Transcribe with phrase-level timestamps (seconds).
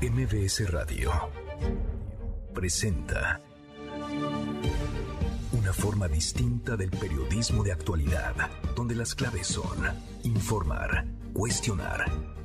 [0.00, 1.10] MBS Radio
[2.54, 3.40] presenta
[5.50, 8.32] una forma distinta del periodismo de actualidad,
[8.76, 9.76] donde las claves son
[10.22, 12.04] informar, cuestionar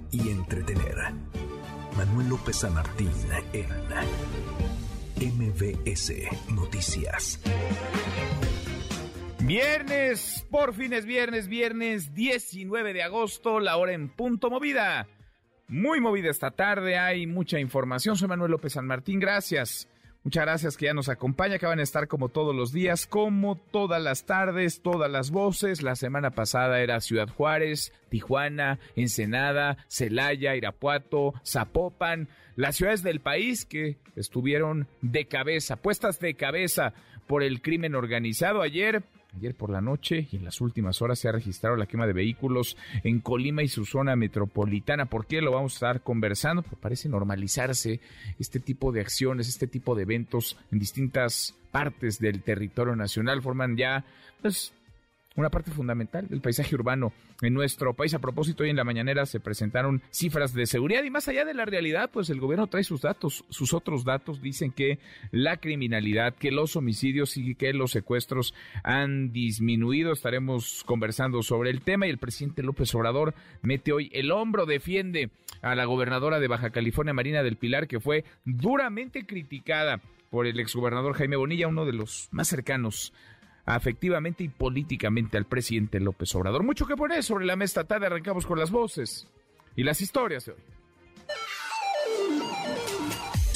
[0.10, 0.96] y entretener.
[1.96, 3.12] Manuel López San Martín
[3.54, 3.70] en
[5.20, 6.12] MBS
[6.50, 7.40] Noticias.
[9.42, 15.08] Viernes, por fin es viernes, viernes 19 de agosto, la hora en punto movida.
[15.74, 18.16] Muy movida esta tarde, hay mucha información.
[18.16, 19.90] Soy Manuel López San Martín, gracias.
[20.24, 23.56] Muchas gracias que ya nos acompaña, que van a estar como todos los días, como
[23.56, 25.82] todas las tardes, todas las voces.
[25.82, 33.66] La semana pasada era Ciudad Juárez, Tijuana, Ensenada, Celaya, Irapuato, Zapopan, las ciudades del país
[33.66, 36.94] que estuvieron de cabeza, puestas de cabeza
[37.26, 38.62] por el crimen organizado.
[38.62, 39.02] Ayer
[39.36, 42.14] Ayer por la noche y en las últimas horas se ha registrado la quema de
[42.14, 45.06] vehículos en Colima y su zona metropolitana.
[45.06, 46.62] ¿Por qué lo vamos a estar conversando?
[46.62, 48.00] Pues parece normalizarse
[48.40, 53.42] este tipo de acciones, este tipo de eventos en distintas partes del territorio nacional.
[53.42, 54.06] Forman ya,
[54.42, 54.74] pues,
[55.36, 58.14] una parte fundamental del paisaje urbano en nuestro país.
[58.14, 61.54] A propósito, hoy en la mañanera se presentaron cifras de seguridad y más allá de
[61.54, 65.00] la realidad, pues el gobierno trae sus datos, sus otros datos dicen que
[65.32, 70.12] la criminalidad, que los homicidios y que los secuestros han disminuido.
[70.12, 75.30] Estaremos conversando sobre el tema y el presidente López Obrador mete hoy el hombro, defiende
[75.62, 80.60] a la gobernadora de Baja California, Marina del Pilar, que fue duramente criticada por el
[80.60, 83.14] exgobernador Jaime Bonilla, uno de los más cercanos
[83.66, 86.64] afectivamente y políticamente al presidente López Obrador.
[86.64, 89.28] Mucho que poner sobre la mesa tarde, arrancamos con las voces
[89.76, 90.60] y las historias de hoy.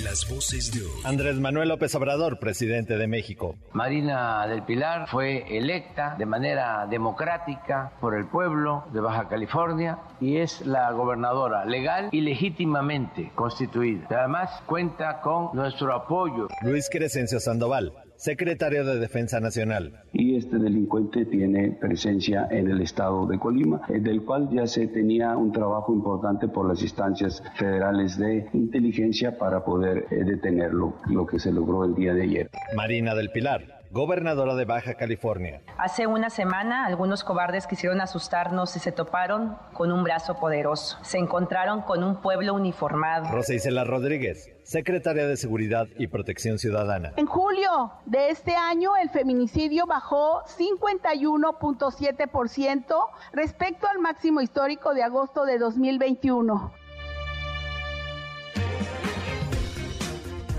[0.04, 1.02] Las voces de hoy.
[1.04, 3.56] Andrés Manuel López Obrador, presidente de México.
[3.74, 10.38] Marina del Pilar fue electa de manera democrática por el pueblo de Baja California y
[10.38, 14.08] es la gobernadora legal y legítimamente constituida.
[14.12, 16.48] Además cuenta con nuestro apoyo.
[16.62, 20.04] Luis Crescencio Sandoval secretario de Defensa Nacional.
[20.12, 24.88] Y este delincuente tiene presencia en el estado de Colima, eh, del cual ya se
[24.88, 31.26] tenía un trabajo importante por las instancias federales de inteligencia para poder eh, detenerlo, lo
[31.26, 32.50] que se logró el día de ayer.
[32.76, 35.62] Marina del Pilar gobernadora de Baja California.
[35.78, 40.98] Hace una semana algunos cobardes quisieron asustarnos y se toparon con un brazo poderoso.
[41.04, 43.30] Se encontraron con un pueblo uniformado.
[43.32, 47.14] Rosa Isela Rodríguez, secretaria de Seguridad y Protección Ciudadana.
[47.16, 52.96] En julio de este año el feminicidio bajó 51.7%
[53.34, 56.74] respecto al máximo histórico de agosto de 2021.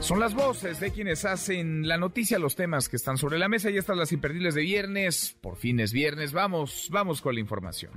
[0.09, 3.69] Son las voces de quienes hacen la noticia, los temas que están sobre la mesa
[3.69, 5.37] y estas las imperdibles de viernes.
[5.39, 7.93] Por fin es viernes, vamos, vamos con la información.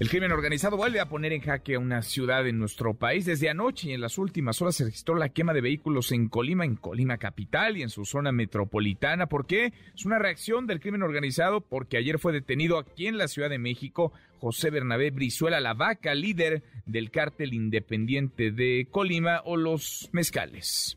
[0.00, 3.26] El crimen organizado vuelve a poner en jaque a una ciudad en nuestro país.
[3.26, 6.64] Desde anoche y en las últimas horas se registró la quema de vehículos en Colima,
[6.64, 9.26] en Colima capital y en su zona metropolitana.
[9.26, 9.72] ¿Por qué?
[9.96, 13.58] Es una reacción del crimen organizado porque ayer fue detenido aquí en la Ciudad de
[13.58, 20.96] México José Bernabé Brizuela, la vaca líder del cártel independiente de Colima o los mezcales.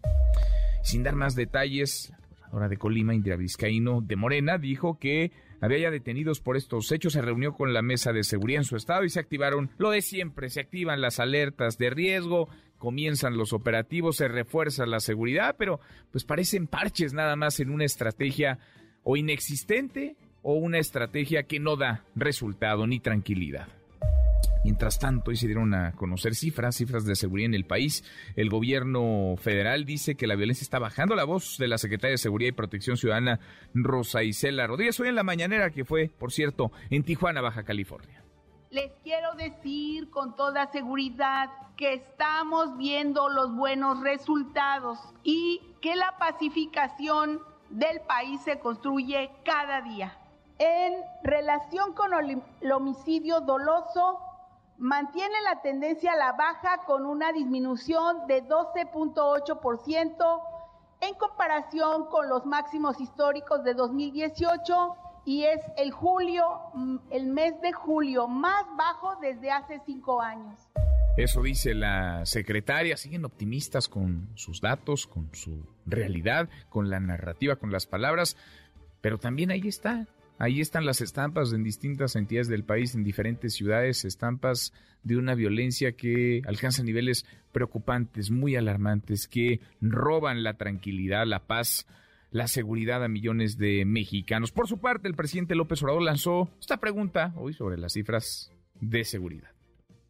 [0.84, 5.78] Sin dar más detalles, la gobernadora de Colima, Indira Vizcaíno de Morena, dijo que había
[5.78, 9.06] ya detenidos por estos hechos, se reunió con la mesa de seguridad en su estado
[9.06, 12.50] y se activaron lo de siempre, se activan las alertas de riesgo,
[12.80, 15.80] comienzan los operativos, se refuerza la seguridad, pero
[16.12, 18.58] pues parecen parches nada más en una estrategia
[19.04, 23.68] o inexistente o una estrategia que no da resultado ni tranquilidad.
[24.64, 25.38] Mientras tanto, hoy
[25.74, 28.04] a conocer cifras, cifras de seguridad en el país.
[28.36, 31.16] El gobierno federal dice que la violencia está bajando.
[31.16, 33.40] La voz de la secretaria de Seguridad y Protección Ciudadana,
[33.74, 38.24] Rosa Isela Rodríguez, hoy en la mañanera que fue, por cierto, en Tijuana, Baja California.
[38.70, 46.18] Les quiero decir con toda seguridad que estamos viendo los buenos resultados y que la
[46.20, 50.18] pacificación del país se construye cada día.
[50.60, 50.94] En
[51.24, 54.20] relación con el homicidio doloso,
[54.82, 60.42] mantiene la tendencia a la baja con una disminución de 12.8%
[61.02, 67.62] en comparación con los máximos históricos de 2018 y es el julio, mm, el mes
[67.62, 70.60] de julio más bajo desde hace cinco años.
[71.16, 72.98] Eso dice la secretaria.
[72.98, 78.36] Siguen optimistas con sus datos, con su realidad, con la narrativa, con las palabras,
[79.00, 80.08] pero también ahí está
[80.42, 84.74] Ahí están las estampas en distintas entidades del país, en diferentes ciudades, estampas
[85.04, 91.86] de una violencia que alcanza niveles preocupantes, muy alarmantes, que roban la tranquilidad, la paz,
[92.32, 94.52] la seguridad a millones de mexicanos.
[94.52, 99.04] Por su parte, el presidente López Obrador lanzó esta pregunta hoy sobre las cifras de
[99.04, 99.52] seguridad.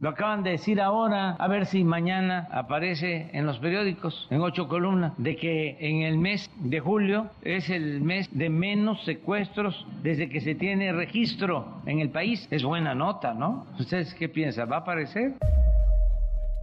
[0.02, 4.68] Lo acaban de decir ahora, a ver si mañana aparece en los periódicos, en ocho
[4.68, 10.28] columnas, de que en el mes de julio es el mes de menos secuestros desde
[10.28, 12.48] que se tiene registro en el país.
[12.50, 13.68] Es buena nota, ¿no?
[13.78, 14.72] ¿Ustedes qué piensan?
[14.72, 15.36] ¿Va a aparecer?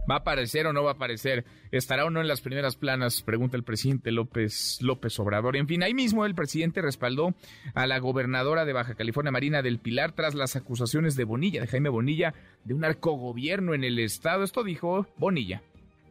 [0.09, 1.45] ¿Va a aparecer o no va a aparecer?
[1.71, 3.21] ¿Estará o no en las primeras planas?
[3.21, 5.55] Pregunta el presidente López, López Obrador.
[5.55, 7.35] En fin, ahí mismo el presidente respaldó
[7.75, 11.67] a la gobernadora de Baja California, Marina del Pilar, tras las acusaciones de Bonilla, de
[11.67, 12.33] Jaime Bonilla,
[12.63, 14.43] de un arcogobierno en el estado.
[14.43, 15.61] Esto dijo Bonilla.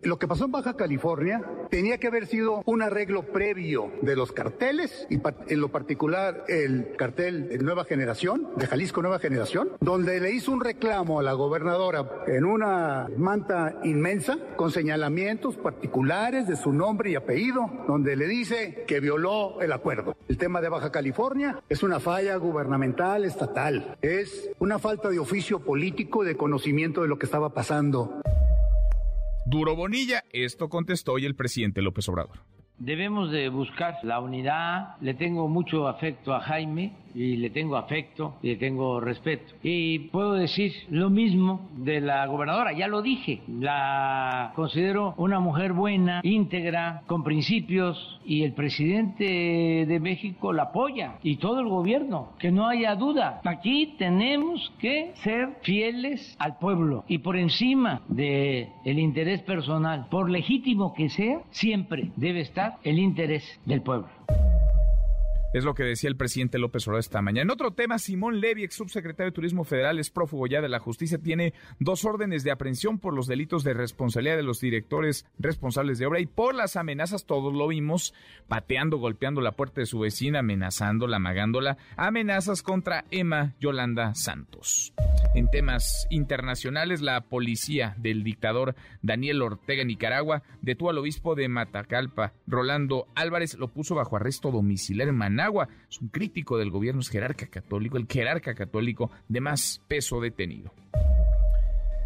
[0.03, 4.31] Lo que pasó en Baja California tenía que haber sido un arreglo previo de los
[4.31, 10.21] carteles y en lo particular el cartel de Nueva Generación, de Jalisco Nueva Generación, donde
[10.21, 16.57] le hizo un reclamo a la gobernadora en una manta inmensa con señalamientos particulares de
[16.57, 20.17] su nombre y apellido, donde le dice que violó el acuerdo.
[20.29, 25.61] El tema de Baja California es una falla gubernamental estatal, es una falta de oficio
[25.61, 28.23] político de conocimiento de lo que estaba pasando.
[29.51, 32.41] Duro Bonilla, esto contestó hoy el presidente López Obrador.
[32.77, 34.97] Debemos de buscar la unidad.
[35.01, 39.55] Le tengo mucho afecto a Jaime y le tengo afecto y le tengo respeto.
[39.63, 43.43] Y puedo decir lo mismo de la gobernadora, ya lo dije.
[43.49, 51.17] La considero una mujer buena, íntegra, con principios y el presidente de México la apoya
[51.25, 52.33] y todo el gobierno.
[52.39, 53.41] Que no haya duda.
[53.45, 60.31] Aquí tenemos que ser fieles al pueblo y por encima del el interés personal, por
[60.31, 64.09] legítimo que sea, siempre debe estar el interés del pueblo.
[65.55, 67.43] Es lo que decía el presidente López Obrador esta mañana.
[67.45, 70.79] En otro tema, Simón Levy, ex subsecretario de Turismo Federal, es prófugo ya de la
[70.79, 75.99] justicia, tiene dos órdenes de aprehensión por los delitos de responsabilidad de los directores responsables
[75.99, 78.13] de obra y por las amenazas, todos lo vimos,
[78.47, 84.93] pateando, golpeando la puerta de su vecina, amenazándola, amagándola, amenazas contra Emma Yolanda Santos.
[85.35, 92.35] En temas internacionales, la policía del dictador Daniel Ortega Nicaragua detuvo al obispo de Matacalpa,
[92.47, 95.69] Rolando Álvarez, lo puso bajo arresto domiciliario en Managua.
[95.89, 100.73] Es un crítico del gobierno, es jerarca católico, el jerarca católico de más peso detenido.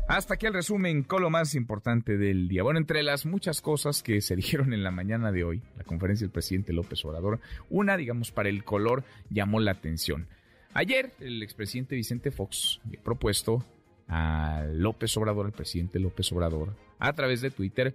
[0.06, 2.62] Hasta aquí el resumen con lo más importante del día.
[2.62, 6.26] Bueno, entre las muchas cosas que se dijeron en la mañana de hoy, la conferencia
[6.26, 7.40] del presidente López Obrador,
[7.70, 10.26] una, digamos, para el color llamó la atención.
[10.75, 13.64] Ayer el expresidente Vicente Fox había propuesto
[14.08, 17.94] a López Obrador, al presidente López Obrador, a través de Twitter,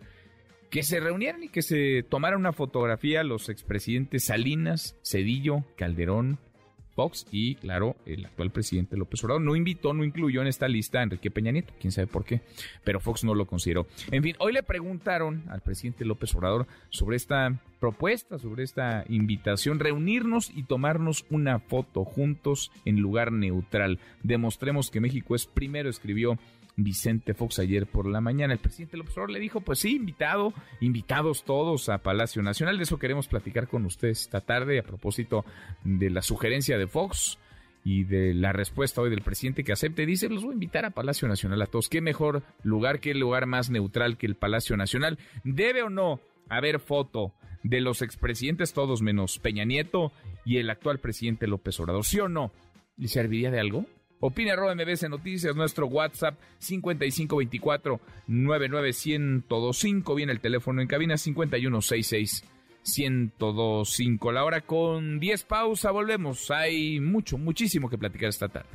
[0.69, 6.40] que se reunieran y que se tomara una fotografía los expresidentes Salinas, Cedillo, Calderón,
[6.98, 9.44] Fox y, claro, el actual presidente López Obrador.
[9.44, 12.42] No invitó, no incluyó en esta lista a Enrique Peña Nieto, quién sabe por qué,
[12.84, 13.86] pero Fox no lo consideró.
[14.10, 19.80] En fin, hoy le preguntaron al presidente López Obrador sobre esta propuesta, sobre esta invitación,
[19.80, 24.00] reunirnos y tomarnos una foto juntos en lugar neutral.
[24.24, 26.40] Demostremos que México es primero, escribió
[26.77, 28.53] Vicente Fox ayer por la mañana.
[28.53, 32.77] El presidente López Obrador le dijo, pues sí, invitado, invitados todos a Palacio Nacional.
[32.77, 35.44] De eso queremos platicar con ustedes esta tarde a propósito
[35.83, 37.39] de la sugerencia de Fox
[37.83, 40.06] y de la respuesta hoy del presidente que acepte.
[40.06, 41.89] Dice, los voy a invitar a Palacio Nacional a todos.
[41.89, 45.18] ¿Qué mejor lugar, qué lugar más neutral que el Palacio Nacional?
[45.44, 47.33] ¿Debe o no haber foto
[47.63, 50.12] de los expresidentes todos menos Peña Nieto
[50.45, 52.06] y el actual presidente López Obrador?
[52.06, 52.51] ¿Sí o no?
[52.97, 53.85] ¿Le serviría de algo?
[54.19, 60.16] Opina arroba MBS Noticias, nuestro WhatsApp 5524 99125.
[60.16, 62.44] Viene el teléfono en cabina 5166
[62.88, 64.31] 1025.
[64.31, 66.50] La hora con 10 pausa, volvemos.
[66.52, 68.69] Hay mucho, muchísimo que platicar esta tarde.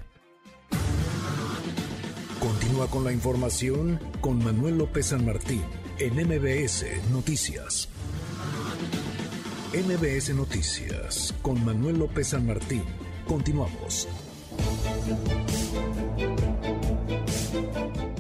[2.39, 5.63] Continúa con la información con Manuel López San Martín
[5.99, 7.89] en MBS Noticias.
[9.73, 12.83] MBS Noticias con Manuel López San Martín.
[13.27, 14.09] Continuamos.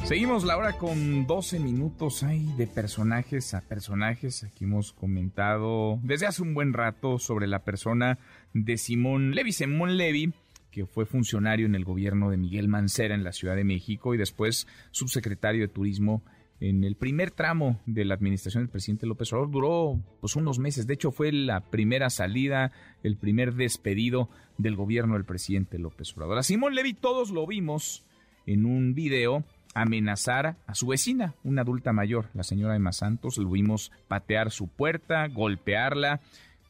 [0.05, 4.45] Seguimos la hora con 12 minutos hay de personajes a personajes.
[4.45, 8.19] Aquí hemos comentado desde hace un buen rato sobre la persona
[8.53, 9.53] de Simón Levy.
[9.53, 10.35] Simón Levy,
[10.71, 14.19] que fue funcionario en el gobierno de Miguel Mancera en la Ciudad de México y
[14.19, 16.23] después subsecretario de Turismo
[16.63, 20.87] en el primer tramo de la administración del presidente López Obrador duró pues unos meses.
[20.87, 22.71] De hecho, fue la primera salida,
[23.03, 26.39] el primer despedido del gobierno del presidente López Obrador.
[26.39, 28.07] A Simón Levy todos lo vimos
[28.47, 33.39] en un video amenazar a su vecina, una adulta mayor, la señora Emma Santos.
[33.39, 36.21] Lo vimos patear su puerta, golpearla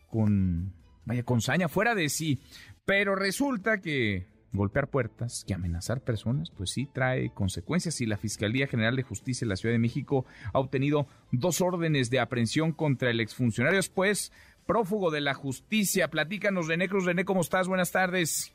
[0.09, 0.73] con,
[1.05, 2.41] vaya, con saña fuera de sí.
[2.87, 8.67] Pero resulta que golpear puertas, que amenazar personas, pues sí trae consecuencias y la Fiscalía
[8.67, 13.11] General de Justicia de la Ciudad de México ha obtenido dos órdenes de aprehensión contra
[13.11, 14.33] el exfuncionario después
[14.67, 16.09] prófugo de la justicia.
[16.09, 17.05] Platícanos, René Cruz.
[17.05, 17.69] René, ¿cómo estás?
[17.69, 18.53] Buenas tardes.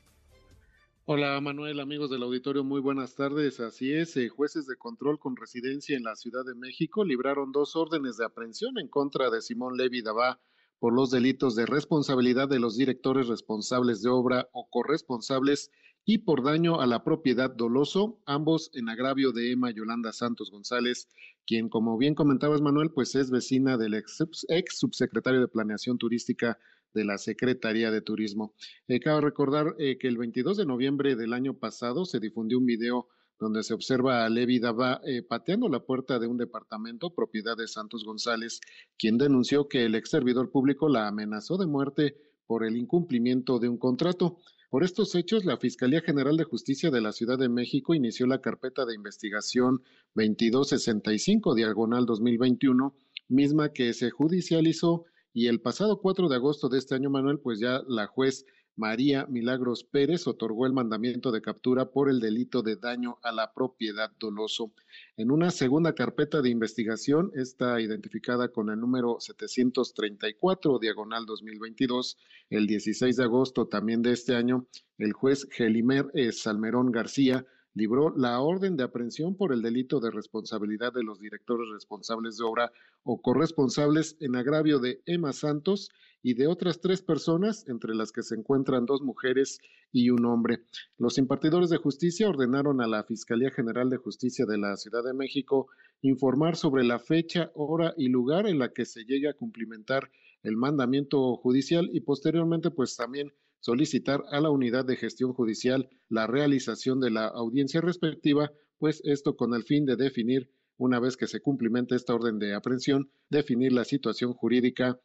[1.09, 3.61] Hola Manuel, amigos del auditorio, muy buenas tardes.
[3.61, 7.77] Así es, eh, jueces de control con residencia en la Ciudad de México libraron dos
[7.77, 10.41] órdenes de aprehensión en contra de Simón Levi Dabá
[10.79, 15.71] por los delitos de responsabilidad de los directores responsables de obra o corresponsables
[16.09, 21.09] y por daño a la propiedad doloso, ambos en agravio de Emma Yolanda Santos González,
[21.45, 26.57] quien, como bien comentabas, Manuel, pues es vecina del ex, ex subsecretario de Planeación Turística
[26.93, 28.55] de la Secretaría de Turismo.
[28.87, 32.65] Eh, cabe recordar eh, que el 22 de noviembre del año pasado se difundió un
[32.65, 37.57] video donde se observa a Levi Daba eh, pateando la puerta de un departamento propiedad
[37.57, 38.61] de Santos González,
[38.97, 43.67] quien denunció que el ex servidor público la amenazó de muerte por el incumplimiento de
[43.67, 44.37] un contrato.
[44.77, 48.41] Por estos hechos, la Fiscalía General de Justicia de la Ciudad de México inició la
[48.41, 49.81] carpeta de investigación
[50.13, 52.95] 2265 diagonal 2021,
[53.27, 57.59] misma que se judicializó y el pasado 4 de agosto de este año, Manuel, pues
[57.59, 58.45] ya la juez
[58.77, 63.51] María Milagros Pérez otorgó el mandamiento de captura por el delito de daño a la
[63.51, 64.71] propiedad doloso.
[65.17, 72.17] En una segunda carpeta de investigación, está identificada con el número 734, diagonal 2022,
[72.51, 74.67] el 16 de agosto también de este año,
[74.99, 80.91] el juez Gelimer Salmerón García libró la orden de aprehensión por el delito de responsabilidad
[80.93, 82.71] de los directores responsables de obra
[83.03, 85.89] o corresponsables en agravio de Emma Santos
[86.23, 89.59] y de otras tres personas, entre las que se encuentran dos mujeres
[89.91, 90.63] y un hombre.
[90.97, 95.13] Los impartidores de justicia ordenaron a la Fiscalía General de Justicia de la Ciudad de
[95.13, 95.67] México
[96.01, 100.09] informar sobre la fecha, hora y lugar en la que se llegue a cumplimentar
[100.41, 106.27] el mandamiento judicial y posteriormente pues también solicitar a la unidad de gestión judicial la
[106.27, 111.27] realización de la audiencia respectiva, pues esto con el fin de definir, una vez que
[111.27, 114.99] se cumplimente esta orden de aprehensión, definir la situación jurídica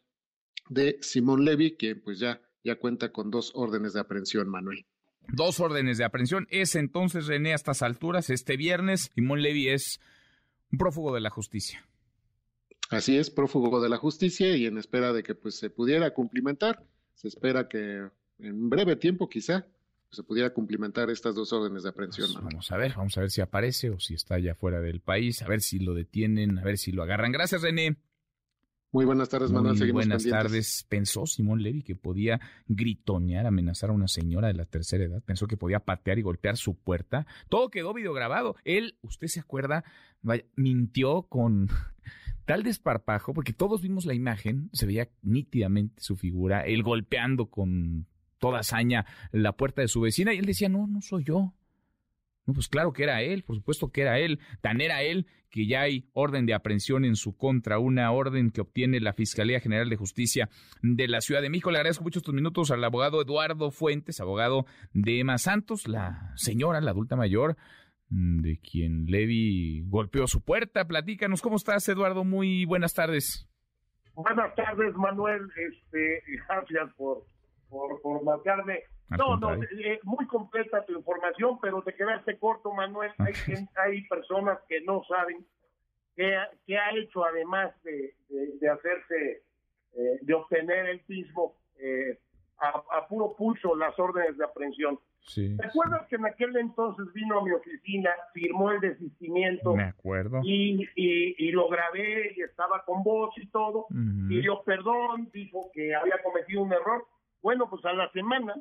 [0.68, 4.86] de Simón Levy, que pues ya, ya cuenta con dos órdenes de aprehensión, Manuel.
[5.28, 6.46] Dos órdenes de aprehensión.
[6.50, 10.00] Es entonces, René, a estas alturas, este viernes, Simón Levy es
[10.70, 11.86] un prófugo de la justicia.
[12.90, 16.84] Así es, prófugo de la justicia y en espera de que pues se pudiera cumplimentar,
[17.14, 18.10] se espera que
[18.42, 19.66] en breve tiempo quizá
[20.10, 22.28] se pudiera cumplimentar estas dos órdenes de aprehensión.
[22.32, 25.00] Pues vamos a ver, vamos a ver si aparece o si está ya fuera del
[25.00, 27.32] país, a ver si lo detienen, a ver si lo agarran.
[27.32, 27.96] Gracias, René.
[28.90, 29.78] Muy buenas tardes, Manuel.
[29.78, 30.84] Muy buenas tardes.
[30.86, 35.22] Pensó Simón Levy que podía gritonear, amenazar a una señora de la tercera edad.
[35.24, 37.26] Pensó que podía patear y golpear su puerta.
[37.48, 38.56] Todo quedó videograbado.
[38.64, 39.82] Él, usted se acuerda,
[40.56, 41.68] mintió con
[42.44, 48.06] tal desparpajo, porque todos vimos la imagen, se veía nítidamente su figura, él golpeando con
[48.42, 51.54] toda hazaña la puerta de su vecina y él decía, no, no soy yo.
[52.44, 54.40] No, pues claro que era él, por supuesto que era él.
[54.60, 58.60] Tan era él que ya hay orden de aprehensión en su contra, una orden que
[58.60, 60.48] obtiene la Fiscalía General de Justicia
[60.82, 61.70] de la Ciudad de México.
[61.70, 66.80] Le agradezco mucho estos minutos al abogado Eduardo Fuentes, abogado de Emma Santos, la señora,
[66.80, 67.56] la adulta mayor,
[68.08, 70.88] mm, de quien Levi golpeó su puerta.
[70.88, 72.24] Platícanos, ¿cómo estás, Eduardo?
[72.24, 73.48] Muy buenas tardes.
[74.14, 75.48] Buenas tardes, Manuel.
[75.56, 77.24] Este, gracias por
[77.72, 78.82] por, por marcarme.
[79.08, 83.10] no, no, eh, muy completa tu información, pero te quedaste corto, Manuel.
[83.18, 83.32] Hay,
[83.76, 85.44] hay personas que no saben
[86.14, 86.36] qué,
[86.66, 89.42] qué ha hecho además de, de, hacerse,
[89.94, 92.18] eh, de obtener el mismo eh,
[92.58, 95.00] a, puro pulso las órdenes de aprehensión.
[95.24, 99.74] Sí, ¿Recuerdas que en aquel entonces vino a mi oficina, firmó el desistimiento?
[99.74, 100.40] Me acuerdo.
[100.42, 103.86] Y, y, lo grabé y estaba con voz y todo.
[104.28, 107.06] Pidió perdón, dijo que había cometido un error.
[107.42, 108.54] Bueno, pues a la semana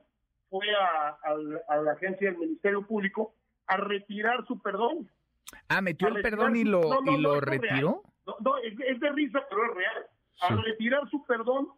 [0.50, 3.34] fue a, la agencia del Ministerio Público
[3.68, 5.10] a retirar su perdón.
[5.70, 8.04] Ah, metió el perdón y lo, y lo retiró.
[8.26, 10.06] No, es, de risa, pero es real.
[10.42, 11.70] A retirar su perdón,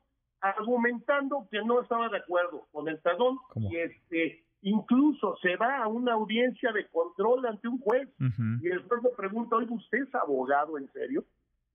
[0.41, 5.87] argumentando que no estaba de acuerdo con el perdón y este incluso se va a
[5.87, 10.77] una audiencia de control ante un juez y después le pregunta, oye, ¿usted es abogado
[10.77, 11.25] en serio?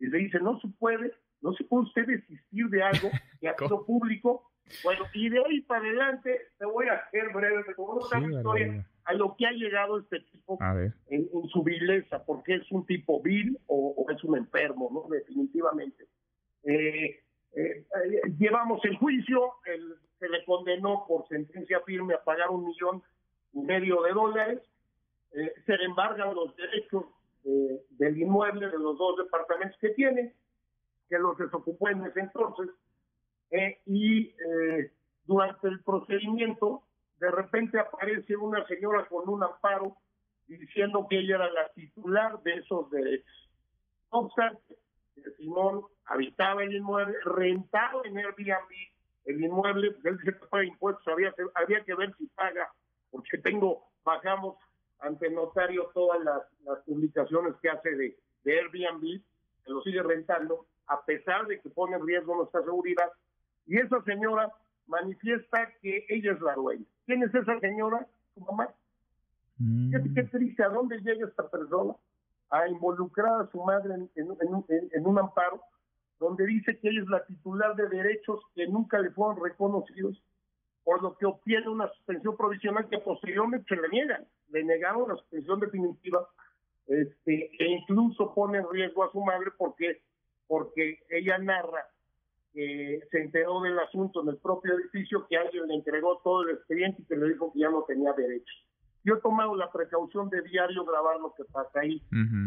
[0.00, 3.56] Y le dice, no se puede, no se puede usted desistir de algo que ha
[3.56, 4.50] sido público
[4.82, 9.14] bueno, y de ahí para adelante te voy a hacer breve, como una historia a
[9.14, 10.58] lo que ha llegado este tipo
[11.08, 15.14] en, su vileza, porque es un tipo vil o, es un enfermo, ¿no?
[15.14, 16.06] Definitivamente.
[16.64, 17.22] Eh,
[17.56, 17.87] eh,
[18.38, 19.54] llevamos el juicio,
[20.18, 23.02] se le condenó por sentencia firme a pagar un millón
[23.54, 24.60] y medio de dólares,
[25.32, 27.06] eh, se le embargan los derechos
[27.44, 30.34] del inmueble de los dos departamentos que tiene,
[31.08, 32.68] que los desocupó en ese entonces,
[33.50, 34.92] eh, y eh,
[35.24, 36.82] durante el procedimiento
[37.18, 39.96] de repente aparece una señora con un amparo
[40.46, 43.50] diciendo que ella era la titular de esos derechos.
[44.12, 44.76] No obstante,
[45.36, 48.70] Simón habitaba el inmueble, rentaba en Airbnb
[49.24, 52.72] el inmueble, él se paga impuestos, había, había que ver si paga
[53.10, 54.56] porque tengo, bajamos
[55.00, 56.42] ante notario todas las,
[56.84, 59.22] publicaciones que hace de, de Airbnb,
[59.64, 63.10] que lo sigue rentando, a pesar de que pone en riesgo nuestra seguridad.
[63.68, 64.50] Y esa señora
[64.87, 66.84] manifiesta que ella es la dueña.
[67.04, 68.06] ¿Quién es esa señora?
[68.34, 68.68] Su mamá.
[69.58, 69.92] Mm.
[70.14, 71.94] Qué, triste, ¿a dónde llega esta persona?
[72.50, 75.60] A involucrar a su madre en, un amparo
[76.18, 80.20] donde dice que ella es la titular de derechos que nunca le fueron reconocidos,
[80.82, 84.26] por lo que obtiene una suspensión provisional que posteriormente se le niegan.
[84.48, 86.26] Le negaron la suspensión definitiva
[86.87, 90.00] este, e incluso pone en riesgo a su madre porque,
[90.46, 91.87] porque ella narra
[92.58, 96.56] que se enteró del asunto en el propio edificio, que alguien le entregó todo el
[96.56, 98.66] expediente y que le dijo que ya no tenía derechos.
[99.04, 102.02] Yo he tomado la precaución de diario grabar lo que pasa ahí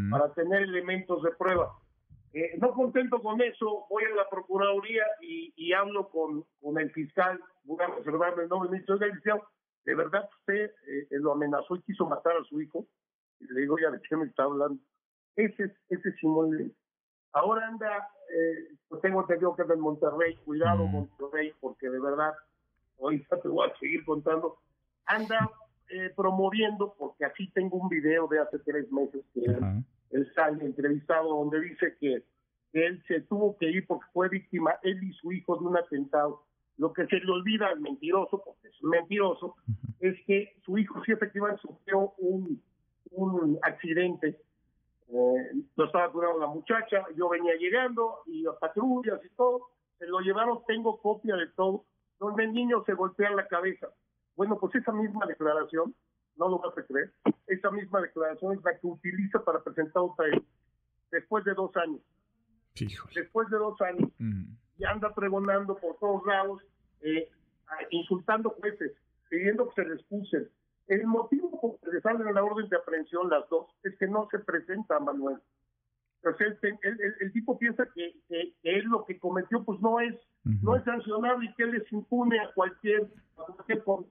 [0.09, 1.71] para tener elementos de prueba.
[2.33, 7.39] Eh, no contento con eso, voy a la Procuraduría y, hablo con, con, el fiscal,
[7.63, 8.91] voy a reservarme el nombre, me dice,
[9.85, 12.85] ¿de verdad usted eh, lo amenazó y quiso matar a su hijo?
[13.39, 14.77] Y le digo, ya, ¿de qué me está hablando?
[15.37, 16.73] Ese es ese Simón
[17.33, 22.33] Ahora anda, eh, pues tengo entendido que es de Monterrey, cuidado Monterrey, porque de verdad,
[22.97, 24.57] hoy te voy a seguir contando,
[25.05, 25.49] anda
[25.89, 31.29] eh, promoviendo, porque aquí tengo un video de hace tres meses que él, sale entrevistado
[31.29, 32.23] donde dice que,
[32.73, 36.45] él se tuvo que ir porque fue víctima, él y su hijo, de un atentado.
[36.77, 39.57] Lo que se le olvida al mentiroso, porque es mentiroso,
[39.99, 42.63] es que su hijo sí efectivamente sufrió un,
[43.11, 44.37] un accidente
[45.13, 50.07] eh, lo estaba curando la muchacha, yo venía llegando y las patrullas y todo, se
[50.07, 51.85] lo llevaron, tengo copia de todo,
[52.19, 53.87] donde el niño se golpea la cabeza.
[54.35, 55.93] Bueno, pues esa misma declaración,
[56.37, 57.11] no lo vas a creer,
[57.47, 60.41] esa misma declaración es la que utiliza para presentar otra vez,
[61.11, 62.01] después de dos años.
[63.13, 64.09] Después de dos años,
[64.77, 66.61] y anda pregonando por todos lados,
[67.01, 67.29] eh,
[67.89, 68.93] insultando jueces,
[69.29, 70.49] pidiendo que se le excusen,
[70.91, 74.07] el motivo por el que le salen la orden de aprehensión las dos es que
[74.07, 75.37] no se presenta Manuel.
[76.23, 80.83] Entonces, el, tipo piensa que, que, él lo que cometió pues no es no es
[80.83, 83.07] sancionable y que él les impune a cualquier,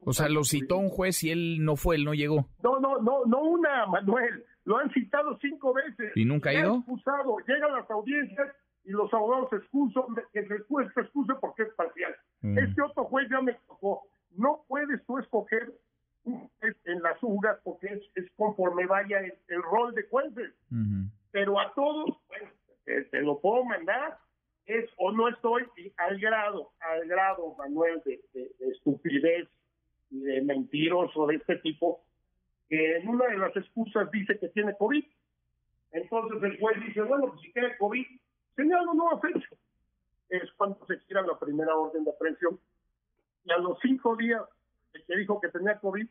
[0.05, 2.49] O sea, lo citó un juez y él no fue, él no llegó.
[2.63, 4.45] No, no, no, no una, Manuel.
[4.65, 6.13] Lo han citado cinco veces.
[6.17, 6.77] ¿Y nunca ha ido?
[6.77, 7.37] Excusado.
[7.47, 8.49] Llegan las audiencias
[8.85, 12.15] y los abogados se excusan, que se excuse porque es parcial.
[12.41, 12.59] Mm.
[12.59, 14.03] Este otro juez ya me tocó.
[14.37, 15.73] No puedes tú escoger
[16.25, 20.53] en las UGAS porque es, es conforme vaya el, rol de jueces.
[21.33, 24.19] Pero a todos, pues, te, lo puedo mandar,
[24.67, 25.65] es o no estoy
[25.97, 28.21] al grado, al grado, Manuel, de,
[28.73, 29.49] estupidez
[30.11, 32.03] y de mentiroso de este tipo,
[32.69, 35.05] que en una de las excusas dice que tiene COVID.
[35.93, 38.07] Entonces el juez dice, bueno, pues si tiene COVID,
[38.57, 39.49] señor, no nueva fecha.
[40.29, 42.61] Es cuando se gira la primera orden de aprehensión.
[43.45, 44.60] Y a los cinco días el
[45.11, 46.07] que dijo que tenía COVID,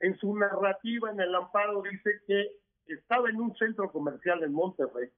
[0.00, 2.50] en su narrativa en el amparo dice que
[2.86, 5.10] estaba en un centro comercial en Monterrey,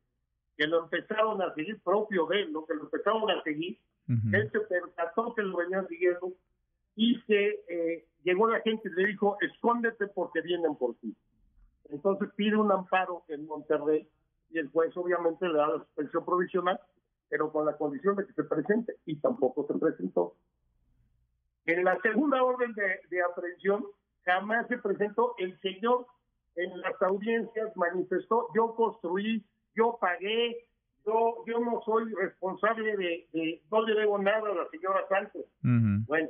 [0.56, 2.66] que lo empezaron a seguir propio de él, ¿no?
[2.66, 6.32] que lo empezaron a seguir, él se percató que lo venían siguiendo
[6.96, 11.16] y que eh, llegó la gente y le dijo, escóndete porque vienen por ti.
[11.90, 14.08] Entonces pide un amparo en Monterrey
[14.50, 16.80] y el juez obviamente le da la suspensión provisional,
[17.28, 20.34] pero con la condición de que se presente y tampoco se presentó.
[21.66, 23.84] En la segunda orden de, aprehensión
[24.24, 26.06] jamás se presentó el señor
[26.56, 30.68] en las audiencias manifestó yo construí, yo pagué,
[31.04, 35.46] yo yo no soy responsable de, no le debo nada a la señora Sánchez.
[35.62, 36.28] Bueno,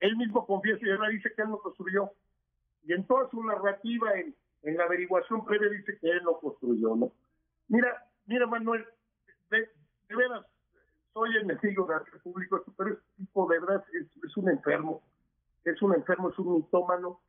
[0.00, 2.10] él mismo confiesa y ahora dice que él no construyó.
[2.84, 6.96] Y en toda su narrativa en, en la averiguación previa dice que él no construyó,
[6.96, 7.12] ¿no?
[7.68, 8.84] Mira, mira Manuel,
[9.50, 9.68] de,
[10.08, 10.44] de veras,
[11.14, 15.00] soy enemigo del público, pero este tipo de verdad es, un enfermo,
[15.64, 17.20] es un enfermo, es un mitómano.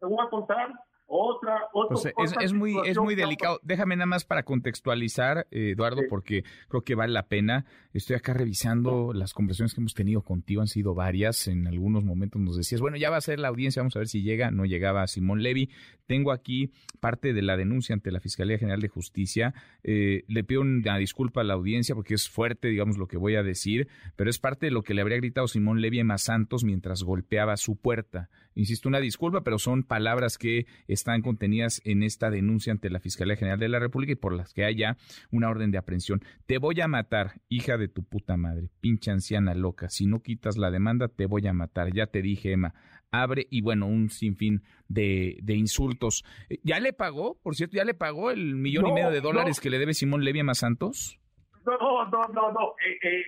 [0.00, 0.72] Te voy a contar
[1.06, 3.60] otra, otra, pues, es, muy, es muy delicado.
[3.62, 7.66] Déjame nada más para contextualizar, eh, Eduardo, porque creo que vale la pena.
[7.92, 11.46] Estoy acá revisando las conversaciones que hemos tenido contigo, han sido varias.
[11.48, 14.08] En algunos momentos nos decías, bueno, ya va a ser la audiencia, vamos a ver
[14.08, 14.50] si llega.
[14.50, 15.70] No llegaba Simón Levy.
[16.06, 19.54] Tengo aquí parte de la denuncia ante la Fiscalía General de Justicia.
[19.82, 23.36] Eh, le pido una disculpa a la audiencia porque es fuerte, digamos, lo que voy
[23.36, 26.64] a decir, pero es parte de lo que le habría gritado Simón Levy a Santos
[26.64, 28.28] mientras golpeaba su puerta.
[28.54, 33.36] Insisto, una disculpa, pero son palabras que están contenidas en esta denuncia ante la Fiscalía
[33.36, 34.96] General de la República y por las que haya
[35.30, 36.20] una orden de aprehensión.
[36.46, 39.88] Te voy a matar, hija de tu puta madre, pinche anciana loca.
[39.88, 41.92] Si no quitas la demanda, te voy a matar.
[41.92, 42.74] Ya te dije, Emma.
[43.10, 46.24] Abre y bueno, un sinfín de, de insultos.
[46.64, 49.70] ¿Ya le pagó, por cierto, ya le pagó el millón y medio de dólares que
[49.70, 51.20] le debe Simón Levy a Santos?
[51.64, 51.78] No,
[52.10, 52.74] no, no, no.
[52.84, 53.24] Eh, eh,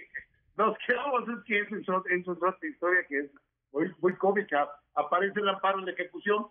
[0.57, 1.89] nos quedamos, es que eso es,
[2.29, 3.31] otra historia que es
[3.77, 4.71] muy, muy cómica.
[4.95, 6.47] Aparece el amparo en ejecución,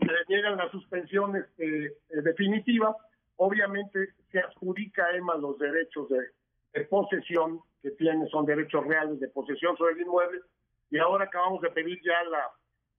[0.00, 2.94] le niegan la suspensión este, eh, definitiva,
[3.36, 9.28] obviamente se adjudica a Emma los derechos de, posesión que tiene, son derechos reales de
[9.28, 10.40] posesión sobre el inmueble,
[10.90, 12.50] y ahora acabamos de pedir ya la,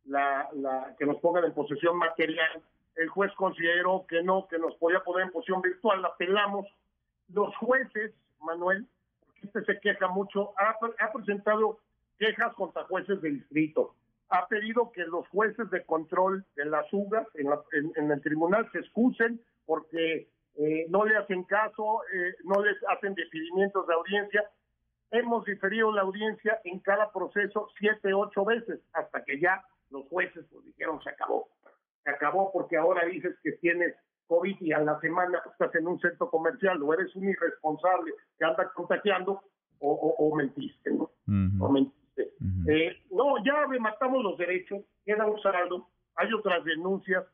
[0.06, 2.62] la, la que nos pongan en posesión material.
[2.96, 6.66] El juez consideró que no, que nos podía poner en posesión virtual, la apelamos.
[7.34, 8.86] Los jueces, Manuel,
[9.26, 11.80] porque este se queja mucho, ha, ha presentado
[12.20, 13.96] quejas contra jueces de distrito.
[14.30, 19.42] Ha pedido que los jueces de control de las UGAS en, el tribunal se excusen
[19.66, 24.44] porque eh, no le hacen caso, eh, no les hacen decidimientos de audiencia.
[25.12, 30.46] Hemos diferido la audiencia en cada proceso siete, ocho veces, hasta que ya los jueces
[30.52, 31.50] pues, dijeron se acabó.
[32.04, 33.96] Se acabó porque ahora dices que tienes
[34.28, 38.46] COVID y a la semana estás en un centro comercial o eres un irresponsable que
[38.46, 39.42] anda contagiando
[39.80, 41.10] o, mentiste, ¿no?
[41.60, 41.99] O mentiste.
[42.68, 47.26] Eh, no, ya rematamos los derechos, queda un saldo, hay otras denuncias.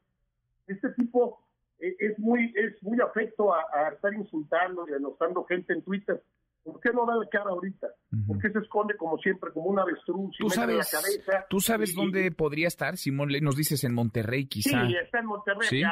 [0.67, 1.39] Este tipo
[1.79, 6.21] eh, es muy es muy afecto a, estar insultando y denostando gente en Twitter.
[6.63, 7.87] ¿Por qué no da la cara ahorita?
[8.25, 10.35] ¿Por qué se esconde como siempre, como un avestruz?
[10.39, 11.45] ¿Tú sabes, la cabeza?
[11.47, 13.29] ¿Tú sabes dónde podría estar, Simón?
[13.41, 14.87] Nos dices en Monterrey, quizá.
[14.87, 15.83] Sí, está en Monterrey.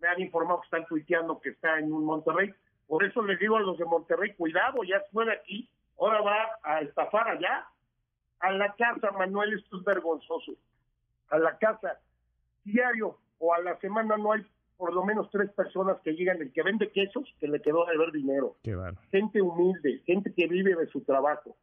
[0.00, 2.50] me han informado que están tuiteando que está en un Monterrey.
[2.88, 6.36] Por eso les digo a los de Monterrey, cuidado, ya fue de aquí, ahora va
[6.64, 7.68] a estafar allá
[8.40, 10.52] a la casa, Manuel, esto es vergonzoso.
[11.30, 12.00] A la casa,
[12.64, 14.46] diario o a la semana no hay
[14.78, 17.98] por lo menos tres personas que llegan, el que vende quesos, que le quedó de
[17.98, 18.56] ver dinero.
[19.10, 21.56] Gente humilde, gente que vive de su trabajo.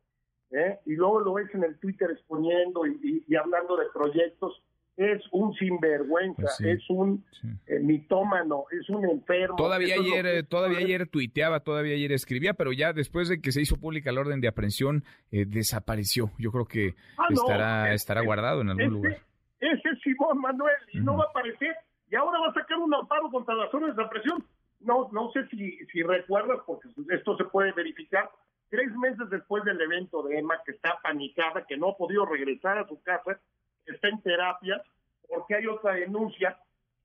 [0.51, 0.79] ¿eh?
[0.85, 4.61] Y luego lo ves en el Twitter exponiendo y, hablando de proyectos.
[4.97, 7.25] Es un sinvergüenza, pues es un
[7.67, 9.57] eh, mitómano, es un enfermo.
[9.57, 13.61] Todavía ayer, eh, todavía ayer tuiteaba, todavía ayer escribía, pero ya después de que se
[13.61, 16.31] hizo pública la orden de aprehensión, desapareció.
[16.37, 19.17] Yo creo que ah, estará, estará guardado en algún lugar.
[19.59, 21.75] Ese es Simón Manuel, y no va a aparecer
[22.09, 24.45] y ahora va a sacar un amparo contra las órdenes de presión.
[24.79, 28.29] No, no sé si, si recuerdas, porque esto se puede verificar.
[28.69, 32.77] Tres meses después del evento de Emma, que está panicada, que no ha podido regresar
[32.77, 33.39] a su casa,
[33.85, 34.81] está en terapia,
[35.27, 36.57] porque hay otra denuncia,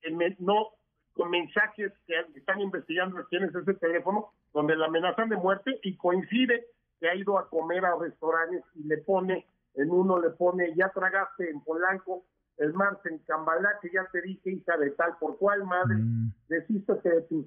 [0.02, 0.68] en, no
[1.12, 5.96] con mensajes que están investigando quién es ese teléfono, donde la amenazan de muerte y
[5.96, 6.66] coincide
[6.98, 10.90] que ha ido a comer a restaurantes y le pone, en uno le pone, ya
[10.90, 12.24] tragaste en Polanco,
[12.58, 16.32] el martes en Cambalá, que ya te dije, hija de tal por cual, madre, mm.
[16.48, 17.46] desístete de tus,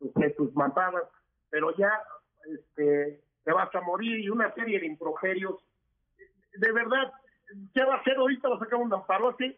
[0.00, 1.04] de tus matadas,
[1.48, 1.92] pero ya
[2.46, 5.56] este, te vas a morir y una serie de improperios.
[6.56, 7.12] De verdad,
[7.74, 8.48] ¿qué va a hacer ahorita?
[8.48, 9.56] Va a sacar un amparo así.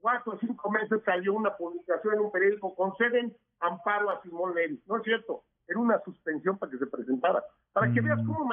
[0.00, 4.80] Cuatro o cinco meses salió una publicación en un periódico, conceden amparo a Simón Levy.
[4.86, 7.44] No es cierto, era una suspensión para que se presentara.
[7.72, 8.26] Para que veas mm.
[8.26, 8.50] cómo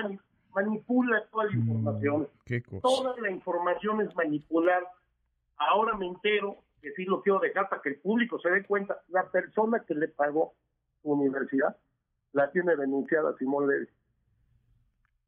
[0.54, 2.30] manipula toda la mm, información.
[2.82, 4.84] Toda la información es manipular.
[5.58, 9.02] Ahora me entero, que sí lo quiero dejar para que el público se dé cuenta,
[9.08, 10.54] la persona que le pagó
[11.02, 11.78] su universidad
[12.34, 13.88] la tiene denunciada Simón Levy.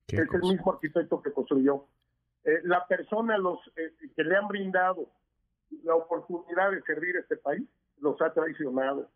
[0.07, 1.85] Es el mismo arquitecto que construyó.
[2.43, 5.09] Eh, la persona los eh, que le han brindado
[5.83, 7.67] la oportunidad de servir a este país
[7.99, 9.09] los ha traicionado.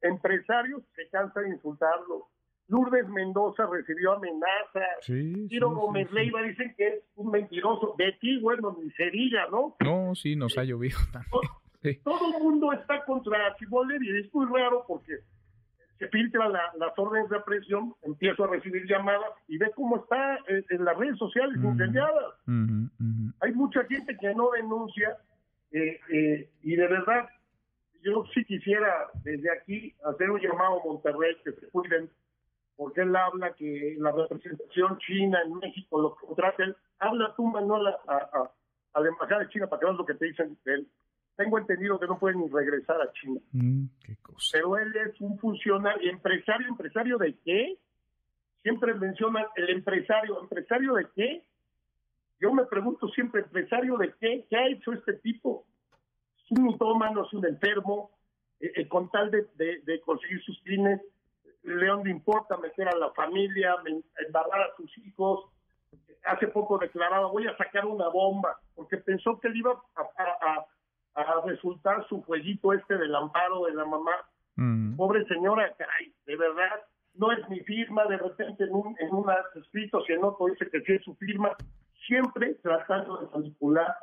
[0.00, 2.22] Empresarios se cansan de insultarlos,
[2.68, 4.98] Lourdes Mendoza recibió amenazas.
[5.00, 7.94] Sí, Ciro Gómez Leiva dicen que es un mentiroso.
[7.96, 9.76] De ti, bueno, ni se diga, ¿no?
[9.80, 12.02] No, sí, nos ha llovido también.
[12.04, 15.20] Todo, el mundo está contra Chibolder y es muy raro porque
[15.98, 20.84] se filtran las órdenes de presión, empiezo a recibir llamadas y ve cómo está en,
[20.84, 22.34] las redes sociales incendiadas.
[23.40, 25.16] Hay mucha gente que no denuncia
[25.72, 27.28] eh, eh, y de verdad
[28.02, 32.08] yo sí quisiera desde aquí hacer un llamado a Monterrey que se cuiden
[32.76, 36.76] porque él habla que la representación china en México lo contraten.
[37.00, 38.50] Habla tú, Manuel, a, a,
[38.94, 40.88] a, la embajada de China para que veas lo que te dicen de él.
[41.38, 43.40] Tengo entendido que no pueden ni regresar a China.
[43.52, 44.50] Mm, qué cosa.
[44.52, 47.78] Pero él es un funcionario, empresario, empresario de qué?
[48.62, 51.44] Siempre menciona el empresario, ¿empresario de qué?
[52.40, 54.44] Yo me pregunto siempre, ¿empresario de qué?
[54.50, 55.64] ¿Qué ha hecho este tipo?
[56.44, 58.10] Es un mitómano, es un enfermo,
[58.60, 61.00] eh, eh, con tal de, de, de conseguir sus fines
[61.62, 63.76] León le importa meter a la familia,
[64.26, 65.46] embarrar a sus hijos.
[66.24, 70.66] Hace poco declaraba, voy a sacar una bomba, porque pensó que le iba a,
[71.44, 74.12] resultar su jueguito este del amparo de la mamá.
[74.56, 74.96] Mm.
[74.96, 76.82] Pobre señora, caray, de verdad,
[77.14, 80.80] no es mi firma, de repente en un, en un escrito si no dice que
[80.82, 81.56] sí es su firma,
[82.06, 83.94] siempre tratando de manipular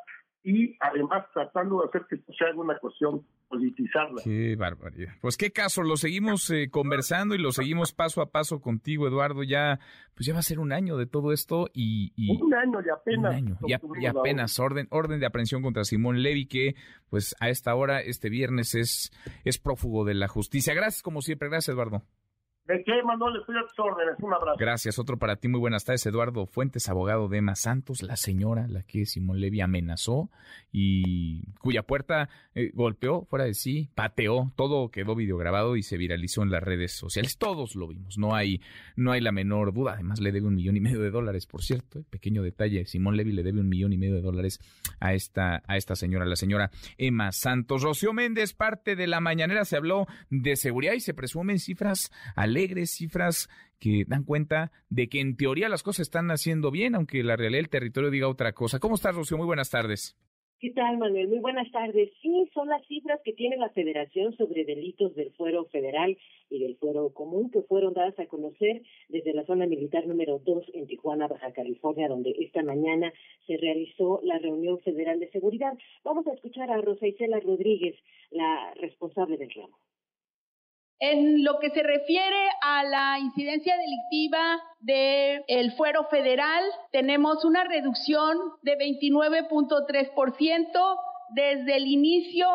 [0.44, 4.22] y además tratando de hacer que esto sea una cuestión politizarla.
[4.24, 5.14] Qué barbaridad.
[5.22, 9.44] Pues qué caso, lo seguimos eh, conversando y lo seguimos paso a paso contigo, Eduardo.
[9.44, 9.80] Ya,
[10.14, 12.14] pues ya va a ser un año de todo esto y...
[12.42, 13.32] un año y apenas.
[13.32, 13.58] Un año
[14.00, 16.76] y, apenas orden, orden de aprehensión contra Simón Levy, que
[17.10, 19.12] pues a esta hora, este viernes, es,
[19.44, 20.74] es prófugo de la justicia.
[20.74, 22.04] Gracias como siempre, gracias Eduardo.
[22.68, 23.40] ¿De qué, Manuel?
[23.40, 24.16] Estoy a tus órdenes.
[24.20, 24.58] Un abrazo.
[24.58, 24.98] Gracias.
[24.98, 25.48] Otro para ti.
[25.48, 26.04] Muy buenas tardes.
[26.08, 30.32] Eduardo Fuentes, abogado de Emma Santos, la señora la que Simón Levy amenazó
[30.72, 34.52] y cuya puerta eh, golpeó fuera de sí, pateó.
[34.56, 37.38] Todo quedó videograbado y se viralizó en las redes sociales.
[37.38, 38.18] Todos lo vimos.
[38.18, 38.62] No hay,
[38.96, 39.94] no hay la menor duda.
[39.94, 42.00] Además, le debe un millón y medio de dólares, por cierto.
[42.00, 42.86] Eh, pequeño detalle.
[42.88, 44.60] Simón Levy le debe un millón y medio de dólares
[45.00, 47.84] a esta, a esta señora, la señora Emma Santos.
[47.84, 52.55] Rocío Méndez, parte de la mañanera, se habló de seguridad y se presumen cifras al
[52.56, 57.22] alegres, cifras que dan cuenta de que en teoría las cosas están haciendo bien, aunque
[57.22, 58.80] la realidad del territorio diga otra cosa.
[58.80, 59.38] ¿Cómo estás, Rocío?
[59.38, 60.18] Muy buenas tardes.
[60.58, 61.28] ¿Qué tal, Manuel?
[61.28, 62.10] Muy buenas tardes.
[62.22, 66.18] Sí, son las cifras que tiene la Federación sobre delitos del Fuero Federal
[66.50, 70.72] y del Fuero Común que fueron dadas a conocer desde la zona militar número 2
[70.74, 73.12] en Tijuana, Baja California, donde esta mañana
[73.46, 75.74] se realizó la reunión federal de seguridad.
[76.06, 77.96] Vamos a escuchar a Rosa Isela Rodríguez,
[78.32, 79.78] la responsable del ramo.
[81.00, 88.38] En lo que se refiere a la incidencia delictiva del fuero federal, tenemos una reducción
[88.62, 90.98] de 29.3%
[91.30, 92.48] desde el inicio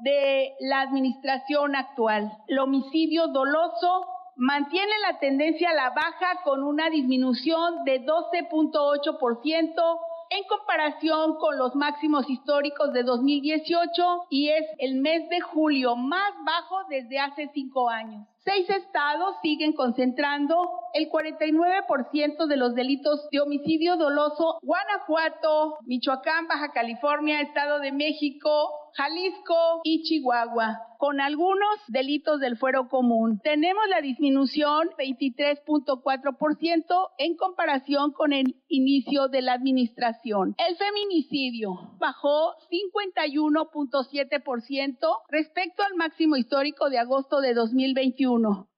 [0.00, 2.32] de la administración actual.
[2.48, 9.98] El homicidio doloso mantiene la tendencia a la baja con una disminución de 12.8%
[10.34, 16.32] en comparación con los máximos históricos de 2018 y es el mes de julio más
[16.44, 18.26] bajo desde hace cinco años.
[18.44, 24.58] Seis estados siguen concentrando el 49% de los delitos de homicidio doloso.
[24.62, 32.88] Guanajuato, Michoacán, Baja California, Estado de México, Jalisco y Chihuahua, con algunos delitos del fuero
[32.88, 33.40] común.
[33.42, 40.54] Tenemos la disminución 23.4% en comparación con el inicio de la administración.
[40.64, 44.94] El feminicidio bajó 51.7%
[45.28, 48.68] respecto al máximo histórico de agosto de 2021.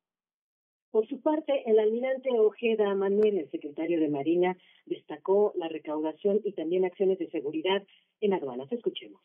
[0.93, 4.57] Por su parte, el almirante Ojeda Manuel, el secretario de Marina,
[4.87, 7.83] destacó la recaudación y también acciones de seguridad
[8.21, 8.73] en aduanas.
[8.73, 9.21] Escuchemos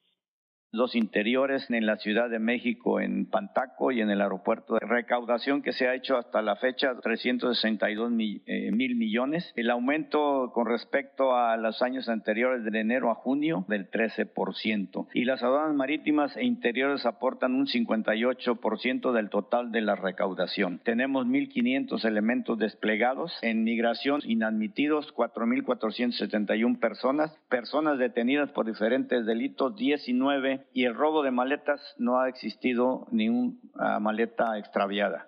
[0.72, 5.72] los interiores en la Ciudad de México, en Pantaco y en el aeropuerto recaudación que
[5.72, 8.12] se ha hecho hasta la fecha, 362
[8.46, 9.52] eh, mil, millones.
[9.56, 15.08] El aumento con respecto a los años anteriores, de enero a junio, del 13%.
[15.14, 20.80] Y las aduanas marítimas e interiores aportan un 58% del total de la recaudación.
[20.84, 23.38] Tenemos 1.500 elementos desplegados.
[23.42, 27.36] En migración, inadmitidos, 4.471 personas.
[27.50, 33.30] Personas detenidas por diferentes delitos, 19 y el robo de maletas no ha existido ni
[33.30, 35.28] una maleta extraviada.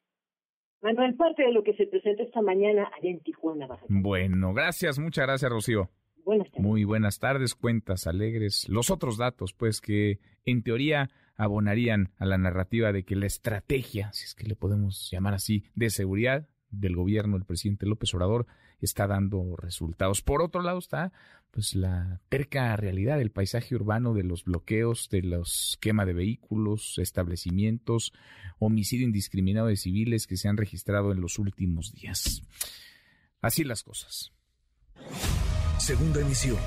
[0.82, 3.68] Manuel, parte de lo que se presenta esta mañana allá en Tijuana.
[3.88, 5.90] Bueno, gracias, muchas gracias, Rocío.
[6.26, 6.66] Buenas tardes.
[6.66, 8.68] Muy buenas tardes, cuentas alegres.
[8.68, 14.12] Los otros datos, pues, que en teoría abonarían a la narrativa de que la estrategia,
[14.14, 18.48] si es que le podemos llamar así, de seguridad del gobierno del presidente López Obrador
[18.80, 20.22] está dando resultados.
[20.22, 21.12] Por otro lado está
[21.52, 26.98] pues la terca realidad del paisaje urbano de los bloqueos, de los quema de vehículos,
[26.98, 28.14] establecimientos,
[28.58, 32.42] homicidio indiscriminado de civiles que se han registrado en los últimos días.
[33.42, 34.32] Así las cosas.
[35.78, 36.58] Segunda emisión.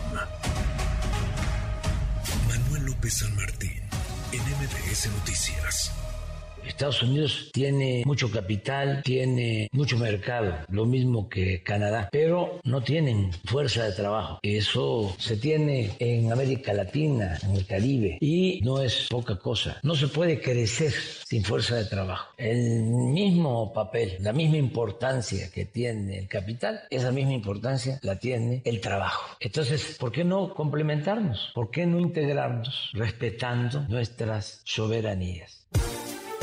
[2.49, 3.71] Manuel López San Martín,
[4.33, 6.04] en MBS Noticias.
[6.67, 13.31] Estados Unidos tiene mucho capital, tiene mucho mercado, lo mismo que Canadá, pero no tienen
[13.45, 14.39] fuerza de trabajo.
[14.43, 19.79] Eso se tiene en América Latina, en el Caribe, y no es poca cosa.
[19.83, 20.93] No se puede crecer
[21.27, 22.33] sin fuerza de trabajo.
[22.37, 28.63] El mismo papel, la misma importancia que tiene el capital, esa misma importancia la tiene
[28.65, 29.37] el trabajo.
[29.41, 31.51] Entonces, ¿por qué no complementarnos?
[31.55, 35.64] ¿Por qué no integrarnos respetando nuestras soberanías?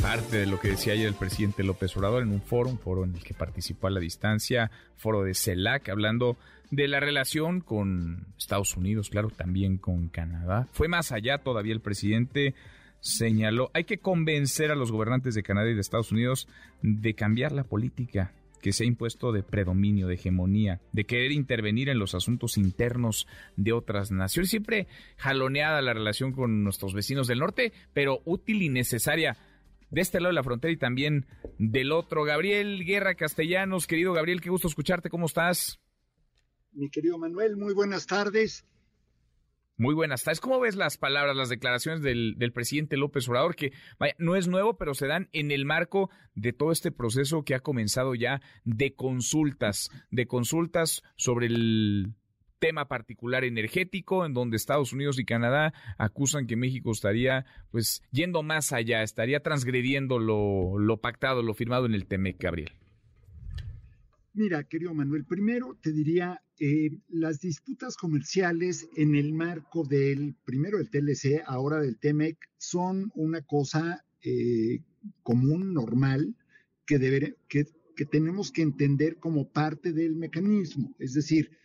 [0.02, 3.04] Parte de lo que decía ayer el presidente López Obrador en un foro, un foro
[3.04, 6.38] en el que participó a la distancia, foro de CELAC, hablando
[6.72, 10.68] de la relación con Estados Unidos, claro, también con Canadá.
[10.72, 12.56] Fue más allá todavía el presidente
[13.00, 16.48] señaló, hay que convencer a los gobernantes de Canadá y de Estados Unidos
[16.82, 21.90] de cambiar la política que se ha impuesto de predominio, de hegemonía, de querer intervenir
[21.90, 24.50] en los asuntos internos de otras naciones.
[24.50, 24.88] Siempre
[25.18, 29.38] jaloneada la relación con nuestros vecinos del norte, pero útil y necesaria
[29.92, 31.28] de este lado de la frontera y también
[31.60, 32.24] del otro.
[32.24, 35.80] Gabriel Guerra Castellanos, querido Gabriel, qué gusto escucharte, ¿cómo estás?
[36.72, 38.66] Mi querido Manuel, muy buenas tardes.
[39.78, 40.40] Muy buenas tardes.
[40.40, 43.56] ¿Cómo ves las palabras, las declaraciones del, presidente López Obrador?
[43.56, 47.44] Que vaya, no es nuevo, pero se dan en el marco de todo este proceso
[47.44, 52.14] que ha comenzado ya de consultas, de consultas sobre el
[52.62, 58.44] tema particular energético, en donde Estados Unidos y Canadá acusan que México estaría pues yendo
[58.44, 62.72] más allá, estaría transgrediendo lo, pactado, lo firmado en el TEMEC, Gabriel.
[64.34, 70.78] Mira, querido Manuel, primero te diría, eh, las disputas comerciales en el marco del, primero
[70.78, 74.84] del TLC, ahora del TEMEC, son una cosa eh,
[75.24, 76.36] común, normal,
[76.86, 80.96] que, que, que tenemos que entender como parte del mecanismo.
[81.00, 81.58] Es decir,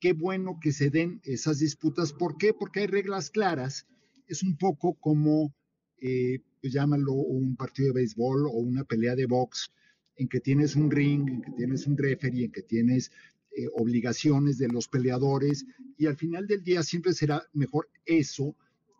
[0.00, 2.12] qué bueno que se den esas disputas.
[2.12, 2.52] ¿Por qué?
[2.52, 3.86] Porque hay reglas claras.
[4.26, 5.54] Es un poco como,
[6.00, 9.72] eh, pues llámalo un partido de béisbol o una pelea de box
[10.16, 13.10] en que tienes un ring, en que tienes un referee, en que tienes
[13.56, 18.56] eh, obligaciones de los peleadores y al final del día siempre será mejor eso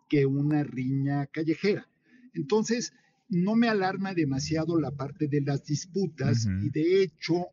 [0.09, 1.87] que una riña callejera.
[2.33, 2.93] Entonces,
[3.29, 7.47] no me alarma demasiado la parte de las disputas y de hecho,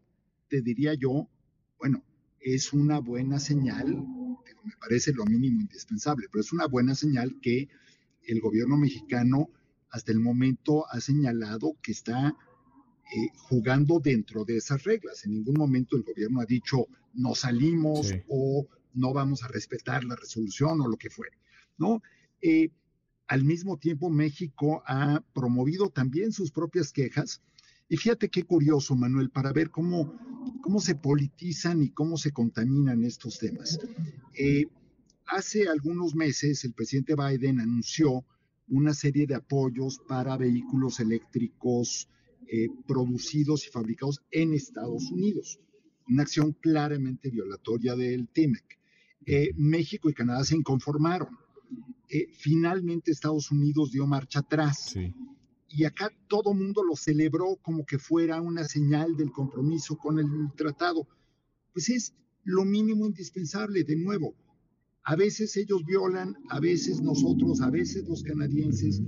[0.48, 1.28] te diría yo,
[1.78, 2.02] bueno,
[2.40, 3.96] es una buena señal,
[4.64, 7.68] me parece lo mínimo indispensable, pero es una buena señal que
[8.22, 9.50] el gobierno mexicano
[9.90, 15.24] hasta el momento ha señalado que está eh, jugando dentro de esas reglas.
[15.24, 20.16] En ningún momento el gobierno ha dicho no salimos o no vamos a respetar la
[20.16, 21.38] resolución o lo que fuere,
[21.78, 22.02] ¿no?
[22.42, 22.70] Eh,
[23.28, 27.42] al mismo tiempo, México ha promovido también sus propias quejas.
[27.88, 30.14] Y fíjate qué curioso, Manuel, para ver cómo,
[30.60, 33.78] cómo se politizan y cómo se contaminan estos temas.
[34.34, 34.66] Eh,
[35.26, 38.24] hace algunos meses el presidente Biden anunció
[38.68, 42.08] una serie de apoyos para vehículos eléctricos
[42.50, 45.58] eh, producidos y fabricados en Estados Unidos.
[46.08, 48.78] Una acción claramente violatoria del TIMEC.
[49.26, 51.36] Eh, México y Canadá se inconformaron.
[52.08, 54.94] Eh, finalmente Estados Unidos dio marcha atrás.
[55.68, 60.26] Y acá todo mundo lo celebró como que fuera una señal del compromiso con el
[60.56, 61.06] tratado.
[61.72, 64.34] Pues es lo mínimo indispensable, de nuevo.
[65.04, 69.02] A veces ellos violan, a veces nosotros, a veces los canadienses,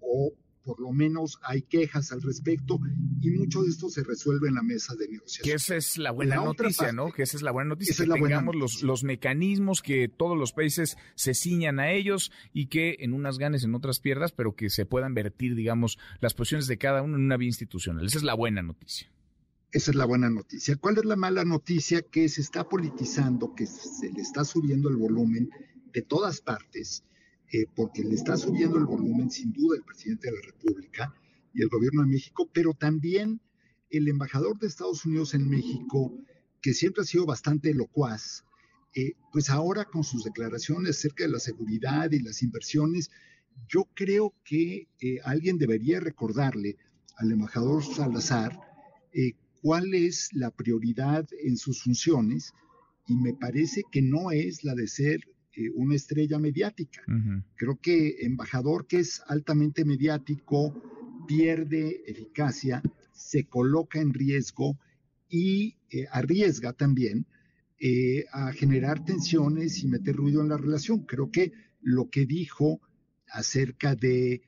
[0.00, 0.32] o
[0.64, 2.80] por lo menos hay quejas al respecto
[3.20, 5.44] y mucho de esto se resuelve en la mesa de negociación.
[5.44, 7.12] Que esa es la buena noticia, ¿no?
[7.12, 10.96] Que esa es la buena noticia, que tengamos los, los mecanismos, que todos los países
[11.14, 14.86] se ciñan a ellos y que en unas ganes, en otras pierdas, pero que se
[14.86, 18.06] puedan vertir, digamos, las posiciones de cada uno en una vía institucional.
[18.06, 19.12] Esa es la buena noticia.
[19.70, 20.76] Esa es la buena noticia.
[20.76, 22.00] ¿Cuál es la mala noticia?
[22.02, 25.50] Que se está politizando, que se le está subiendo el volumen
[25.92, 27.04] de todas partes
[27.54, 31.14] eh, porque le está subiendo el volumen sin duda el presidente de la República
[31.52, 33.40] y el gobierno de México, pero también
[33.90, 36.18] el embajador de Estados Unidos en México,
[36.60, 38.44] que siempre ha sido bastante locuaz,
[38.96, 43.12] eh, pues ahora con sus declaraciones acerca de la seguridad y las inversiones,
[43.68, 46.76] yo creo que eh, alguien debería recordarle
[47.18, 48.58] al embajador Salazar
[49.62, 52.52] cuál es la prioridad en sus funciones
[53.06, 55.20] y me parece que no es la de ser
[55.56, 57.02] eh, una estrella mediática.
[57.54, 60.74] Creo que embajador que es altamente mediático
[61.28, 64.78] pierde eficacia, se coloca en riesgo
[65.28, 67.26] y eh, arriesga también
[67.78, 71.04] eh, a generar tensiones y meter ruido en la relación.
[71.06, 72.80] Creo que lo que dijo
[73.28, 74.42] acerca de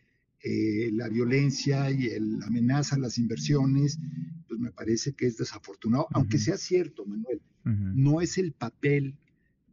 [0.92, 3.98] la violencia y la amenaza a las inversiones,
[4.46, 9.16] pues me parece que es desafortunado, aunque sea cierto, Manuel, no es el papel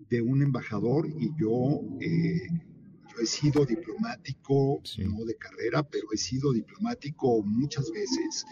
[0.09, 6.17] de un embajador y yo, eh, yo he sido diplomático, no de carrera, pero he
[6.17, 8.45] sido diplomático muchas veces.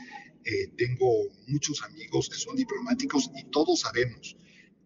[0.44, 1.08] Eh, tengo
[1.48, 4.36] muchos amigos que son diplomáticos y todos sabemos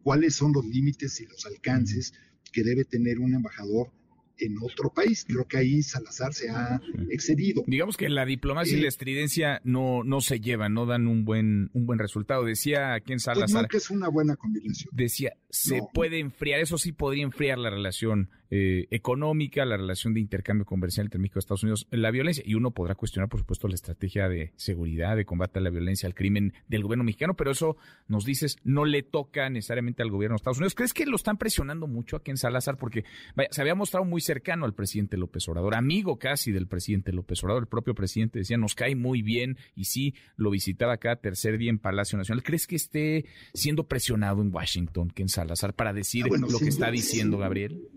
[0.03, 2.13] cuáles son los límites y los alcances
[2.51, 3.91] que debe tener un embajador
[4.39, 5.25] en otro país.
[5.27, 7.63] Creo que ahí Salazar se ha excedido.
[7.67, 11.25] Digamos que la diplomacia y la eh, estridencia no, no se llevan, no dan un
[11.25, 12.43] buen, un buen resultado.
[12.43, 13.67] Decía aquí en pues Salazar.
[13.67, 14.89] que es una buena combinación.
[14.93, 20.19] Decía, se puede enfriar, eso sí podría enfriar la relación eh, económica, la relación de
[20.19, 22.43] intercambio comercial entre México y Estados Unidos, la violencia.
[22.45, 26.07] Y uno podrá cuestionar, por supuesto, la estrategia de seguridad, de combate a la violencia,
[26.07, 27.77] al crimen del gobierno mexicano, pero eso
[28.07, 30.75] nos dices, no le toca necesariamente al gobierno de Estados Unidos.
[30.75, 32.77] ¿Crees que lo están presionando mucho aquí en Salazar?
[32.77, 33.05] Porque
[33.49, 37.63] se había mostrado muy cercano al presidente López Obrador, amigo casi del presidente López Obrador.
[37.63, 41.69] El propio presidente decía, nos cae muy bien y sí, lo visitaba cada tercer día
[41.69, 42.43] en Palacio Nacional.
[42.43, 46.69] ¿Crees que esté siendo presionado en Washington, que en Salazar, para decir ah, lo que
[46.69, 47.89] está diciendo Gabriel?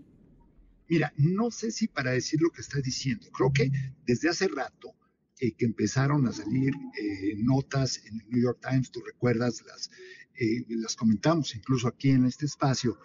[0.89, 3.27] Mira, no sé si para decir lo que está diciendo.
[3.31, 3.71] Creo que
[4.07, 4.95] desde hace rato
[5.39, 9.91] eh, que empezaron a salir eh, notas en el New York Times, tú recuerdas, las,
[10.33, 12.97] eh, las comentamos incluso aquí en este espacio,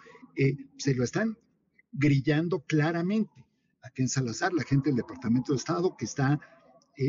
[0.77, 1.37] se lo están
[1.93, 3.45] grillando claramente
[3.83, 6.41] a Ken Salazar, la gente del Departamento de Estado, que está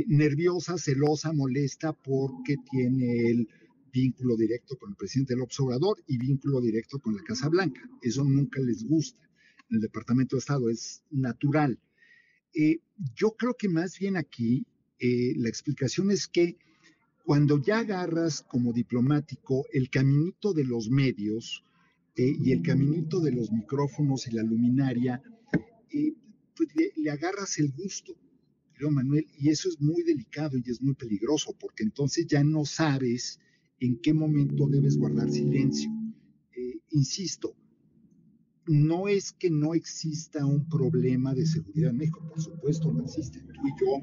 [0.07, 3.49] nerviosa, celosa, molesta porque tiene el
[3.93, 7.81] vínculo directo con el presidente del observador y vínculo directo con la Casa Blanca.
[8.01, 9.26] Eso nunca les gusta
[9.71, 11.79] en el Departamento de Estado, es natural.
[12.55, 12.79] Eh,
[13.15, 14.67] yo creo que más bien aquí
[14.99, 16.57] eh, la explicación es que
[17.25, 21.65] cuando ya agarras como diplomático el caminito de los medios
[22.19, 25.21] y el caminito de los micrófonos y la luminaria,
[26.57, 28.17] pues le, agarras el gusto,
[28.75, 32.65] creo Manuel, y eso es muy delicado y es muy peligroso, porque entonces ya no
[32.65, 33.39] sabes
[33.79, 35.91] en qué momento debes guardar silencio.
[36.57, 37.55] Eh, insisto,
[38.67, 43.41] no es que no exista un problema de seguridad en México, por supuesto no existe.
[43.41, 44.01] Tú y yo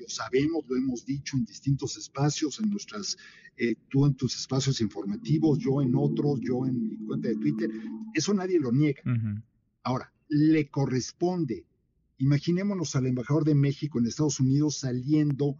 [0.00, 3.16] lo sabemos, lo hemos dicho en distintos espacios, en nuestras,
[3.56, 7.70] eh, tú en tus espacios informativos, yo en otros, yo en mi cuenta de Twitter,
[8.14, 9.02] eso nadie lo niega.
[9.82, 11.66] Ahora, le corresponde
[12.18, 15.58] Imaginémonos al embajador de México en Estados Unidos saliendo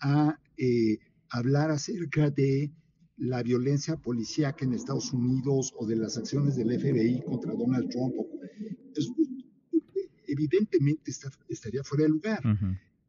[0.00, 0.98] a eh,
[1.30, 2.70] hablar acerca de
[3.16, 8.14] la violencia policíaca en Estados Unidos o de las acciones del FBI contra Donald Trump.
[8.92, 9.10] Pues,
[10.26, 11.12] evidentemente
[11.48, 12.42] estaría fuera de lugar.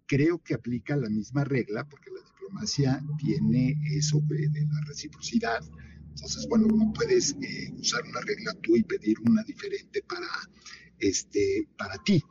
[0.05, 5.63] Creo que aplica la misma regla porque la diplomacia tiene eso de, la reciprocidad.
[6.09, 10.27] Entonces, bueno, no puedes eh, usar una regla tú y pedir una diferente para,
[10.99, 12.23] este, para ti.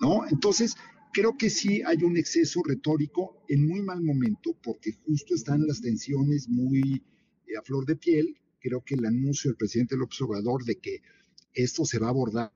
[0.00, 0.28] ¿no?
[0.28, 0.76] Entonces,
[1.12, 5.80] creo que sí hay un exceso retórico en muy mal momento, porque justo están las
[5.80, 7.02] tensiones muy
[7.56, 8.36] a flor de piel.
[8.60, 11.02] Creo que el anuncio del presidente del observador de que
[11.54, 12.52] esto se va a abordar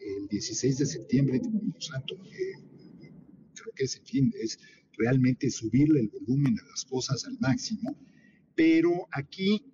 [0.00, 1.40] el 16 de septiembre,
[1.78, 4.58] Santo, creo que es, en fin, es
[4.96, 7.96] realmente subirle el volumen a las cosas al máximo,
[8.54, 9.64] pero aquí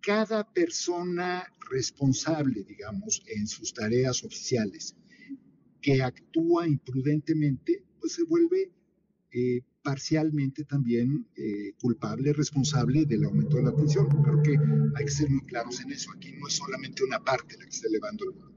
[0.00, 4.96] cada persona responsable, digamos, en sus tareas oficiales,
[5.80, 8.70] que actúa imprudentemente, pues se vuelve
[9.32, 14.06] eh, parcialmente también eh, culpable, responsable del aumento de la tensión.
[14.08, 14.56] Creo que
[14.96, 16.10] hay que ser muy claros en eso.
[16.14, 18.52] Aquí no es solamente una parte la que está elevando el volumen.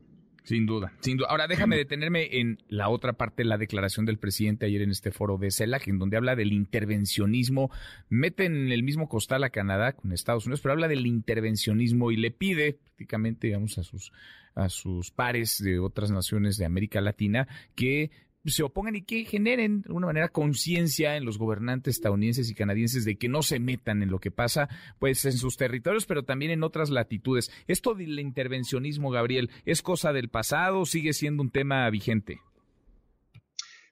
[0.46, 1.30] Sin duda, sin duda.
[1.32, 5.12] Ahora déjame detenerme en la otra parte de la declaración del presidente ayer en este
[5.12, 7.72] foro de CELAC, en donde habla del intervencionismo.
[8.10, 12.18] Mete en el mismo costal a Canadá con Estados Unidos, pero habla del intervencionismo y
[12.18, 14.12] le pide prácticamente, digamos, a sus
[14.56, 18.10] a sus pares de otras naciones de América Latina que
[18.52, 23.06] se opongan y que generen de alguna manera conciencia en los gobernantes estadounidenses y canadienses
[23.06, 24.70] de que no se metan en lo que pasa
[25.00, 27.52] pues en sus territorios, pero también en otras latitudes.
[27.68, 30.86] Esto del intervencionismo, Gabriel, ¿es cosa del pasado?
[30.86, 32.40] ¿Sigue siendo un tema vigente?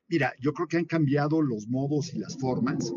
[0.07, 2.93] Mira, yo creo que han cambiado los modos y las formas,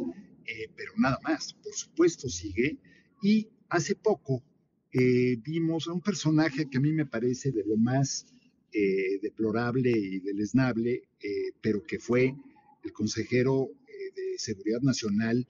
[0.47, 2.79] eh, pero nada más, por supuesto sigue.
[3.23, 4.43] Y hace poco
[4.93, 8.27] eh, vimos a un personaje que a mí me parece de lo más
[8.73, 12.35] eh, deplorable y deleznable, eh, pero que fue
[12.83, 13.69] el consejero
[14.14, 15.47] de Seguridad Nacional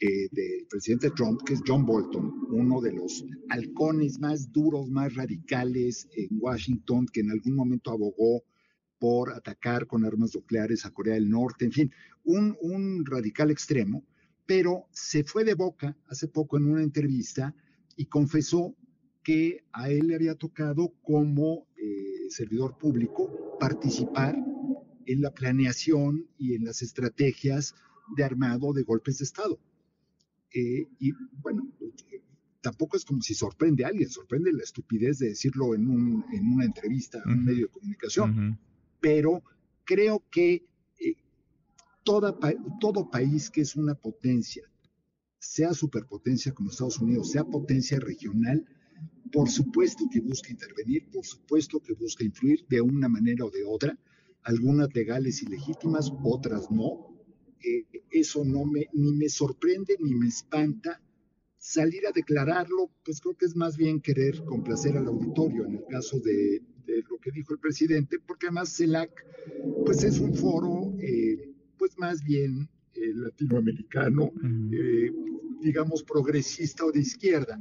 [0.00, 6.08] del presidente Trump, que es John Bolton, uno de los halcones más duros, más radicales
[6.12, 8.44] en Washington, que en algún momento abogó
[8.98, 11.92] por atacar con armas nucleares a Corea del Norte, en fin,
[12.24, 14.04] un, un radical extremo,
[14.46, 17.54] pero se fue de boca hace poco en una entrevista
[17.96, 18.74] y confesó
[19.22, 24.36] que a él le había tocado como eh, servidor público participar
[25.06, 27.74] en la planeación y en las estrategias
[28.16, 29.58] de armado de golpes de Estado.
[30.52, 31.70] Eh, y bueno,
[32.60, 36.52] tampoco es como si sorprende a alguien, sorprende la estupidez de decirlo en, un, en
[36.52, 38.58] una entrevista en un medio de comunicación,
[39.00, 39.42] pero
[39.84, 40.66] creo que
[40.98, 41.14] eh,
[42.04, 42.36] toda,
[42.80, 44.64] todo país que es una potencia,
[45.38, 48.66] sea superpotencia como Estados Unidos, sea potencia regional,
[49.32, 53.64] por supuesto que busca intervenir, por supuesto que busca influir de una manera o de
[53.64, 53.98] otra,
[54.42, 57.14] algunas legales y legítimas, otras no.
[57.62, 61.02] Eh, eso no me, ni me sorprende ni me espanta.
[61.58, 65.84] Salir a declararlo, pues creo que es más bien querer complacer al auditorio en el
[65.86, 66.62] caso de,
[67.10, 69.10] lo que dijo el presidente, porque además CELAC,
[69.84, 74.32] pues es un foro, eh, pues más bien eh, latinoamericano,
[75.60, 77.60] digamos, progresista o de izquierda.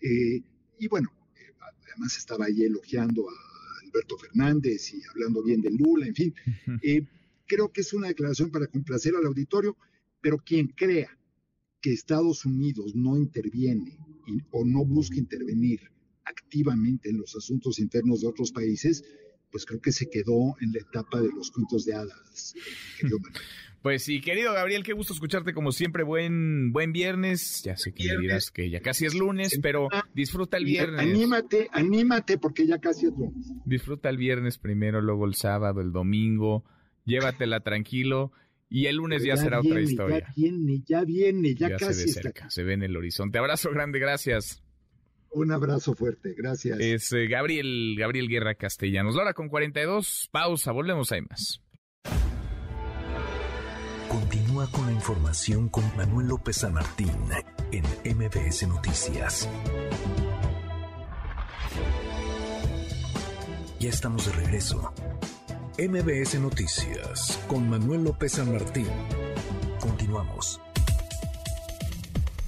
[0.00, 0.42] Eh,
[0.78, 1.52] y bueno, eh,
[1.86, 6.34] además estaba ahí elogiando a Alberto Fernández y hablando bien de Lula, en fin.
[6.82, 7.06] Eh,
[7.46, 9.76] creo que es una declaración para complacer al auditorio,
[10.20, 11.16] pero quien crea
[11.80, 13.98] que Estados Unidos no interviene
[14.50, 15.80] o no busca intervenir
[16.24, 19.04] activamente en los asuntos internos de otros países,
[19.50, 22.54] pues creo que se quedó en la etapa de los cuentos de hadas,
[23.84, 26.04] Pues sí, querido Gabriel, qué gusto escucharte como siempre.
[26.04, 27.60] Buen buen viernes.
[27.64, 31.02] Ya sé que me dirás que ya casi es lunes, pero disfruta el viernes.
[31.02, 33.52] Anímate, anímate porque ya casi es lunes.
[33.66, 36.64] Disfruta el viernes primero, luego el sábado, el domingo.
[37.04, 38.32] Llévatela tranquilo
[38.70, 40.20] y el lunes ya, será otra historia.
[40.20, 43.36] Ya viene, ya viene, ya, casi se cerca, se ve en el horizonte.
[43.36, 44.64] Abrazo grande, gracias.
[45.30, 46.80] Un abrazo fuerte, gracias.
[46.80, 49.14] Es eh, Gabriel, Gabriel Guerra Castellanos.
[49.16, 51.63] Hora con 42, pausa, volvemos, hay más.
[54.14, 57.10] Continúa con la información con Manuel López San Martín
[57.72, 57.82] en
[58.16, 59.48] MBS Noticias.
[63.80, 64.94] Ya estamos de regreso.
[65.80, 68.86] MBS Noticias con Manuel López San Martín.
[69.80, 70.60] Continuamos.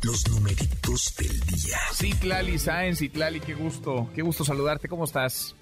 [0.04, 1.78] Los numeritos del día.
[1.92, 5.56] Citlali Sáenz, Citlali, qué gusto, qué gusto saludarte, ¿cómo estás?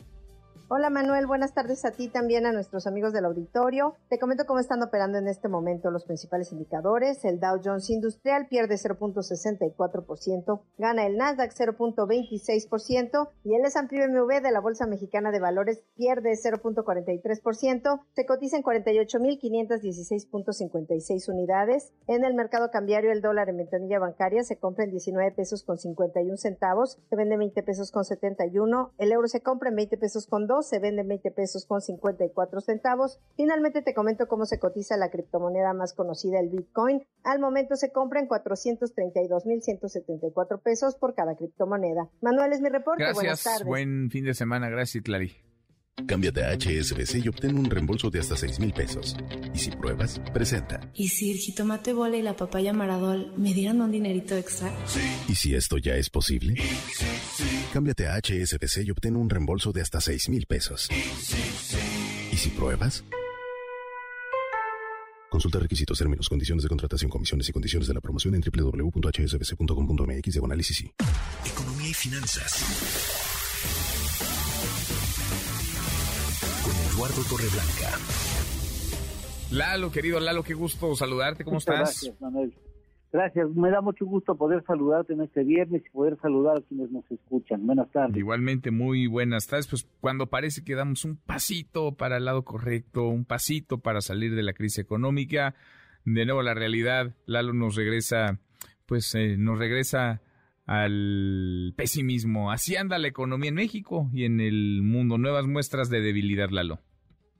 [0.69, 3.97] Hola Manuel, buenas tardes a ti también a nuestros amigos del auditorio.
[4.09, 7.23] Te comento cómo están operando en este momento los principales indicadores.
[7.27, 14.53] El Dow Jones Industrial pierde 0.64%, gana el Nasdaq 0.26% y el S&P MV de
[14.53, 21.93] la Bolsa Mexicana de Valores pierde 0.43%, se cotiza en 48.516.56 unidades.
[22.07, 25.77] En el mercado cambiario el dólar en ventanilla bancaria se compra en 19 pesos con
[25.77, 30.27] 51 centavos, se vende 20 pesos con 71, el euro se compra en 20 pesos
[30.27, 33.18] con 2 se vende 20 pesos con 54 centavos.
[33.36, 37.07] Finalmente te comento cómo se cotiza la criptomoneda más conocida, el Bitcoin.
[37.22, 42.11] Al momento se compra en 432.174 pesos por cada criptomoneda.
[42.20, 43.02] Manuel es mi reporte.
[43.02, 43.22] Gracias.
[43.22, 43.66] Buenas tardes.
[43.66, 44.68] Buen fin de semana.
[44.68, 45.53] Gracias, Clary.
[46.07, 49.16] Cámbiate a HSBC y obtén un reembolso de hasta 6 mil pesos.
[49.55, 50.80] Y si pruebas, presenta.
[50.95, 54.70] ¿Y si el jitomate bola y la papaya maradol me dieran un dinerito extra?
[54.86, 55.01] Sí.
[55.28, 56.57] ¿Y si esto ya es posible?
[56.57, 60.88] Sí, sí, Cámbiate a HSBC y obtén un reembolso de hasta 6 mil pesos.
[62.32, 63.05] ¿Y si pruebas?
[65.30, 70.84] Consulta requisitos, términos, condiciones de contratación, comisiones y condiciones de la promoción en www.hsbc.com.mx análisis.
[71.45, 72.64] Economía y finanzas.
[76.95, 77.99] Eduardo Torreblanca.
[79.51, 81.78] Lalo, querido Lalo, qué gusto saludarte, ¿cómo estás?
[81.78, 82.55] Gracias, Manuel.
[83.12, 86.92] Gracias, me da mucho gusto poder saludarte en este viernes y poder saludar a quienes
[86.92, 87.66] nos escuchan.
[87.66, 88.16] Buenas tardes.
[88.16, 89.66] Igualmente, muy buenas tardes.
[89.66, 94.36] Pues cuando parece que damos un pasito para el lado correcto, un pasito para salir
[94.36, 95.57] de la crisis económica,
[96.05, 98.38] de nuevo la realidad, Lalo nos regresa,
[98.86, 100.20] pues eh, nos regresa
[100.67, 102.51] al pesimismo.
[102.51, 105.19] Así anda la economía en México y en el mundo.
[105.19, 106.79] Nuevas muestras de debilidad, Lalo.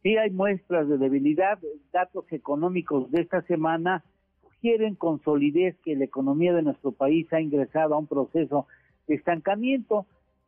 [0.03, 1.59] Sí, hay muestras de debilidad.
[1.93, 4.05] Datos económicos de esta semana
[4.43, 8.67] sugieren con solidez que la economía de nuestro país ha ingresado a un proceso
[9.07, 10.07] de estancamiento.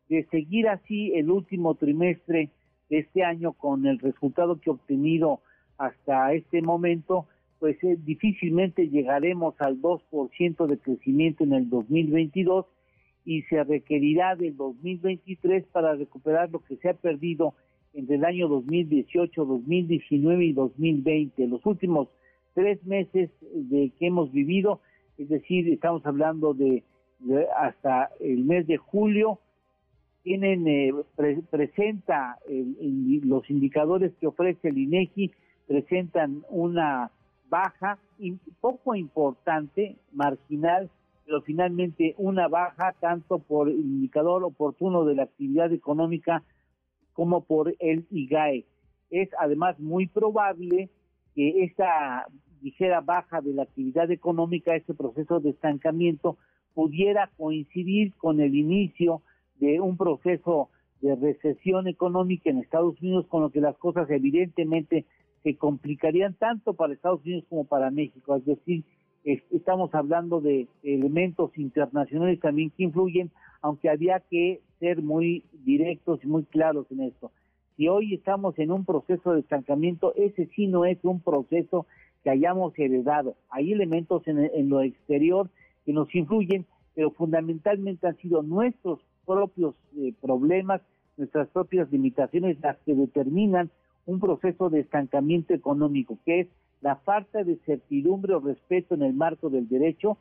[0.09, 2.51] De seguir así el último trimestre
[2.91, 5.41] de este año con el resultado que ha obtenido
[5.79, 7.27] hasta este momento,
[7.59, 12.67] pues eh, difícilmente llegaremos al 2% de crecimiento en el 2022
[13.25, 17.55] y se requerirá del 2023 para recuperar lo que se ha perdido
[17.95, 21.47] entre el año 2018, 2019 y 2020.
[21.49, 22.09] Los últimos
[22.55, 24.81] tres meses de que hemos vivido,
[25.19, 26.85] es decir, estamos hablando de,
[27.59, 29.41] hasta el mes de julio,
[30.23, 30.93] tienen eh,
[31.51, 32.39] presenta
[33.23, 35.33] los indicadores que ofrece el INEGI
[35.67, 37.11] presentan una
[37.49, 37.99] baja,
[38.61, 40.91] poco importante, marginal,
[41.25, 46.43] pero finalmente una baja tanto por el indicador oportuno de la actividad económica
[47.13, 48.65] como por el IGAE.
[49.11, 50.91] Es además muy probable
[51.35, 52.27] que esta
[52.63, 56.37] ligera baja de la actividad económica, este proceso de estancamiento,
[56.75, 59.23] pudiera coincidir con el inicio
[59.59, 60.69] de un proceso
[61.01, 65.07] de recesión económica en Estados Unidos, con lo que las cosas evidentemente
[65.47, 68.35] se complicarían tanto para Estados Unidos como para México.
[68.35, 68.83] Es decir,
[69.53, 73.31] estamos hablando de elementos internacionales también que influyen,
[73.63, 77.31] aunque había que ser muy directos y muy claros en esto.
[77.77, 81.87] Si hoy estamos en un proceso de estancamiento, ese sí no es un proceso
[82.25, 83.37] que hayamos heredado.
[83.49, 85.49] Hay elementos en, lo exterior
[85.85, 86.67] que nos influyen,
[86.97, 90.83] pero fundamentalmente han sido nuestros propios eh, problemas,
[91.17, 93.71] nuestras propias limitaciones las que determinan
[94.07, 96.49] un proceso de estancamiento económico, que es
[96.81, 100.19] la falta de certidumbre o respeto en el marco del derecho,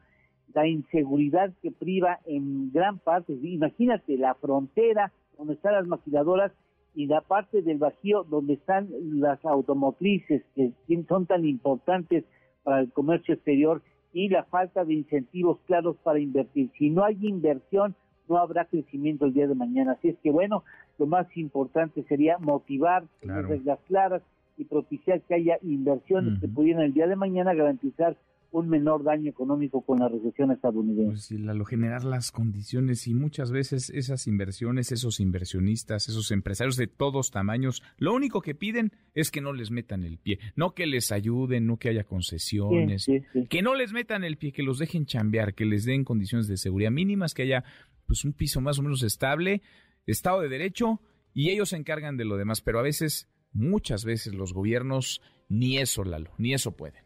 [0.54, 6.52] la inseguridad que priva en gran parte, imagínate la frontera donde están las maquiladoras
[6.96, 8.88] y la parte del Bajío donde están
[9.20, 10.72] las automotrices que
[11.08, 12.24] son tan importantes
[12.64, 13.82] para el comercio exterior
[14.14, 16.72] y la falta de incentivos claros para invertir.
[16.78, 17.96] Si no hay inversión,
[18.30, 19.94] no habrá crecimiento el día de mañana.
[19.94, 20.64] Así es que bueno,
[20.98, 24.22] lo más importante sería motivar, tener reglas claras
[24.58, 28.16] y propiciar que haya inversiones que pudieran el día de mañana garantizar
[28.56, 31.12] un menor daño económico con la recesión estadounidense.
[31.12, 36.78] Pues sí, lo generar las condiciones y muchas veces esas inversiones, esos inversionistas, esos empresarios
[36.78, 40.74] de todos tamaños, lo único que piden es que no les metan el pie, no
[40.74, 43.08] que les ayuden, no que haya concesiones,
[43.50, 46.56] que no les metan el pie, que los dejen chambear, que les den condiciones de
[46.56, 47.66] seguridad mínimas, que haya
[48.08, 49.62] pues un piso más o menos estable,
[50.06, 51.00] Estado de Derecho
[51.34, 55.78] y ellos se encargan de lo demás, pero a veces, muchas veces los gobiernos ni
[55.78, 57.04] eso, Lalo, ni eso pueden.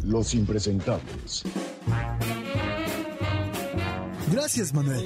[0.04, 1.44] Los impresentables.
[4.34, 5.06] Gracias, Manuel.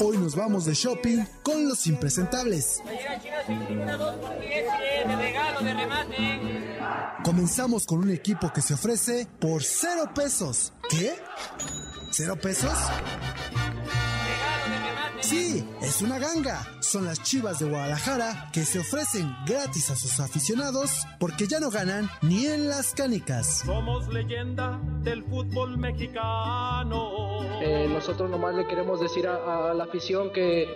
[0.00, 2.82] Hoy nos vamos de shopping con los impresentables.
[7.22, 10.72] Comenzamos con un equipo que se ofrece por cero pesos.
[10.88, 11.14] ¿Qué?
[12.10, 12.72] ¿Cero pesos?
[15.28, 16.66] Sí, es una ganga.
[16.80, 21.68] Son las chivas de Guadalajara que se ofrecen gratis a sus aficionados porque ya no
[21.68, 23.58] ganan ni en las canicas.
[23.66, 27.42] Somos leyenda del fútbol mexicano.
[27.60, 30.66] Eh, nosotros nomás le queremos decir a, la afición que,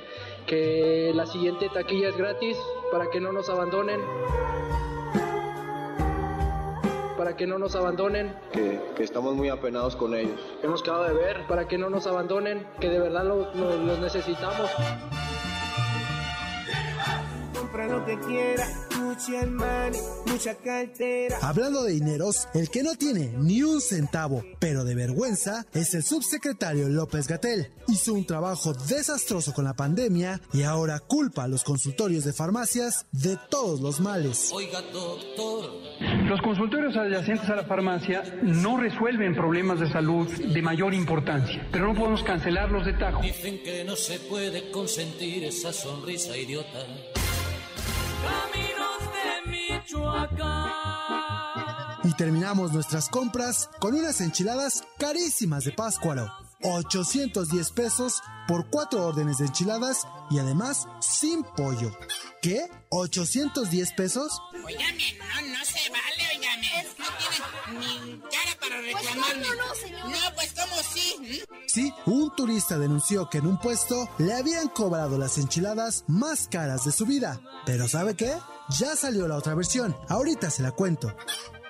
[0.46, 2.59] que la siguiente taquilla es gratis
[2.92, 4.03] para que no nos abandonen
[7.17, 8.35] para que no nos abandonen.
[8.53, 10.41] Que, estamos muy apenados con ellos.
[10.63, 14.71] Hemos quedado de ver para que no nos abandonen, que de verdad los, los necesitamos.
[17.55, 18.17] Compra lo que
[21.43, 26.03] Hablando de dineros, el que no tiene ni un centavo, pero de vergüenza, es el
[26.03, 27.71] subsecretario López Gatel.
[27.89, 33.07] Hizo un trabajo desastroso con la pandemia y ahora culpa a los consultorios de farmacias
[33.13, 34.51] de todos los males.
[34.53, 35.71] Oiga, doctor.
[36.25, 41.89] Los consultorios adyacentes a la farmacia no resuelven problemas de salud de mayor importancia, pero
[41.89, 43.21] no podemos cancelarlos de tajo.
[43.21, 46.79] Dicen que no se puede consentir esa sonrisa idiota.
[52.05, 56.30] Y terminamos nuestras compras con unas enchiladas carísimas de Páscuaro.
[56.62, 61.97] 810 pesos por cuatro órdenes de enchiladas y además sin pollo.
[62.40, 62.68] ¿Qué?
[62.90, 64.40] ¿810 pesos?
[64.64, 66.68] Óigame, no, no se vale, óigame.
[66.99, 69.43] No tiene ni cara para pues, reclamarme.
[69.43, 70.09] no, no, señor.
[70.09, 71.43] No, pues como sí.
[71.66, 76.84] Sí, un turista denunció que en un puesto le habían cobrado las enchiladas más caras
[76.84, 77.40] de su vida.
[77.64, 78.34] Pero ¿sabe qué?
[78.69, 81.15] Ya salió la otra versión, ahorita se la cuento.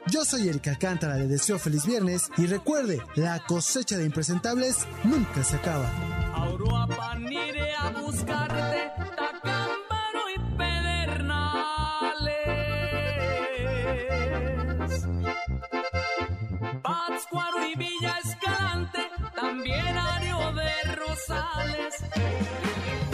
[0.07, 5.45] Yo soy Erika Alcántara, le deseo feliz viernes y recuerde, la cosecha de impresentables nunca
[5.45, 5.91] se acaba.
[8.75, 9.12] y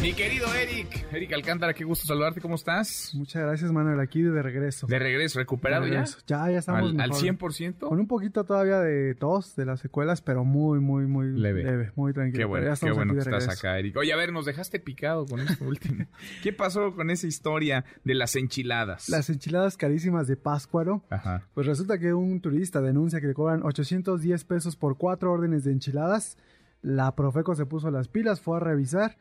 [0.01, 3.11] Mi querido Eric, Eric Alcántara, qué gusto saludarte, ¿cómo estás?
[3.15, 4.87] Muchas gracias, Manuel, aquí de regreso.
[4.87, 5.41] ¿De regreso?
[5.41, 6.05] ¿Recuperado ya?
[6.29, 7.79] Ya, ya estamos ¿Al, ¿Al 100%?
[7.81, 12.13] Con un poquito todavía de tos de las secuelas, pero muy, muy, muy leve, muy
[12.13, 12.39] tranquilo.
[12.39, 13.97] Qué bueno, qué bueno que estás acá, Eric.
[13.97, 16.07] Oye, a ver, nos dejaste picado con esto último.
[16.45, 19.09] ¿Qué pasó con esa historia de las enchiladas?
[19.09, 21.03] Las enchiladas carísimas de Páscuaro.
[21.11, 21.43] Ajá.
[21.55, 25.73] Pues resulta que un turista denuncia que le cobran 810 pesos por cuatro órdenes de
[25.73, 26.37] enchiladas
[26.81, 29.17] La Profeco se puso las pilas, fue a revisar.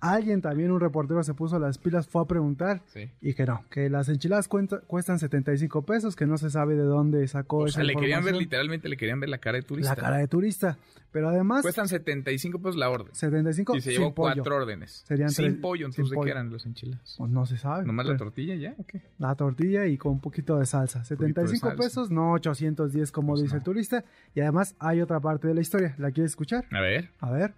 [0.00, 2.82] Alguien también, un reportero, se puso las pilas, fue a preguntar.
[3.20, 7.26] Y que no, que las enchiladas cuestan 75 pesos, que no se sabe de dónde
[7.28, 9.94] sacó o esa sea, le querían ver, literalmente le querían ver la cara de turista.
[9.94, 10.78] La cara de turista.
[11.12, 11.62] Pero además...
[11.62, 13.14] Cuestan 75 pesos la orden.
[13.14, 15.04] 75 Y se llevó cuatro órdenes.
[15.06, 17.14] Serían sin pollo, entonces ¿de qué eran los enchiladas?
[17.18, 17.84] Pues no se sabe.
[17.84, 19.02] ¿Nomás la tortilla ya o qué?
[19.18, 21.04] La tortilla y con un poquito de salsa.
[21.04, 24.04] 75 pesos, no 810 como pues dice el turista.
[24.34, 25.94] Y además hay otra parte de la historia.
[25.98, 26.64] ¿La quieres escuchar?
[26.72, 27.10] A ver.
[27.20, 27.54] A ver.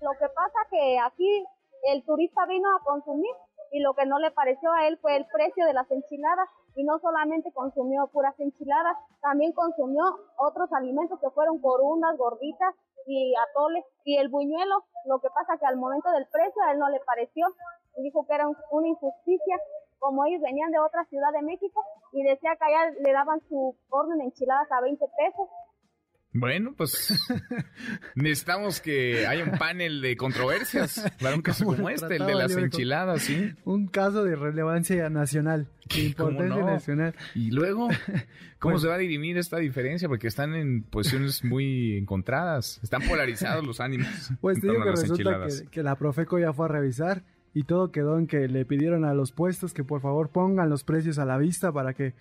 [0.00, 1.44] Lo que pasa que aquí
[1.92, 3.30] el turista vino a consumir
[3.74, 6.84] y lo que no le pareció a él fue el precio de las enchiladas y
[6.84, 10.04] no solamente consumió puras enchiladas, también consumió
[10.36, 12.72] otros alimentos que fueron corunas, gorditas
[13.08, 16.78] y atoles y el buñuelo, lo que pasa que al momento del precio a él
[16.78, 17.48] no le pareció
[17.96, 19.58] dijo que era una injusticia
[19.98, 23.74] como ellos venían de otra ciudad de México y decía que allá le daban su
[23.90, 25.48] orden de enchiladas a 20 pesos
[26.34, 27.16] bueno, pues
[28.16, 32.56] necesitamos que haya un panel de controversias para un caso como este, el de las
[32.56, 33.52] enchiladas, ¿sí?
[33.64, 37.14] Un caso de relevancia nacional, de importancia nacional.
[37.36, 37.88] Y luego,
[38.58, 40.08] ¿cómo se va a dirimir esta diferencia?
[40.08, 44.08] Porque están en posiciones muy encontradas, están polarizados los ánimos.
[44.40, 47.22] Pues digo que resulta que, que la Profeco ya fue a revisar
[47.54, 50.82] y todo quedó en que le pidieron a los puestos que por favor pongan los
[50.82, 52.14] precios a la vista para que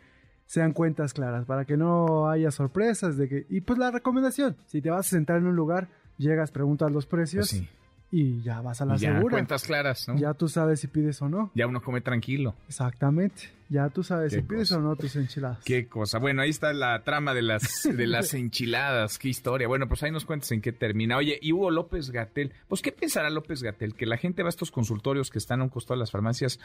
[0.54, 3.48] sean cuentas claras, para que no haya sorpresas de que...
[3.50, 5.88] Y pues la recomendación, si te vas a sentar en un lugar,
[6.20, 7.64] llegas, preguntas los precios pues
[8.12, 9.32] y ya vas a la ya, segura.
[9.32, 10.16] cuentas claras, ¿no?
[10.16, 11.50] Ya tú sabes si pides o no.
[11.56, 12.54] Ya uno come tranquilo.
[12.68, 13.50] Exactamente.
[13.70, 15.64] Ya tú sabes si pides o no tus enchiladas.
[15.66, 16.20] Qué cosa.
[16.20, 19.18] Bueno, ahí está la trama de las, de las enchiladas.
[19.18, 19.68] Qué historia.
[19.68, 21.18] Bueno, pues ahí nos cuentas en qué termina.
[21.18, 22.54] Oye, y Hugo López Gatel.
[22.68, 23.96] Pues, ¿qué pensará López Gatel?
[23.96, 26.60] Que la gente va a estos consultorios que están a un costado de las farmacias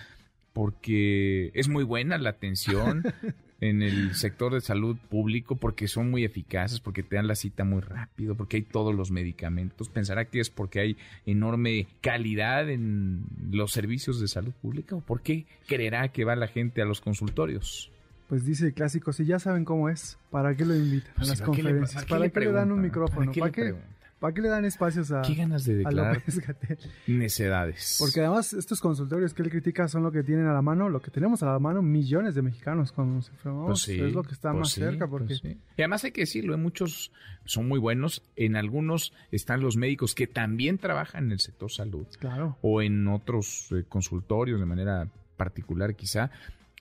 [0.59, 3.05] porque es muy buena la atención,
[3.61, 7.63] en el sector de salud público porque son muy eficaces, porque te dan la cita
[7.63, 9.89] muy rápido, porque hay todos los medicamentos.
[9.89, 10.97] Pensará que es porque hay
[11.27, 16.49] enorme calidad en los servicios de salud pública o por qué creerá que va la
[16.49, 17.93] gente a los consultorios.
[18.27, 21.29] Pues dice el clásico, si ya saben cómo es, ¿para qué lo invitan a pues
[21.29, 22.05] las conferencias?
[22.07, 23.31] ¿Para qué le, dan un micrófono?
[23.33, 23.77] ¿Para qué,
[24.19, 26.21] ¿Para qué le dan espacios a, ¿Qué ganas de declarar
[27.07, 27.97] necedades?
[28.01, 31.01] Porque además estos consultorios que él critica son lo que tienen a la mano, lo
[31.01, 33.85] que tenemos a la mano millones de mexicanos cuando nos enfermamos.
[33.87, 35.07] Pues es lo que está pues más cerca.
[35.07, 35.37] Porque...
[35.41, 36.57] Pues y además hay que decirlo, ¿eh?
[36.57, 37.13] muchos
[37.45, 38.25] son muy buenos.
[38.35, 42.07] En algunos están los médicos que también trabajan en el sector salud.
[42.19, 42.59] Claro.
[42.61, 46.33] O en otros eh, consultorios de manera particular quizá.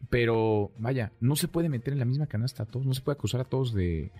[0.09, 3.15] Pero vaya, no se puede meter en la misma canasta a todos, no se puede
[3.15, 4.11] acusar a todos de,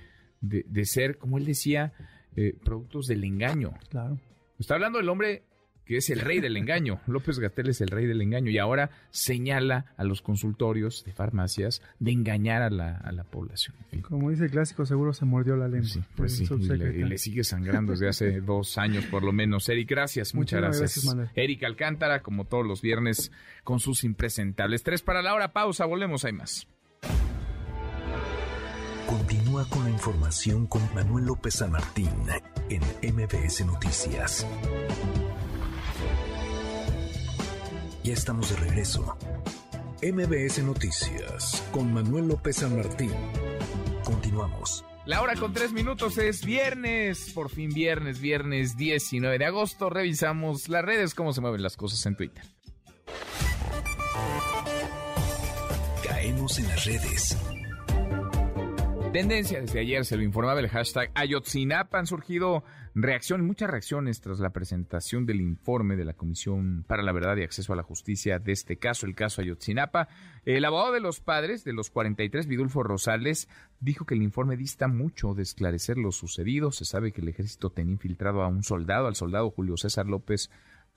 [0.41, 1.93] de ser, como él decía,
[2.35, 3.73] eh, productos del engaño.
[3.89, 4.19] Claro.
[4.59, 5.43] Está hablando del hombre
[5.87, 6.99] que es el rey del engaño.
[7.07, 11.81] López Gatel es el rey del engaño y ahora señala a los consultorios de farmacias
[11.99, 13.75] de engañar a la, a la población.
[14.01, 15.87] Como dice el clásico, seguro se mordió la lengua.
[15.87, 19.67] Sí, pues sí, y le, sigue sangrando desde hace dos años por lo menos.
[19.69, 21.15] Eric, gracias, muchas, gracias.
[21.35, 23.31] Eric Alcántara, como todos los viernes,
[23.63, 24.83] con sus impresentables.
[24.83, 26.67] Tres para la hora, pausa, volvemos, hay más.
[29.07, 32.11] Continúa con la información con Manuel López San Martín
[32.69, 32.81] en
[33.15, 34.45] MBS Noticias.
[38.03, 39.17] Ya estamos de regreso.
[40.03, 43.11] MBS Noticias con Manuel López San Martín.
[44.03, 44.85] Continuamos.
[45.05, 49.89] La hora con tres minutos es viernes, por fin viernes, viernes 19 de agosto.
[49.89, 52.43] Revisamos las redes, cómo se mueven las cosas en Twitter.
[56.03, 57.37] Caemos en las redes.
[59.17, 61.97] Tendencia, desde ayer se lo informaba el hashtag Ayotzinapa.
[61.97, 62.63] Han surgido
[62.93, 67.41] reacciones, muchas reacciones tras la presentación del informe de la Comisión para la Verdad y
[67.41, 70.07] Acceso a la Justicia de este caso, el caso Ayotzinapa.
[70.45, 73.49] El abogado de los padres de los 43, Vidulfo Rosales,
[73.79, 76.71] dijo que el informe dista mucho de esclarecer lo sucedido.
[76.71, 80.51] Se sabe que el ejército tenía infiltrado a un soldado, al soldado Julio César López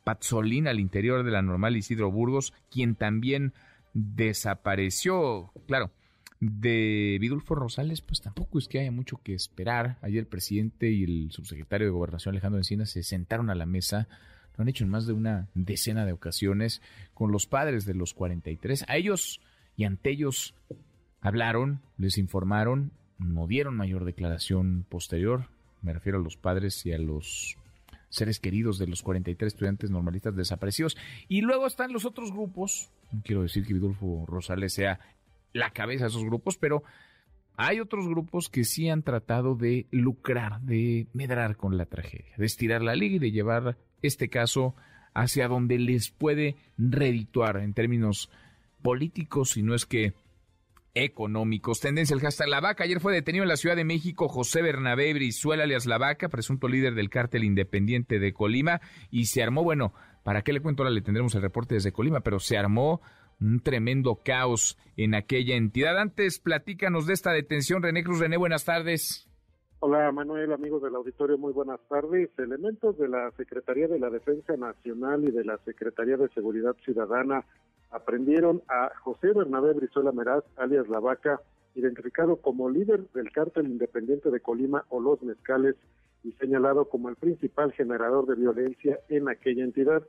[0.04, 3.54] Pazzolín, al interior de la normal Isidro Burgos, quien también
[3.94, 5.52] desapareció.
[5.66, 5.90] Claro,
[6.41, 9.99] de Vidulfo Rosales, pues tampoco es que haya mucho que esperar.
[10.01, 14.09] Ayer el presidente y el subsecretario de Gobernación Alejandro Encina se sentaron a la mesa,
[14.57, 16.80] lo han hecho en más de una decena de ocasiones,
[17.12, 18.86] con los padres de los 43.
[18.88, 19.41] A ellos
[19.76, 20.55] y ante ellos
[21.20, 25.49] hablaron, les informaron, no dieron mayor declaración posterior.
[25.82, 27.57] Me refiero a los padres y a los
[28.09, 30.97] seres queridos de los 43 estudiantes normalistas desaparecidos.
[31.28, 32.91] Y luego están los otros grupos.
[33.12, 35.01] No quiero decir que Vidulfo Rosales sea
[35.53, 36.82] la cabeza de esos grupos, pero
[37.57, 42.46] hay otros grupos que sí han tratado de lucrar, de medrar con la tragedia, de
[42.46, 44.74] estirar la liga y de llevar este caso
[45.12, 48.30] hacia donde les puede redituar en términos
[48.82, 50.14] políticos, si no es que
[50.94, 51.80] económicos.
[51.80, 52.84] Tendencia el hashtag La Vaca.
[52.84, 56.68] Ayer fue detenido en la Ciudad de México José Bernabé Brizuela alias La Vaca, presunto
[56.68, 58.80] líder del cártel independiente de Colima,
[59.11, 59.92] y se armó, bueno,
[60.24, 60.82] ¿para qué le cuento?
[60.82, 63.01] Ahora le tendremos el reporte desde Colima, pero se armó
[63.41, 65.99] un tremendo caos en aquella entidad.
[65.99, 67.82] Antes, platícanos de esta detención.
[67.82, 69.26] René Cruz, René, buenas tardes.
[69.82, 72.28] Hola Manuel, amigos del auditorio, muy buenas tardes.
[72.38, 77.47] Elementos de la Secretaría de la Defensa Nacional y de la Secretaría de Seguridad Ciudadana
[77.91, 81.41] aprendieron a José Bernabé Brizuela Meraz, alias La Vaca,
[81.74, 85.76] identificado como líder del cártel independiente de Colima o Los Mezcales
[86.22, 90.03] y señalado como el principal generador de violencia en aquella entidad.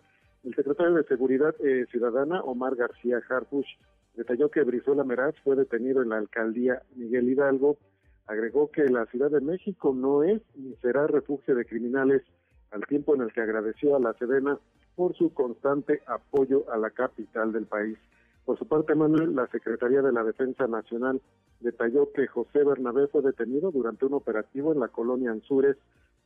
[0.44, 3.78] El secretario de Seguridad eh, Ciudadana, Omar García Harfush,
[4.16, 7.78] detalló que Brizuela Meraz fue detenido en la alcaldía Miguel Hidalgo.
[8.26, 12.24] Agregó que la Ciudad de México no es ni será refugio de criminales,
[12.72, 14.58] al tiempo en el que agradeció a la Sedena
[14.96, 17.98] por su constante apoyo a la capital del país.
[18.44, 21.22] Por su parte, Manuel, la Secretaría de la Defensa Nacional
[21.60, 25.78] detalló que José Bernabé fue detenido durante un operativo en la colonia Anzures,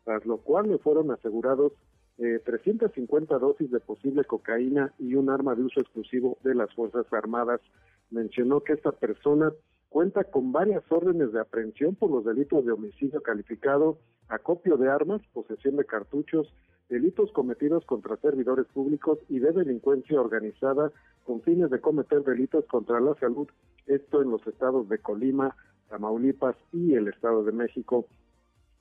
[0.06, 1.74] tras lo cual le fueron asegurados
[2.18, 7.06] eh, 350 dosis de posible cocaína y un arma de uso exclusivo de las Fuerzas
[7.12, 7.62] Armadas.
[8.10, 9.52] Mencionó que esta persona
[9.90, 13.98] cuenta con varias órdenes de aprehensión por los delitos de homicidio calificado,
[14.28, 16.54] acopio de armas, posesión de cartuchos,
[16.90, 20.92] delitos cometidos contra servidores públicos y de delincuencia organizada
[21.24, 23.48] con fines de cometer delitos contra la salud,
[23.88, 25.56] esto en los estados de Colima,
[25.90, 28.06] Tamaulipas y el Estado de México.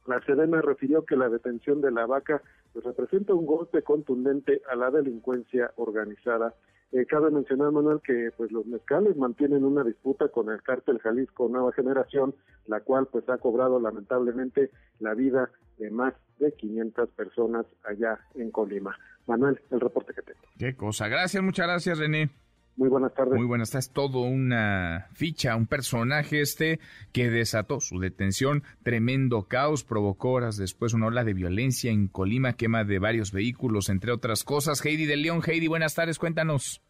[0.06, 2.42] La Sedena refirió que la detención de la vaca
[2.74, 6.54] pues, representa un golpe contundente a la delincuencia organizada.
[6.92, 11.48] Eh, cabe mencionar, Manuel, que pues los mezcales mantienen una disputa con el cártel Jalisco
[11.48, 12.34] Nueva Generación,
[12.66, 14.70] la cual pues ha cobrado lamentablemente
[15.00, 18.96] la vida de más de 500 personas allá en Colima.
[19.26, 20.40] Manuel, el reporte que tengo.
[20.58, 21.08] Qué cosa.
[21.08, 22.43] Gracias, muchas gracias, René.
[22.76, 23.34] Muy buenas tardes.
[23.34, 23.90] Muy buenas tardes.
[23.90, 26.80] Todo una ficha, un personaje este
[27.12, 28.64] que desató su detención.
[28.82, 33.88] Tremendo caos, provocó horas después una ola de violencia en Colima, quema de varios vehículos,
[33.90, 34.84] entre otras cosas.
[34.84, 36.82] Heidi de León, Heidi, buenas tardes, cuéntanos.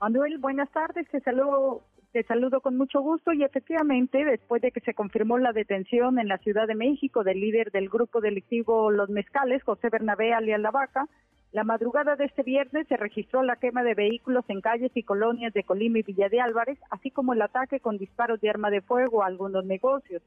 [0.00, 1.08] Manuel, buenas tardes.
[1.10, 5.52] Te saludo, te saludo con mucho gusto y efectivamente, después de que se confirmó la
[5.52, 10.32] detención en la Ciudad de México del líder del grupo delictivo Los Mezcales, José Bernabé
[10.32, 11.08] alias La Vaca,
[11.52, 15.52] la madrugada de este viernes se registró la quema de vehículos en calles y colonias
[15.52, 18.82] de Colima y Villa de Álvarez, así como el ataque con disparos de arma de
[18.82, 20.22] fuego a algunos negocios.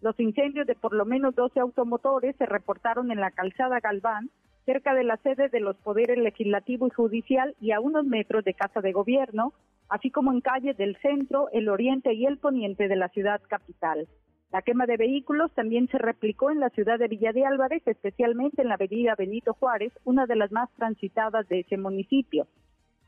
[0.00, 4.30] Los incendios de por lo menos 12 automotores se reportaron en la calzada Galván,
[4.66, 8.54] cerca de la sede de los poderes legislativo y judicial y a unos metros de
[8.54, 9.52] Casa de Gobierno,
[9.88, 14.08] así como en calles del centro, el oriente y el poniente de la ciudad capital.
[14.54, 18.62] La quema de vehículos también se replicó en la ciudad de Villa de Álvarez, especialmente
[18.62, 22.46] en la avenida Benito Juárez, una de las más transitadas de ese municipio.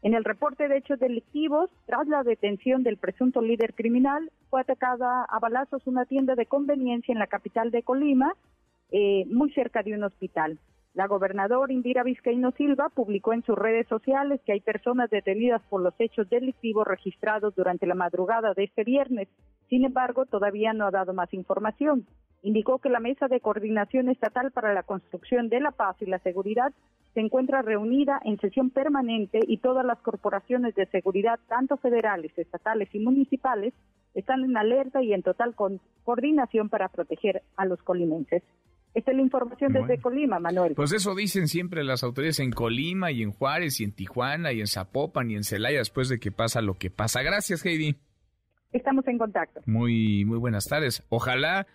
[0.02, 5.22] En el reporte de hechos delictivos, tras la detención del presunto líder criminal, fue atacada
[5.22, 8.34] a balazos una tienda de conveniencia en la capital de Colima,
[8.90, 10.58] eh, muy cerca de un hospital.
[10.96, 15.82] La gobernadora Indira Vizcaíno Silva publicó en sus redes sociales que hay personas detenidas por
[15.82, 19.28] los hechos delictivos registrados durante la madrugada de este viernes.
[19.68, 22.06] Sin embargo, todavía no ha dado más información.
[22.42, 26.18] Indicó que la Mesa de Coordinación Estatal para la Construcción de la Paz y la
[26.20, 26.72] Seguridad
[27.12, 32.88] se encuentra reunida en sesión permanente y todas las corporaciones de seguridad, tanto federales, estatales
[32.94, 33.74] y municipales,
[34.14, 35.54] están en alerta y en total
[36.04, 38.42] coordinación para proteger a los colimenses.
[38.96, 40.72] Esta es la información desde Colima, Manuel.
[40.74, 44.60] Pues eso dicen siempre las autoridades en Colima y en Juárez y en Tijuana y
[44.60, 47.20] en Zapopan y en Celaya después de que pasa lo que pasa.
[47.20, 47.96] Gracias, Heidi.
[48.72, 49.60] Estamos en contacto.
[49.66, 51.04] Muy, muy buenas tardes.
[51.10, 51.66] Ojalá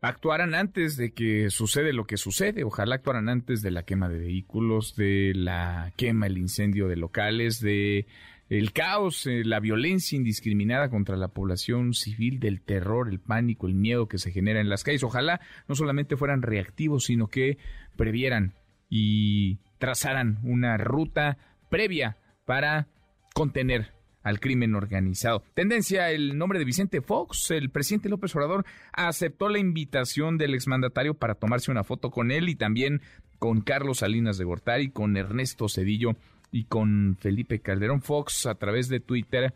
[0.00, 2.64] actuaran antes de que sucede lo que sucede.
[2.64, 7.60] Ojalá actuaran antes de la quema de vehículos, de la quema, el incendio de locales,
[7.60, 8.06] de
[8.50, 13.74] el caos, eh, la violencia indiscriminada contra la población civil, del terror, el pánico, el
[13.74, 15.04] miedo que se genera en las calles.
[15.04, 17.58] Ojalá no solamente fueran reactivos, sino que
[17.96, 18.54] previeran
[18.88, 21.38] y trazaran una ruta
[21.70, 22.88] previa para
[23.34, 23.92] contener
[24.24, 25.44] al crimen organizado.
[25.54, 31.14] Tendencia, el nombre de Vicente Fox, el presidente López Obrador aceptó la invitación del exmandatario
[31.14, 33.00] para tomarse una foto con él y también
[33.38, 36.16] con Carlos Salinas de Gortari, con Ernesto Cedillo
[36.52, 39.54] y con Felipe Calderón Fox a través de Twitter,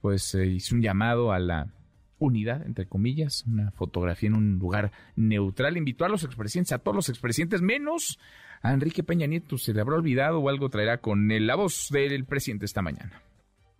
[0.00, 1.68] pues eh, hizo un llamado a la
[2.18, 5.76] unidad, entre comillas, una fotografía en un lugar neutral.
[5.76, 8.18] Invitó a los expresidentes, a todos los expresidentes, menos
[8.62, 9.58] a Enrique Peña Nieto.
[9.58, 13.22] Se le habrá olvidado o algo traerá con la voz del presidente esta mañana.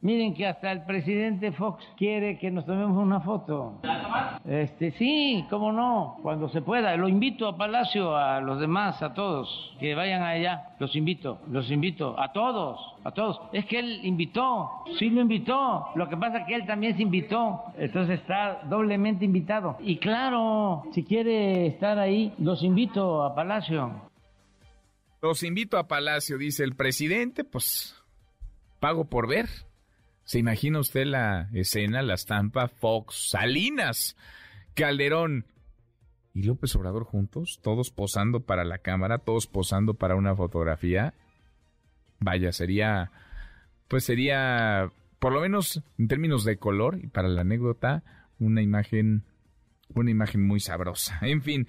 [0.02, 3.80] Miren que hasta el presidente Fox quiere que nos tomemos una foto.
[4.44, 6.94] Este, sí, cómo no, cuando se pueda.
[6.96, 10.76] Lo invito a Palacio, a los demás, a todos, que vayan allá.
[10.78, 13.40] Los invito, los invito, a todos, a todos.
[13.52, 15.86] Es que él invitó, sí lo invitó.
[15.94, 17.64] Lo que pasa es que él también se invitó.
[17.78, 19.78] Entonces está doblemente invitado.
[19.80, 24.08] Y claro, si quiere estar ahí, los invito a Palacio.
[25.22, 27.96] Los invito a Palacio, dice el presidente, pues
[28.78, 29.46] pago por ver.
[30.26, 34.16] ¿Se imagina usted la escena, la estampa Fox, Salinas,
[34.74, 35.46] Calderón
[36.34, 41.14] y López Obrador juntos, todos posando para la cámara, todos posando para una fotografía?
[42.18, 43.12] Vaya, sería,
[43.86, 48.02] pues sería, por lo menos en términos de color y para la anécdota,
[48.40, 49.22] una imagen,
[49.94, 51.20] una imagen muy sabrosa.
[51.22, 51.68] En fin,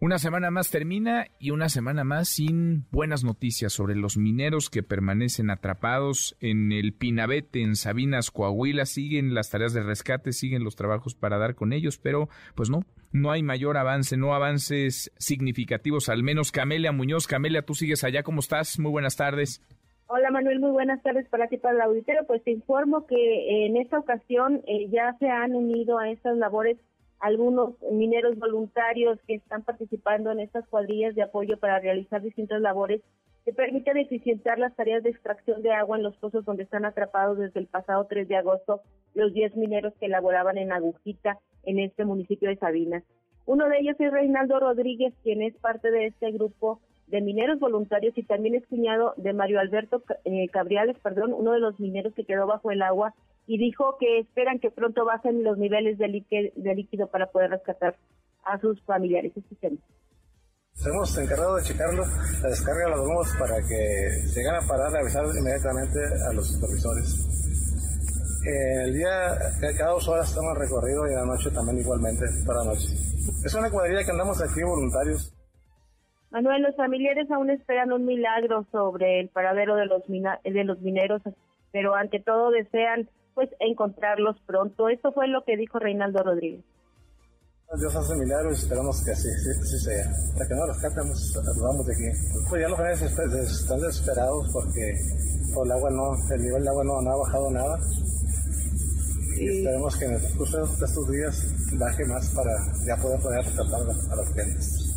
[0.00, 4.82] una semana más termina y una semana más sin buenas noticias sobre los mineros que
[4.82, 8.86] permanecen atrapados en el Pinabete, en Sabinas, Coahuila.
[8.86, 12.80] Siguen las tareas de rescate, siguen los trabajos para dar con ellos, pero pues no,
[13.12, 17.26] no hay mayor avance, no avances significativos, al menos Camelia Muñoz.
[17.26, 18.78] Camelia, tú sigues allá, ¿cómo estás?
[18.78, 19.62] Muy buenas tardes.
[20.06, 22.22] Hola Manuel, muy buenas tardes para ti, para el auditorio.
[22.26, 26.78] Pues te informo que en esta ocasión eh, ya se han unido a estas labores
[27.20, 33.02] algunos mineros voluntarios que están participando en estas cuadrillas de apoyo para realizar distintas labores
[33.44, 37.38] que permiten eficientar las tareas de extracción de agua en los pozos donde están atrapados
[37.38, 38.80] desde el pasado 3 de agosto
[39.14, 43.04] los 10 mineros que elaboraban en Agujita en este municipio de Sabinas.
[43.46, 46.80] Uno de ellos es Reinaldo Rodríguez, quien es parte de este grupo
[47.10, 51.60] de mineros voluntarios y también es cuñado de Mario Alberto eh, Cabriales, perdón, uno de
[51.60, 53.14] los mineros que quedó bajo el agua
[53.46, 57.96] y dijo que esperan que pronto bajen los niveles de, líquido, para poder rescatar
[58.44, 59.32] a sus familiares.
[60.86, 62.04] Hemos encargado de checarlo,
[62.42, 65.98] la descarga de los domos para que se a parar, a avisar inmediatamente
[66.28, 67.40] a los supervisores.
[68.46, 69.36] Eh, el día,
[69.76, 72.86] cada dos horas estamos recorrido y en la noche también igualmente, para la noche.
[73.44, 75.34] Es una cuadrilla que andamos aquí voluntarios.
[76.30, 81.22] Manuel, los familiares aún esperan un milagro sobre el paradero de los, de los mineros,
[81.72, 84.88] pero ante todo desean pues encontrarlos pronto.
[84.88, 86.64] Esto fue lo que dijo Reinaldo Rodríguez.
[87.78, 89.28] Dios hace milagros y esperamos que así,
[89.78, 90.04] sea.
[90.04, 92.18] Hasta que no los captemos, vamos de aquí.
[92.48, 94.94] Pues ya los jóvenes están desesperados porque
[95.54, 97.78] por el agua no, el nivel de agua no, ha bajado nada.
[99.38, 102.50] Y esperemos que en el curso de estos días baje más para
[102.84, 104.89] ya poder poder rescatar a los clientes.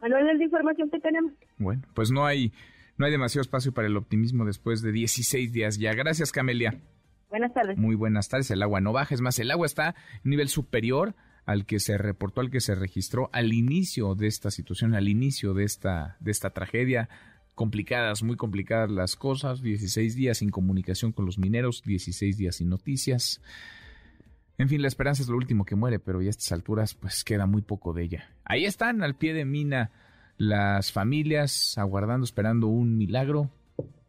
[0.00, 1.32] Manuel, es la información que tenemos.
[1.58, 2.52] Bueno, pues no hay,
[2.96, 5.92] no hay demasiado espacio para el optimismo después de 16 días ya.
[5.94, 6.80] Gracias, Camelia.
[7.28, 7.78] Buenas tardes.
[7.78, 8.50] Muy buenas tardes.
[8.50, 9.94] El agua no baja, es más, el agua está a
[10.24, 11.14] nivel superior
[11.46, 15.54] al que se reportó, al que se registró al inicio de esta situación, al inicio
[15.54, 17.08] de esta, de esta tragedia.
[17.54, 19.60] Complicadas, muy complicadas las cosas.
[19.60, 23.42] 16 días sin comunicación con los mineros, 16 días sin noticias.
[24.60, 27.24] En fin, la esperanza es lo último que muere, pero ya a estas alturas pues
[27.24, 28.30] queda muy poco de ella.
[28.44, 29.90] Ahí están, al pie de mina,
[30.36, 33.48] las familias aguardando, esperando un milagro.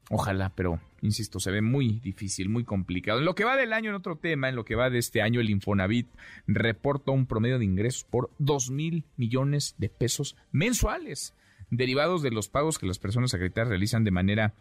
[0.10, 3.20] Ojalá, pero insisto, se ve muy difícil, muy complicado.
[3.20, 5.22] En lo que va del año, en otro tema, en lo que va de este
[5.22, 6.10] año, el Infonavit
[6.47, 11.34] reporta un promedio de ingresos por 2 mil millones de pesos mensuales,
[11.70, 14.54] derivados de los pagos que las personas acreditadas realizan de manera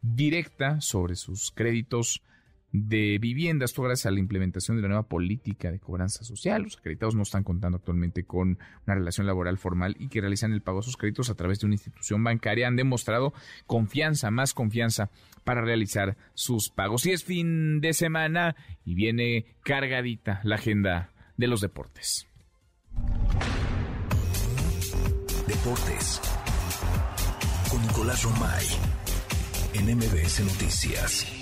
[0.00, 2.22] directa sobre sus créditos
[2.72, 3.64] de vivienda.
[3.64, 6.62] Esto gracias a la implementación de la nueva política de cobranza social.
[6.62, 10.62] Los acreditados no están contando actualmente con una relación laboral formal y que realizan el
[10.62, 12.68] pago de sus créditos a través de una institución bancaria.
[12.68, 13.32] Han demostrado
[13.66, 15.10] confianza, más confianza
[15.44, 17.06] para realizar sus pagos.
[17.06, 22.26] Y es fin de semana y viene cargadita la agenda de los deportes.
[25.46, 26.20] Deportes
[27.70, 28.66] con Nicolás Romay
[29.74, 31.37] en MBS Noticias.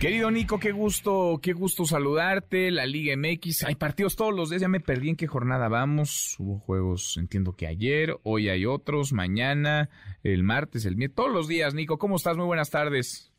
[0.00, 2.70] Querido Nico, qué gusto, qué gusto saludarte.
[2.70, 6.36] La Liga MX, hay partidos todos los días, ya me perdí en qué jornada vamos.
[6.38, 9.90] Hubo juegos, entiendo que ayer, hoy hay otros, mañana,
[10.22, 11.74] el martes, el miércoles, todos los días.
[11.74, 12.38] Nico, ¿cómo estás?
[12.38, 13.29] Muy buenas tardes.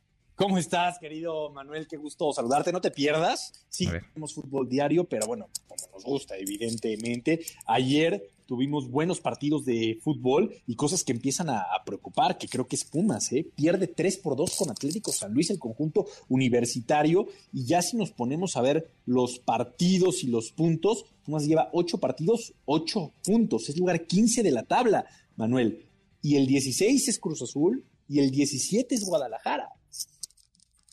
[0.42, 1.86] ¿Cómo estás, querido Manuel?
[1.88, 2.72] Qué gusto saludarte.
[2.72, 3.54] No te pierdas.
[3.70, 7.42] Sí, tenemos fútbol diario, pero bueno, como nos gusta, evidentemente.
[7.68, 12.76] Ayer tuvimos buenos partidos de fútbol y cosas que empiezan a, preocupar, que creo que
[12.76, 13.46] es Pumas, ¿eh?
[13.56, 18.10] Pierde 3 por 2 con Atlético San Luis, el conjunto universitario, y ya si nos
[18.10, 23.78] ponemos a ver los partidos y los puntos, Pumas lleva 8 partidos, 8 puntos, es
[23.78, 25.86] lugar 15 de la tabla, Manuel.
[26.24, 29.70] Y el 16 es Cruz Azul y el 17 es Guadalajara.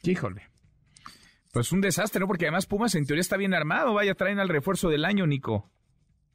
[0.03, 0.49] Híjole.
[1.53, 2.27] Pues un desastre, ¿no?
[2.27, 3.95] Porque además Pumas en teoría está bien armado.
[3.95, 5.71] Vaya, traen al refuerzo del año, Nico.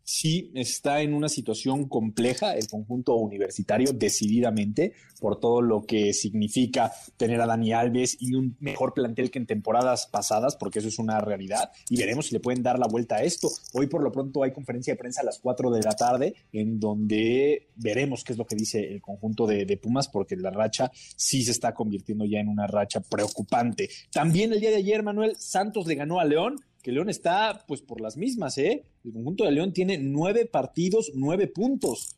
[0.04, 6.92] Sí está en una situación compleja el conjunto universitario decididamente por todo lo que significa
[7.18, 11.00] tener a Dani Alves y un mejor plantel que en temporadas pasadas, porque eso es
[11.00, 13.50] una realidad, y veremos si le pueden dar la vuelta a esto.
[13.74, 16.80] Hoy por lo pronto hay conferencia de prensa a las 4 de la tarde en
[16.80, 20.92] donde veremos qué es lo que dice el conjunto de, de Pumas, porque la racha
[21.16, 23.90] sí se está convirtiendo ya en una racha preocupante.
[24.12, 27.82] También el día de ayer, Manuel Santos le ganó a León que León está pues
[27.82, 28.84] por las mismas, ¿eh?
[29.04, 32.18] El conjunto de León tiene nueve partidos, nueve puntos.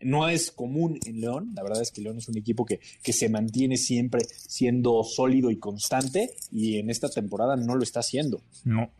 [0.00, 3.12] No es común en León, la verdad es que León es un equipo que, que
[3.12, 8.42] se mantiene siempre siendo sólido y constante y en esta temporada no lo está haciendo.
[8.64, 8.90] No,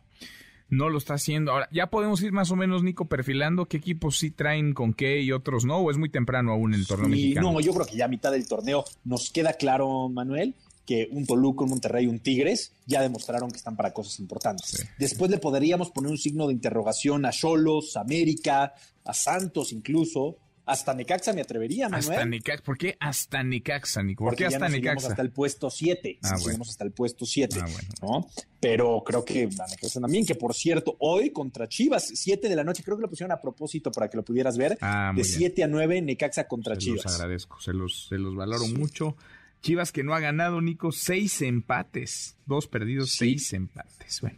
[0.69, 1.51] no lo está haciendo.
[1.51, 5.21] Ahora, ya podemos ir más o menos, Nico, perfilando qué equipos sí traen con qué
[5.21, 7.51] y otros no, o es muy temprano aún en el torneo mexicano.
[7.51, 11.25] No, yo creo que ya a mitad del torneo nos queda claro, Manuel, que un
[11.25, 14.85] Toluca, un Monterrey, un Tigres ya demostraron que están para cosas importantes.
[14.97, 18.73] Después le podríamos poner un signo de interrogación a Cholos, a América,
[19.05, 20.37] a Santos incluso.
[20.65, 22.09] Hasta Necaxa me atrevería, Manuel.
[22.09, 22.63] Hasta Necaxa.
[22.63, 24.23] ¿Por qué hasta Necaxa, Nico?
[24.23, 25.09] ¿Por qué hasta ya Necaxa?
[25.09, 26.19] hasta el puesto 7.
[26.23, 26.63] Ah, bueno.
[26.63, 27.59] hasta el puesto 7.
[27.59, 27.89] Ah, bueno.
[28.01, 28.29] ¿no?
[28.61, 32.63] Pero creo que a Necaxa también, que por cierto, hoy contra Chivas, 7 de la
[32.63, 34.77] noche, creo que lo pusieron a propósito para que lo pudieras ver.
[34.79, 37.03] Ah, de 7 a 9, Necaxa contra se Chivas.
[37.03, 39.17] Los agradezco, se los, se los valoro mucho.
[39.63, 42.35] Chivas que no ha ganado, Nico, seis empates.
[42.45, 44.19] Dos perdidos, seis empates.
[44.19, 44.37] Bueno.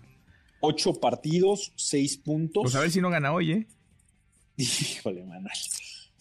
[0.59, 2.61] Ocho partidos, seis puntos.
[2.61, 3.67] Pues a ver si no gana hoy, ¿eh?
[4.57, 5.51] Híjole, Manuel.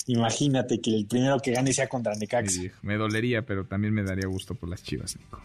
[0.07, 2.63] Imagínate que el primero que gane sea contra Necaxa.
[2.81, 5.43] me dolería, pero también me daría gusto por las Chivas, Nico.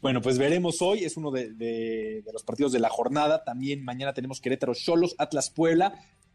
[0.00, 3.44] Bueno, pues veremos hoy, es uno de, de, los partidos de la jornada.
[3.44, 5.94] También mañana tenemos Querétaro Cholos, Atlas Puebla,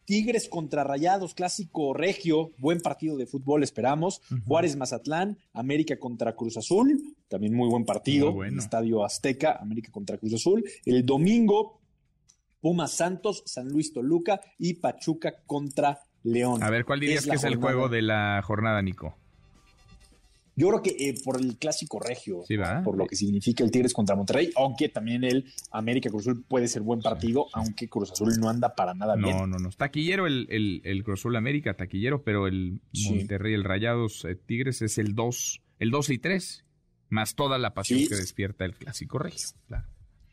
[0.09, 4.23] Tigres contra Rayados, clásico regio, buen partido de fútbol, esperamos.
[4.47, 8.43] Juárez Mazatlán, América contra Cruz Azul, también muy buen partido.
[8.43, 10.65] Estadio Azteca, América contra Cruz Azul.
[10.83, 11.79] El domingo,
[12.59, 16.63] Pumas Santos, San Luis Toluca y Pachuca contra León.
[16.63, 19.15] A ver, ¿cuál dirías que es el juego de la jornada, Nico?
[20.59, 22.43] Yo creo que eh, por el clásico regio,
[22.83, 26.67] por lo que significa el Tigres contra Monterrey, aunque también el América Cruz Azul puede
[26.67, 29.37] ser buen partido, aunque Cruz Azul no anda para nada bien.
[29.37, 29.69] No, no, no.
[29.69, 34.81] Taquillero el, el, el Cruz Azul América, taquillero, pero el Monterrey, el Rayados eh, Tigres
[34.81, 36.65] es el 2, el 2 y 3,
[37.07, 39.87] más toda la pasión que despierta el clásico regio, claro.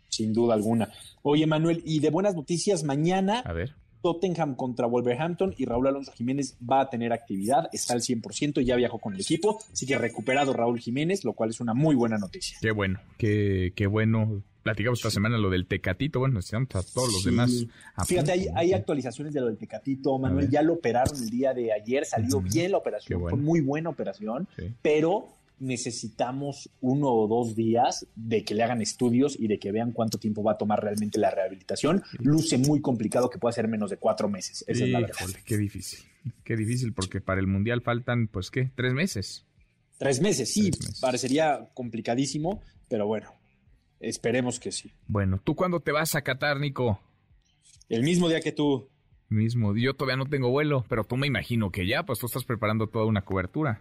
[0.08, 0.88] Sin duda alguna.
[1.22, 3.44] Oye, Manuel, y de buenas noticias, mañana.
[3.44, 3.76] A ver
[4.06, 8.76] Tottenham contra Wolverhampton y Raúl Alonso Jiménez va a tener actividad, está al 100%, ya
[8.76, 12.16] viajó con el equipo, así que recuperado Raúl Jiménez, lo cual es una muy buena
[12.16, 12.56] noticia.
[12.60, 14.44] Qué bueno, qué, qué bueno.
[14.62, 17.66] Platicamos esta semana lo del Tecatito, bueno, necesitamos a todos los demás.
[18.06, 22.04] Fíjate, hay, actualizaciones de lo del Tecatito, Manuel, ya lo operaron el día de ayer,
[22.04, 24.46] salió bien la operación, fue muy buena operación,
[24.82, 29.92] pero necesitamos uno o dos días de que le hagan estudios y de que vean
[29.92, 32.02] cuánto tiempo va a tomar realmente la rehabilitación.
[32.18, 34.64] Luce muy complicado que pueda ser menos de cuatro meses.
[34.66, 35.16] Esa es la verdad.
[35.44, 36.00] Qué difícil,
[36.44, 38.70] qué difícil, porque para el Mundial faltan, pues, ¿qué?
[38.74, 39.44] ¿Tres meses?
[39.98, 43.30] Tres meses, sí, parecería complicadísimo, pero bueno,
[43.98, 44.92] esperemos que sí.
[45.06, 47.00] Bueno, ¿tú cuándo te vas a Qatar, Nico?
[47.88, 48.88] El mismo día que tú.
[49.28, 52.44] Mismo, yo todavía no tengo vuelo, pero tú me imagino que ya, pues tú estás
[52.44, 53.80] preparando toda una cobertura.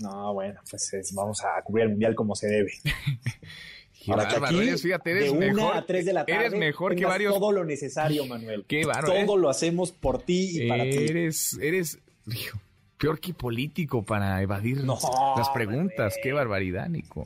[0.00, 2.72] No, bueno, pues vamos a cubrir el mundial como se debe.
[4.08, 7.04] Ahora que aquí, fíjate, eres de mejor, a 3 de la tarde, eres mejor que
[7.04, 7.34] varios.
[7.34, 8.64] Todo lo necesario, Manuel.
[8.66, 10.96] Qué Todo lo hacemos por ti y para ti.
[10.96, 11.98] Eres, eres
[12.96, 16.14] peor que político para evadir las preguntas.
[16.22, 17.24] Qué barbaridad, Nico.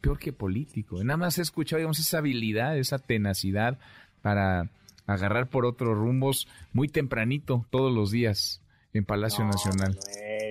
[0.00, 1.02] Peor que político.
[1.04, 3.78] Nada más he escuchado, digamos, esa habilidad, esa tenacidad
[4.20, 4.70] para
[5.06, 8.62] agarrar por otros rumbos muy tempranito todos los días
[8.92, 9.98] en Palacio Nacional.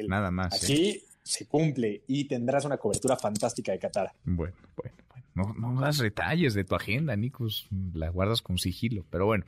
[0.07, 0.63] Nada más.
[0.63, 0.65] ¿eh?
[0.65, 4.13] Aquí se cumple y tendrás una cobertura fantástica de Qatar.
[4.23, 5.21] Bueno, bueno, bueno.
[5.33, 7.67] No, no das detalles de tu agenda, Nicos.
[7.93, 9.05] La guardas con sigilo.
[9.09, 9.45] Pero bueno,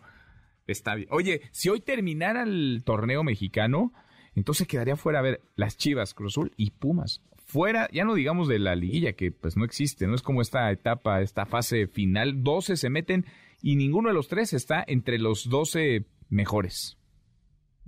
[0.68, 1.10] está bien.
[1.12, 3.92] Oye, si hoy terminara el torneo mexicano,
[4.36, 7.22] entonces quedaría fuera, a ver, las Chivas, Cruz Azul y Pumas.
[7.46, 10.72] Fuera, ya no digamos de la liguilla, que pues no existe, no es como esta
[10.72, 12.44] etapa, esta fase final.
[12.44, 13.26] 12 se meten
[13.62, 16.98] y ninguno de los tres está entre los 12 mejores.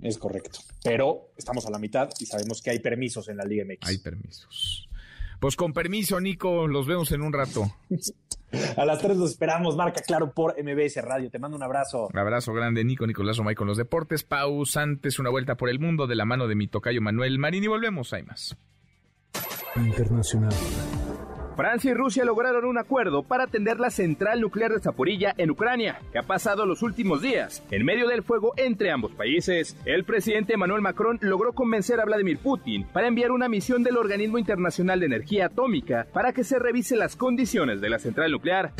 [0.00, 0.60] Es correcto.
[0.82, 3.88] Pero estamos a la mitad y sabemos que hay permisos en la Liga MX.
[3.88, 4.88] Hay permisos.
[5.40, 7.70] Pues con permiso, Nico, los vemos en un rato.
[8.76, 11.30] a las tres los esperamos, marca claro por MBS Radio.
[11.30, 12.08] Te mando un abrazo.
[12.12, 14.24] Un abrazo grande, Nico, Nicolás Omay con los deportes.
[14.24, 17.64] Paus, antes una vuelta por el mundo de la mano de mi tocayo Manuel Marín
[17.64, 18.56] y volvemos, hay más.
[19.76, 20.54] Internacional.
[21.56, 26.00] Francia y Rusia lograron un acuerdo para atender la central nuclear de Zaporilla en Ucrania,
[26.12, 29.74] que ha pasado los últimos días en medio del fuego entre ambos países.
[29.86, 34.38] El presidente Emmanuel Macron logró convencer a Vladimir Putin para enviar una misión del Organismo
[34.38, 38.72] Internacional de Energía Atómica para que se revise las condiciones de la central nuclear.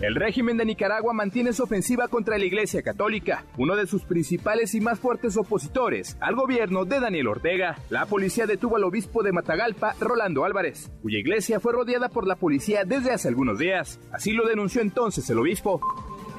[0.00, 4.74] El régimen de Nicaragua mantiene su ofensiva contra la Iglesia Católica, uno de sus principales
[4.74, 7.76] y más fuertes opositores al gobierno de Daniel Ortega.
[7.90, 12.36] La policía detuvo al obispo de Matagalpa, Rolando Álvarez, cuya iglesia fue rodeada por la
[12.36, 14.00] policía desde hace algunos días.
[14.10, 15.82] Así lo denunció entonces el obispo.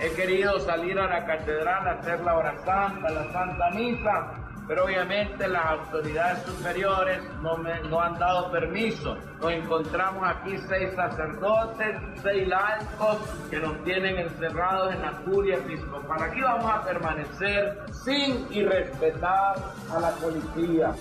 [0.02, 4.41] He querido salir a la catedral a hacer la hora santa, la santa misa,
[4.72, 9.18] pero obviamente las autoridades superiores no, me, no han dado permiso.
[9.42, 13.18] Nos encontramos aquí seis sacerdotes, seis laicos
[13.50, 16.24] que nos tienen encerrados en la curia episcopal.
[16.24, 19.58] Aquí vamos a permanecer sin y respetar
[19.94, 20.96] a la policía.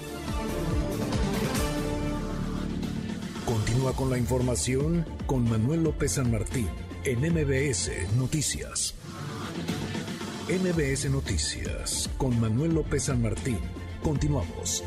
[3.46, 6.68] Continúa con la información con Manuel López San Martín
[7.04, 8.96] en MBS Noticias.
[10.50, 13.60] MBS Noticias con Manuel López San Martín.
[14.02, 14.82] Continuamos.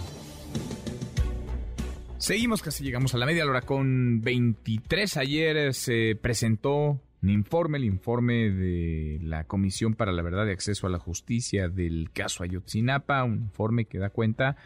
[2.18, 5.15] Seguimos, casi llegamos a la media hora con 23.
[5.15, 10.88] Ayer se presentó un informe, el informe de la Comisión para la Verdad y Acceso
[10.88, 14.57] a la Justicia del caso Ayotzinapa, un informe que da cuenta,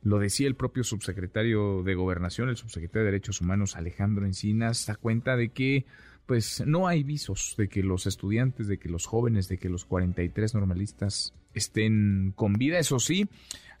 [0.00, 4.96] lo decía el propio subsecretario de Gobernación, el subsecretario de Derechos Humanos Alejandro Encinas, da
[4.96, 5.84] cuenta de que
[6.26, 9.84] pues no hay visos de que los estudiantes, de que los jóvenes, de que los
[9.84, 12.78] 43 normalistas estén con vida.
[12.78, 13.28] Eso sí,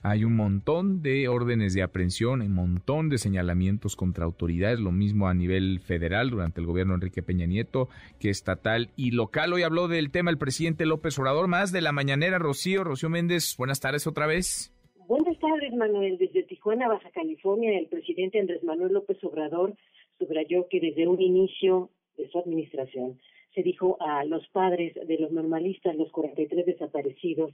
[0.02, 5.28] hay un montón de órdenes de aprehensión, un montón de señalamientos contra autoridades, lo mismo
[5.28, 7.88] a nivel federal durante el gobierno Enrique Peña Nieto
[8.20, 9.54] que estatal y local.
[9.54, 13.54] Hoy habló del tema el presidente López Obrador, más de la mañanera Rocío, Rocío Méndez.
[13.56, 14.74] Buenas tardes otra vez.
[15.08, 16.18] Buenas tardes, Manuel.
[16.18, 19.74] Desde Tijuana, Baja California, el presidente Andrés Manuel López Obrador
[20.18, 23.20] subrayó que desde un inicio de su administración,
[23.54, 27.52] se dijo a los padres de los normalistas, los 43 desaparecidos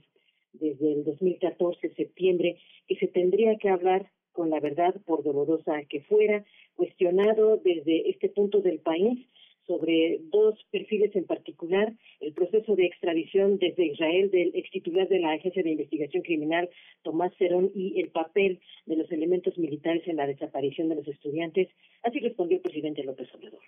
[0.53, 2.57] desde el 2014, septiembre,
[2.87, 6.43] que se tendría que hablar con la verdad, por dolorosa que fuera,
[6.75, 9.27] cuestionado desde este punto del país
[9.67, 15.19] sobre dos perfiles en particular, el proceso de extradición desde Israel del ex titular de
[15.19, 16.69] la Agencia de Investigación Criminal,
[17.03, 21.69] Tomás Cerón, y el papel de los elementos militares en la desaparición de los estudiantes.
[22.03, 23.61] Así respondió el presidente López Obrador.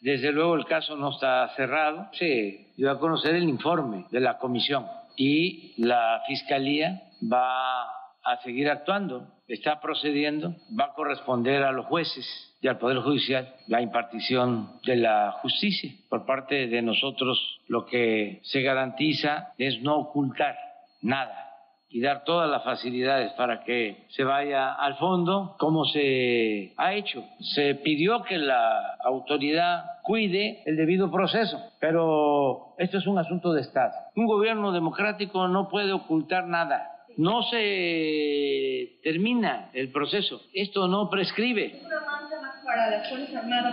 [0.00, 2.08] Desde luego el caso no está cerrado.
[2.12, 4.86] Se dio a conocer el informe de la comisión.
[5.16, 12.26] Y la fiscalía va a seguir actuando, está procediendo, va a corresponder a los jueces
[12.60, 15.92] y al Poder Judicial la impartición de la justicia.
[16.08, 17.38] Por parte de nosotros.
[17.68, 20.56] Lo que se garantiza es no ocultar
[21.02, 21.45] nada
[21.96, 27.24] y dar todas las facilidades para que se vaya al fondo, como se ha hecho.
[27.40, 33.62] Se pidió que la autoridad cuide el debido proceso, pero esto es un asunto de
[33.62, 33.94] Estado.
[34.14, 36.86] Un gobierno democrático no puede ocultar nada.
[37.16, 40.42] No se termina el proceso.
[40.52, 41.80] Esto no prescribe.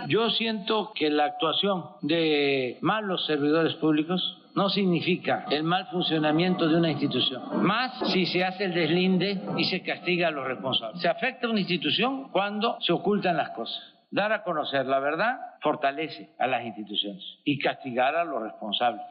[0.08, 6.76] Yo siento que la actuación de malos servidores públicos no significa el mal funcionamiento de
[6.76, 11.00] una institución, más si se hace el deslinde y se castiga a los responsables.
[11.02, 13.82] Se afecta a una institución cuando se ocultan las cosas.
[14.10, 19.02] Dar a conocer la verdad fortalece a las instituciones y castigar a los responsables.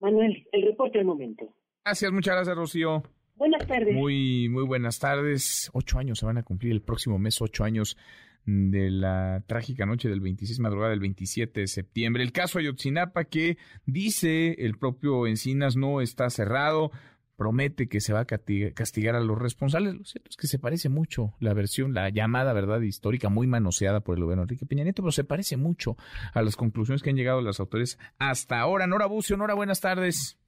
[0.00, 1.54] Manuel, el reporte del momento.
[1.84, 3.02] Gracias, muchas gracias, Rocío.
[3.34, 3.94] Buenas tardes.
[3.94, 5.70] Muy, muy buenas tardes.
[5.74, 7.98] Ocho años se van a cumplir el próximo mes, ocho años
[8.46, 12.22] de la trágica noche del 26 madrugada del 27 de septiembre.
[12.22, 16.92] El caso Ayotzinapa que dice el propio Encinas no está cerrado,
[17.36, 19.94] promete que se va a castigar a los responsables.
[19.94, 24.00] Lo cierto es que se parece mucho la versión, la llamada verdad histórica, muy manoseada
[24.00, 25.96] por el gobierno Enrique Peña Nieto, pero se parece mucho
[26.32, 28.86] a las conclusiones que han llegado las autoridades hasta ahora.
[28.86, 30.38] Nora Bucio, Nora, buenas tardes.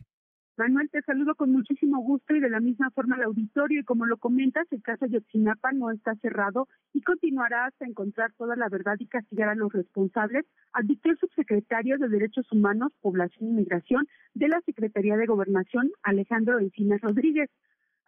[0.59, 3.81] Manuel, te saludo con muchísimo gusto y de la misma forma al auditorio.
[3.81, 8.33] Y como lo comentas, el caso de Yotzinapa no está cerrado y continuará hasta encontrar
[8.33, 13.51] toda la verdad y castigar a los responsables, advirtió el subsecretario de Derechos Humanos, Población
[13.51, 17.49] y Migración de la Secretaría de Gobernación, Alejandro Encinas Rodríguez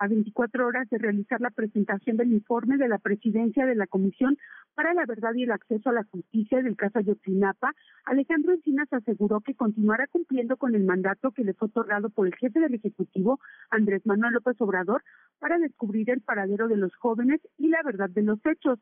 [0.00, 4.38] a 24 horas de realizar la presentación del informe de la presidencia de la Comisión
[4.74, 7.74] para la Verdad y el Acceso a la Justicia del caso Ayotzinapa,
[8.06, 12.34] Alejandro Encinas aseguró que continuará cumpliendo con el mandato que le fue otorgado por el
[12.34, 15.02] jefe del Ejecutivo, Andrés Manuel López Obrador,
[15.38, 18.78] para descubrir el paradero de los jóvenes y la verdad de los hechos.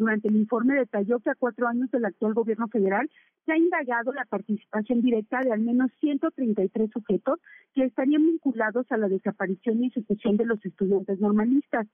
[0.00, 3.06] Durante el informe detalló que a cuatro años del actual gobierno federal
[3.44, 7.38] se ha indagado la participación directa de al menos 133 sujetos
[7.74, 11.86] que estarían vinculados a la desaparición y ejecución de los estudiantes normalistas.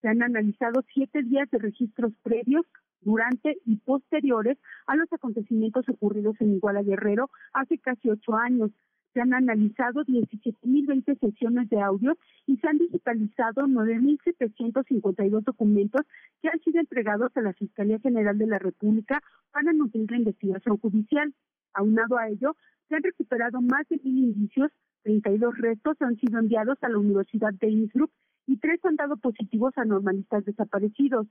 [0.00, 2.64] Se han analizado siete días de registros previos,
[3.02, 4.56] durante y posteriores
[4.86, 8.70] a los acontecimientos ocurridos en Iguala Guerrero hace casi ocho años
[9.12, 12.16] se han analizado 17.020 sesiones de audio
[12.46, 16.02] y se han digitalizado 9.752 documentos
[16.40, 19.20] que han sido entregados a la Fiscalía General de la República
[19.52, 21.34] para nutrir la investigación judicial.
[21.74, 22.56] Aunado a ello,
[22.88, 24.70] se han recuperado más de mil indicios,
[25.02, 28.10] 32 restos han sido enviados a la Universidad de Innsbruck
[28.46, 31.26] y tres han dado positivos a normalistas desaparecidos.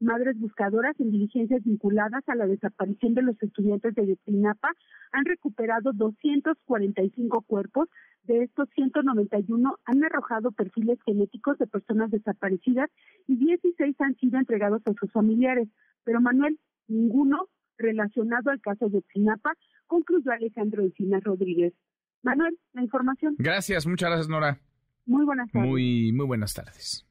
[0.00, 4.72] Madres buscadoras en diligencias vinculadas a la desaparición de los estudiantes de Yotzinapa
[5.12, 7.88] han recuperado 245 cuerpos,
[8.24, 12.90] de estos 191 han arrojado perfiles genéticos de personas desaparecidas
[13.26, 15.68] y 16 han sido entregados a sus familiares.
[16.04, 16.58] Pero Manuel,
[16.88, 17.48] ninguno
[17.78, 19.54] relacionado al caso de Yotzinapa,
[19.86, 21.74] concluyó Alejandro Encinas Rodríguez.
[22.22, 23.34] Manuel, la información.
[23.38, 24.60] Gracias, muchas gracias, Nora.
[25.06, 25.68] Muy buenas tardes.
[25.68, 27.06] Muy, muy buenas tardes.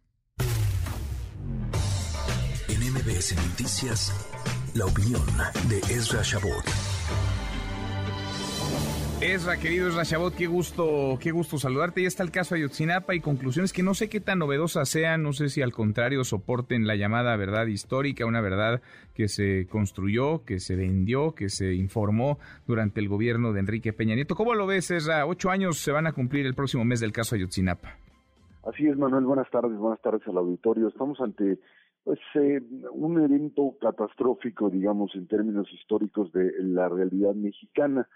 [3.02, 4.12] MBS Noticias,
[4.76, 5.26] la opinión
[5.68, 6.64] de Ezra Shabot.
[9.22, 12.04] Ezra, querido Ezra Shabot, qué gusto, qué gusto saludarte.
[12.04, 15.34] Ya está el caso Ayotzinapa y conclusiones que no sé qué tan novedosas sean, no
[15.34, 18.82] sé si al contrario soporten la llamada verdad histórica, una verdad
[19.16, 22.38] que se construyó, que se vendió, que se informó
[22.68, 24.36] durante el gobierno de Enrique Peña Nieto.
[24.36, 25.26] ¿Cómo lo ves, Ezra?
[25.26, 27.98] Ocho años se van a cumplir el próximo mes del caso Ayotzinapa.
[28.64, 29.26] Así es, Manuel.
[29.26, 30.88] Buenas tardes, buenas tardes al auditorio.
[30.88, 31.58] Estamos ante
[32.04, 32.62] pues eh,
[32.94, 38.08] un evento catastrófico, digamos, en términos históricos de la realidad mexicana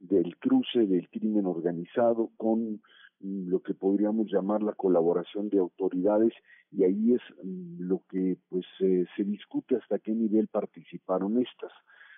[0.00, 2.80] del cruce del crimen organizado con
[3.20, 6.32] mm, lo que podríamos llamar la colaboración de autoridades
[6.70, 11.72] y ahí es mm, lo que pues se discute hasta qué nivel participaron estas.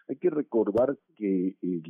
[0.09, 1.81] Hay que recordar que eh,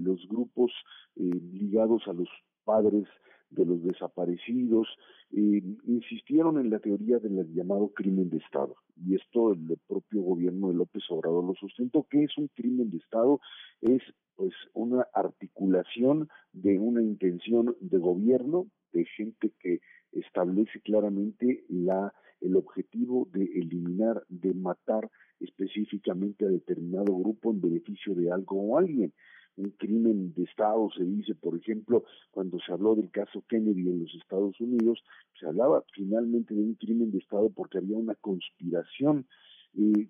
[0.00, 0.72] los grupos
[1.16, 1.22] eh,
[1.52, 2.28] ligados a los
[2.64, 3.06] padres
[3.50, 4.88] de los desaparecidos,
[5.32, 8.76] eh, insistieron en la teoría del llamado crimen de Estado.
[8.96, 12.06] Y esto el propio gobierno de López Obrador lo sustentó.
[12.10, 13.40] ¿Qué es un crimen de Estado?
[13.80, 14.02] Es
[14.36, 19.80] pues una articulación de una intención de gobierno, de gente que
[20.12, 25.10] establece claramente la el objetivo de eliminar, de matar
[25.40, 29.12] específicamente a determinado grupo en beneficio de algo o alguien
[29.56, 34.00] un crimen de Estado, se dice, por ejemplo, cuando se habló del caso Kennedy en
[34.00, 35.02] los Estados Unidos,
[35.38, 39.26] se hablaba finalmente de un crimen de Estado porque había una conspiración.
[39.74, 40.08] y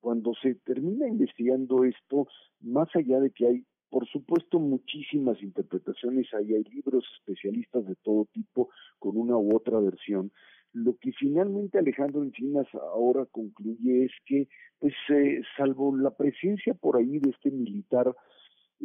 [0.00, 2.28] cuando se termina investigando esto,
[2.60, 8.26] más allá de que hay por supuesto, muchísimas interpretaciones, ahí hay libros especialistas de todo
[8.32, 10.32] tipo con una u otra versión.
[10.72, 14.48] Lo que finalmente Alejandro Encinas ahora concluye es que,
[14.78, 18.16] pues, eh, salvo la presencia por ahí de este militar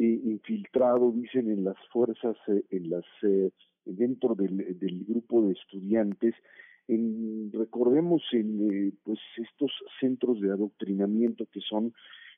[0.03, 3.51] infiltrado, dicen, en las fuerzas, eh, en las eh,
[3.85, 6.35] dentro del, del, grupo de estudiantes.
[6.87, 11.93] En, recordemos en eh, pues estos centros de adoctrinamiento que son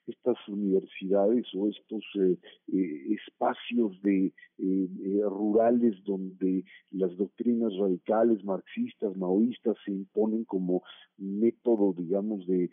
[0.09, 2.37] estas universidades o estos eh,
[2.73, 10.83] eh, espacios de eh, rurales donde las doctrinas radicales marxistas maoístas se imponen como
[11.17, 12.69] método digamos de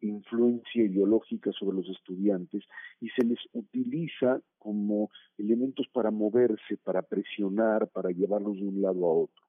[0.00, 2.62] influencia ideológica sobre los estudiantes
[3.00, 9.06] y se les utiliza como elementos para moverse para presionar para llevarlos de un lado
[9.06, 9.46] a otro.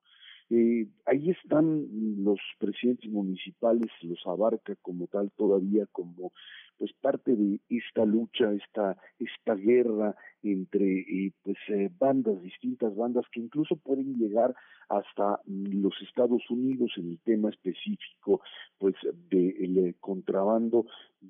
[0.50, 6.32] Ahí están los presidentes municipales, los abarca como tal todavía como
[6.78, 13.26] pues parte de esta lucha, esta, esta guerra entre eh, pues eh, bandas, distintas bandas
[13.32, 14.56] que incluso pueden llegar
[14.90, 18.42] hasta los Estados Unidos en el tema específico
[18.78, 18.96] pues
[19.30, 20.86] del eh, contrabando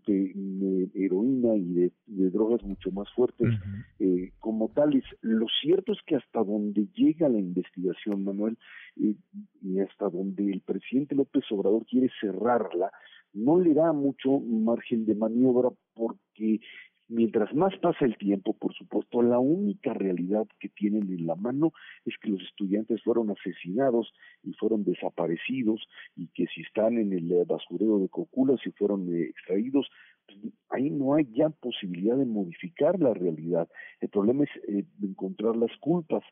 [0.06, 3.48] de, heroína y de, drogas mucho más fuertes
[4.00, 5.04] eh, como tales.
[5.22, 8.58] Lo cierto es que hasta donde llega la investigación, Manuel,
[8.96, 12.92] y hasta donde el presidente López Obrador quiere cerrarla,
[13.38, 16.60] no le da mucho margen de maniobra porque
[17.08, 21.72] mientras más pasa el tiempo, por supuesto, la única realidad que tienen en la mano
[22.06, 24.12] es que los estudiantes fueron asesinados
[24.44, 29.30] y fueron desaparecidos y que si están en el basurero de Cocula, si fueron eh,
[29.30, 29.88] extraídos,
[30.26, 33.70] pues, ahí no hay ya posibilidad de modificar la realidad.
[34.02, 36.24] El problema es eh, encontrar las culpas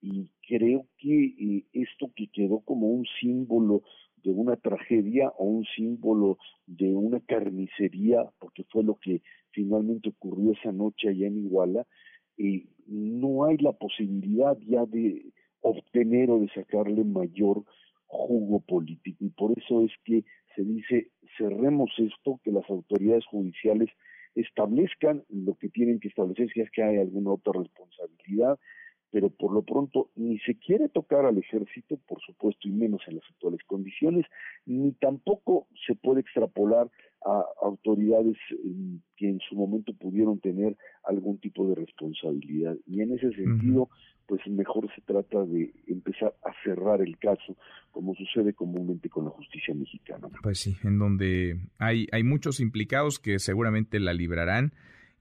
[0.00, 3.82] y creo que eh, esto que quedó como un símbolo
[4.22, 10.52] de una tragedia o un símbolo de una carnicería, porque fue lo que finalmente ocurrió
[10.52, 11.86] esa noche allá en Iguala,
[12.36, 17.64] y no hay la posibilidad ya de obtener o de sacarle mayor
[18.06, 19.24] jugo político.
[19.24, 20.24] Y por eso es que
[20.56, 23.88] se dice, cerremos esto, que las autoridades judiciales
[24.34, 28.58] establezcan lo que tienen que establecer, si es que hay alguna otra responsabilidad,
[29.10, 33.16] pero por lo pronto ni se quiere tocar al ejército, por supuesto, y menos en
[33.16, 34.26] las actuales condiciones,
[34.66, 36.90] ni tampoco se puede extrapolar
[37.24, 42.76] a autoridades eh, que en su momento pudieron tener algún tipo de responsabilidad.
[42.86, 43.90] Y en ese sentido,
[44.26, 47.56] pues mejor se trata de empezar a cerrar el caso,
[47.90, 50.28] como sucede comúnmente con la justicia mexicana.
[50.42, 54.72] Pues sí, en donde hay, hay muchos implicados que seguramente la librarán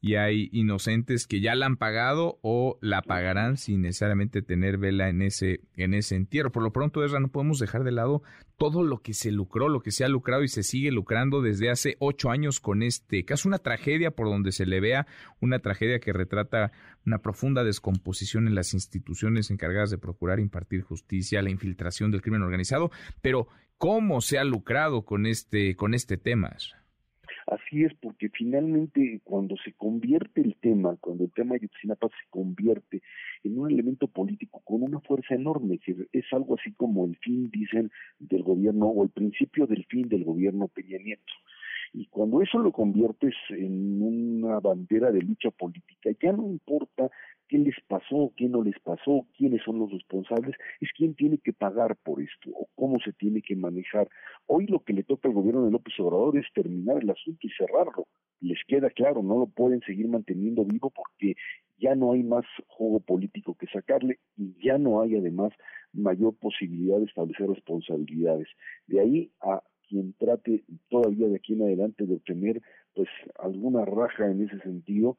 [0.01, 5.09] y hay inocentes que ya la han pagado o la pagarán sin necesariamente tener vela
[5.09, 6.51] en ese, en ese entierro.
[6.51, 8.23] Por lo pronto, Ezra, no podemos dejar de lado
[8.57, 11.69] todo lo que se lucró, lo que se ha lucrado y se sigue lucrando desde
[11.69, 13.49] hace ocho años con este caso.
[13.49, 15.05] Una tragedia por donde se le vea,
[15.41, 16.71] una tragedia que retrata
[17.05, 22.41] una profunda descomposición en las instituciones encargadas de procurar impartir justicia, la infiltración del crimen
[22.41, 23.47] organizado, pero
[23.77, 26.55] ¿cómo se ha lucrado con este, con este tema?
[27.49, 32.29] Así es, porque finalmente cuando se convierte el tema, cuando el tema de Ayotzinapa se
[32.29, 33.01] convierte
[33.43, 37.49] en un elemento político con una fuerza enorme, que es algo así como el fin,
[37.49, 37.89] dicen,
[38.19, 41.33] del gobierno o el principio del fin del gobierno Peña Nieto.
[41.91, 47.09] Y cuando eso lo conviertes en una bandera de lucha política, ya no importa
[47.49, 51.51] qué les pasó, qué no les pasó, quiénes son los responsables, es quién tiene que
[51.51, 54.07] pagar por esto o cómo se tiene que manejar.
[54.45, 57.49] Hoy lo que le toca al gobierno de López Obrador es terminar el asunto y
[57.49, 58.07] cerrarlo.
[58.39, 61.35] Les queda claro, no lo pueden seguir manteniendo vivo porque
[61.79, 65.51] ya no hay más juego político que sacarle y ya no hay además
[65.91, 68.47] mayor posibilidad de establecer responsabilidades.
[68.87, 72.61] De ahí a quien trate todavía de aquí en adelante de obtener
[72.93, 73.09] pues
[73.39, 75.17] alguna raja en ese sentido,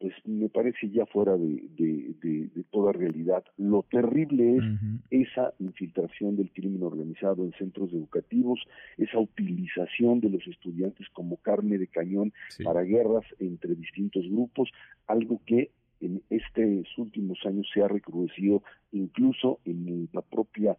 [0.00, 3.44] pues me parece ya fuera de, de, toda realidad.
[3.58, 8.60] Lo terrible es esa infiltración del crimen organizado en centros educativos,
[8.96, 12.32] esa utilización de los estudiantes como carne de cañón
[12.64, 14.70] para guerras entre distintos grupos,
[15.06, 15.70] algo que
[16.00, 18.62] en estos últimos años se ha recrudecido
[18.92, 20.78] incluso en la propia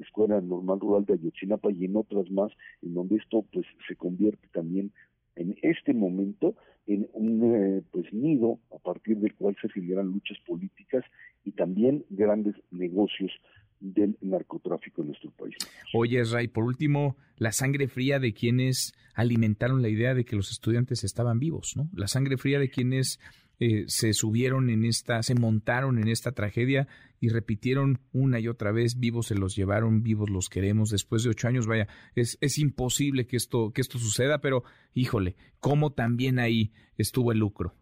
[0.00, 2.52] Escuela Normal Rural de Ayotzinapa y en otras más,
[2.82, 4.92] en donde esto pues se convierte también
[5.36, 6.54] en este momento
[6.86, 11.04] en un eh, pues nido a partir del cual se generan luchas políticas
[11.44, 13.32] y también grandes negocios
[13.80, 15.56] del narcotráfico en nuestro país.
[15.92, 20.50] Oye, Ray, por último, la sangre fría de quienes alimentaron la idea de que los
[20.50, 21.88] estudiantes estaban vivos, ¿no?
[21.94, 23.20] La sangre fría de quienes
[23.60, 26.88] eh, se subieron en esta, se montaron en esta tragedia
[27.24, 31.30] y repitieron una y otra vez, vivos se los llevaron, vivos los queremos, después de
[31.30, 36.38] ocho años, vaya, es, es imposible que esto, que esto suceda, pero híjole, cómo también
[36.38, 37.72] ahí estuvo el lucro.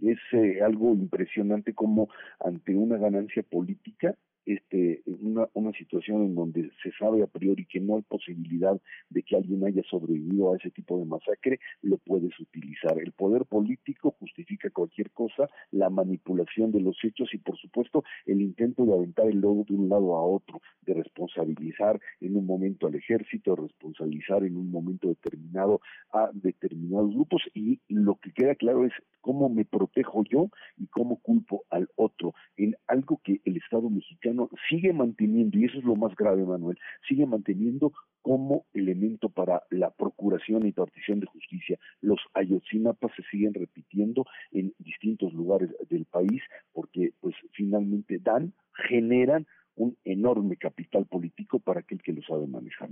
[0.00, 2.08] Es eh, algo impresionante como
[2.40, 4.16] ante una ganancia política
[4.46, 9.22] este, una, una situación en donde se sabe a priori que no hay posibilidad de
[9.22, 12.98] que alguien haya sobrevivido a ese tipo de masacre, lo puedes utilizar.
[12.98, 18.40] El poder político justifica cualquier cosa, la manipulación de los hechos y, por supuesto, el
[18.40, 22.86] intento de aventar el lodo de un lado a otro, de responsabilizar en un momento
[22.86, 25.80] al ejército, responsabilizar en un momento determinado
[26.12, 31.18] a determinados grupos y lo que queda claro es cómo me protejo yo y cómo
[31.20, 34.31] culpo al otro en algo que el Estado mexicano
[34.68, 36.78] sigue manteniendo, y eso es lo más grave, Manuel,
[37.08, 37.92] sigue manteniendo
[38.22, 41.78] como elemento para la procuración y partición de justicia.
[42.00, 46.40] Los ayotzinapas se siguen repitiendo en distintos lugares del país
[46.72, 48.52] porque pues finalmente dan,
[48.88, 52.90] generan un enorme capital político para aquel que lo sabe manejar.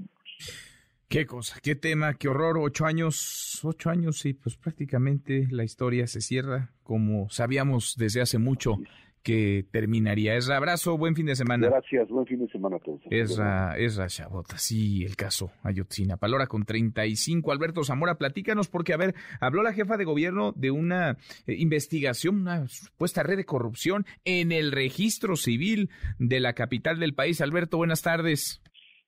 [1.09, 2.57] Qué cosa, qué tema, qué horror.
[2.59, 8.39] Ocho años, ocho años y pues prácticamente la historia se cierra como sabíamos desde hace
[8.39, 8.79] mucho
[9.23, 10.37] que terminaría.
[10.37, 11.69] Esra, abrazo, buen fin de semana.
[11.69, 13.01] Gracias, buen fin de semana a todos.
[13.11, 16.21] Esra, Esra Chabota, sí, el caso Ayotzinapa.
[16.21, 17.51] Palora con 35.
[17.53, 21.17] Alberto Zamora, platícanos porque, a ver, habló la jefa de gobierno de una
[21.47, 27.15] eh, investigación, una supuesta red de corrupción en el registro civil de la capital del
[27.15, 27.41] país.
[27.41, 28.63] Alberto, buenas tardes.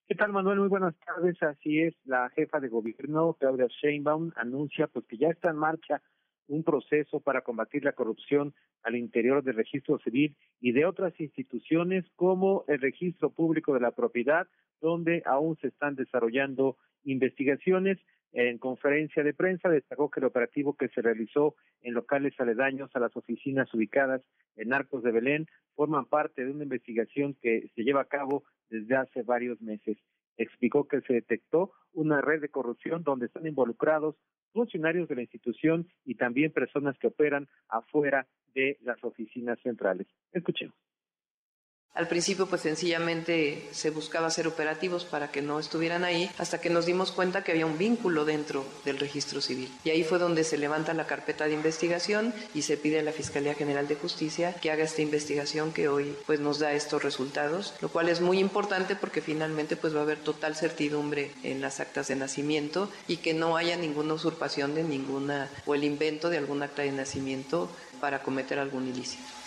[0.09, 0.59] ¿Qué tal, Manuel?
[0.59, 1.43] Muy buenas tardes.
[1.43, 6.03] Así es, la jefa de gobierno, Claudia Sheinbaum, anuncia pues que ya está en marcha
[6.48, 12.05] un proceso para combatir la corrupción al interior del registro civil y de otras instituciones
[12.16, 14.47] como el registro público de la propiedad,
[14.81, 17.98] donde aún se están desarrollando investigaciones.
[18.32, 23.01] En conferencia de prensa destacó que el operativo que se realizó en locales aledaños a
[23.01, 24.23] las oficinas ubicadas
[24.56, 28.97] en Arcos de Belén forman parte de una investigación que se lleva a cabo desde
[28.97, 29.98] hace varios meses.
[30.39, 34.16] Explicó que se detectó una red de corrupción donde están involucrados
[34.53, 40.07] funcionarios de la institución y también personas que operan afuera de las oficinas centrales.
[40.33, 40.77] Escuchemos.
[41.94, 46.70] Al principio, pues sencillamente se buscaba hacer operativos para que no estuvieran ahí, hasta que
[46.70, 49.70] nos dimos cuenta que había un vínculo dentro del registro civil.
[49.85, 53.12] Y ahí fue donde se levanta la carpeta de investigación y se pide a la
[53.12, 57.74] Fiscalía General de Justicia que haga esta investigación que hoy pues nos da estos resultados,
[57.82, 61.78] lo cual es muy importante porque finalmente pues va a haber total certidumbre en las
[61.78, 66.39] actas de nacimiento y que no haya ninguna usurpación de ninguna o el invento de
[66.39, 67.69] algún acta de nacimiento
[68.01, 69.41] para cometer algún ilícito.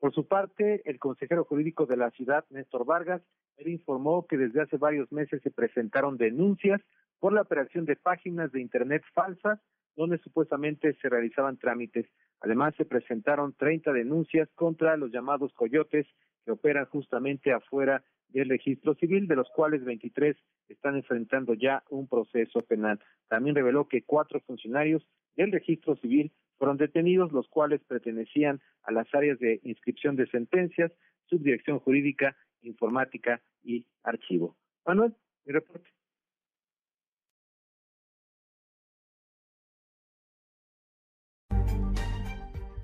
[0.00, 3.22] Por su parte, el consejero jurídico de la ciudad, Néstor Vargas,
[3.58, 6.80] él informó que desde hace varios meses se presentaron denuncias
[7.18, 9.60] por la operación de páginas de Internet falsas
[9.96, 12.06] donde supuestamente se realizaban trámites.
[12.40, 16.06] Además, se presentaron 30 denuncias contra los llamados coyotes
[16.46, 18.02] que operan justamente afuera
[18.32, 20.36] del registro civil, de los cuales 23
[20.68, 23.00] están enfrentando ya un proceso penal.
[23.28, 29.12] También reveló que cuatro funcionarios del registro civil fueron detenidos, los cuales pertenecían a las
[29.14, 30.92] áreas de inscripción de sentencias,
[31.26, 34.56] subdirección jurídica, informática y archivo.
[34.86, 35.88] Manuel, mi reporte.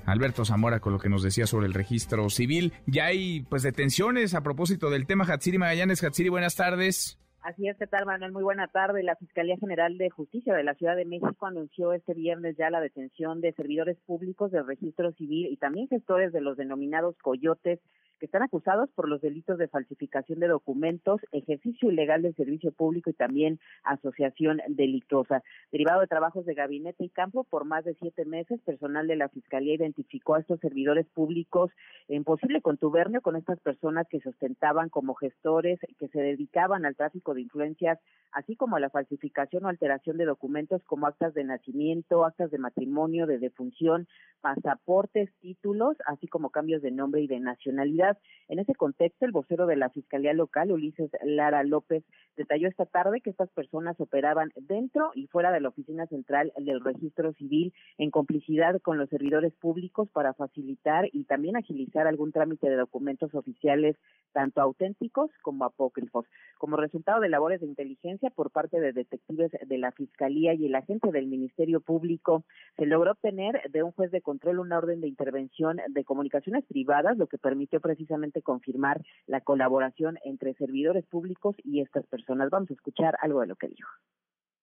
[0.06, 2.72] Alberto Zamora con lo que nos decía sobre el registro civil.
[2.86, 6.02] Ya hay pues detenciones a propósito del tema Hatsiri Magallanes.
[6.02, 7.18] Hatsiri, buenas tardes.
[7.46, 8.32] Así es, ¿qué tal, Manuel?
[8.32, 9.04] Muy buena tarde.
[9.04, 12.80] La Fiscalía General de Justicia de la Ciudad de México anunció este viernes ya la
[12.80, 17.78] detención de servidores públicos del registro civil y también gestores de los denominados coyotes
[18.18, 23.10] que están acusados por los delitos de falsificación de documentos, ejercicio ilegal del servicio público
[23.10, 25.42] y también asociación delictuosa.
[25.72, 29.28] Derivado de trabajos de gabinete y campo por más de siete meses, personal de la
[29.28, 31.70] Fiscalía identificó a estos servidores públicos
[32.08, 36.96] en posible contubernio con estas personas que se ostentaban como gestores, que se dedicaban al
[36.96, 37.98] tráfico de influencias,
[38.32, 42.58] así como a la falsificación o alteración de documentos como actas de nacimiento, actas de
[42.58, 44.06] matrimonio, de defunción,
[44.40, 48.05] pasaportes, títulos, así como cambios de nombre y de nacionalidad
[48.48, 52.04] en ese contexto, el vocero de la Fiscalía Local, Ulises Lara López,
[52.36, 56.80] detalló esta tarde que estas personas operaban dentro y fuera de la oficina central del
[56.80, 62.68] registro civil en complicidad con los servidores públicos para facilitar y también agilizar algún trámite
[62.68, 63.96] de documentos oficiales,
[64.32, 66.26] tanto auténticos como apócrifos.
[66.58, 70.74] Como resultado de labores de inteligencia por parte de detectives de la Fiscalía y el
[70.74, 72.44] agente del Ministerio Público,
[72.76, 77.16] se logró obtener de un juez de control una orden de intervención de comunicaciones privadas,
[77.16, 82.50] lo que permitió precisamente confirmar la colaboración entre servidores públicos y estas personas.
[82.50, 83.88] Vamos a escuchar algo de lo que dijo.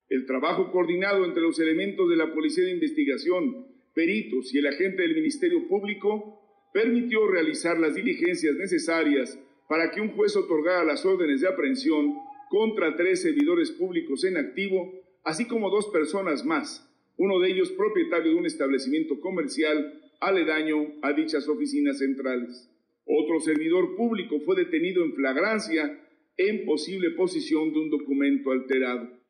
[0.07, 5.01] El trabajo coordinado entre los elementos de la Policía de Investigación, peritos y el agente
[5.01, 11.41] del Ministerio Público permitió realizar las diligencias necesarias para que un juez otorgara las órdenes
[11.41, 12.13] de aprehensión
[12.49, 14.93] contra tres servidores públicos en activo,
[15.23, 16.87] así como dos personas más,
[17.17, 22.69] uno de ellos propietario de un establecimiento comercial aledaño a dichas oficinas centrales.
[23.05, 25.99] Otro servidor público fue detenido en flagrancia
[26.37, 29.22] en posible posición de un documento alterado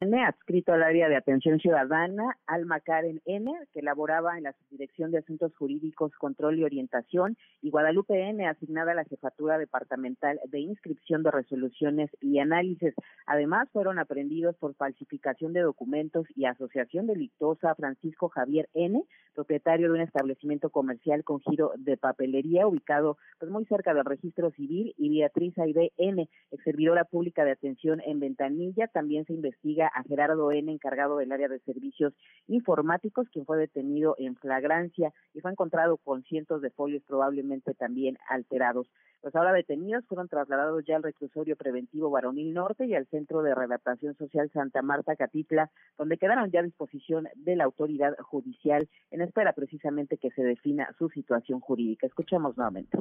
[0.00, 5.18] adscrito al área de atención ciudadana, Alma Karen N., que elaboraba en la Subdirección de
[5.18, 11.22] Asuntos Jurídicos, Control y Orientación, y Guadalupe N., asignada a la Jefatura Departamental de Inscripción
[11.22, 12.94] de Resoluciones y Análisis.
[13.26, 19.02] Además, fueron aprendidos por falsificación de documentos y asociación delictuosa Francisco Javier N.,
[19.34, 24.50] propietario de un establecimiento comercial con giro de papelería ubicado pues, muy cerca del registro
[24.52, 28.86] civil, y Beatriz Aide N., ex servidora pública de atención en Ventanilla.
[28.88, 32.12] También se investiga a Gerardo N., encargado del área de servicios
[32.46, 38.18] informáticos, quien fue detenido en flagrancia y fue encontrado con cientos de folios probablemente también
[38.28, 38.88] alterados.
[39.22, 43.54] Los ahora detenidos fueron trasladados ya al reclusorio preventivo Varonil Norte y al Centro de
[43.54, 49.22] Redactación Social Santa Marta Catitla, donde quedaron ya a disposición de la autoridad judicial en
[49.22, 52.06] espera precisamente que se defina su situación jurídica.
[52.06, 52.98] Escuchemos nuevamente.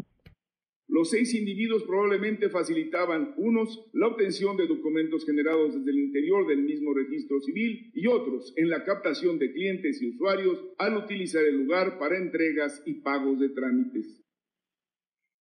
[0.94, 6.62] Los seis individuos probablemente facilitaban, unos, la obtención de documentos generados desde el interior del
[6.62, 11.64] mismo registro civil y otros en la captación de clientes y usuarios al utilizar el
[11.64, 14.24] lugar para entregas y pagos de trámites.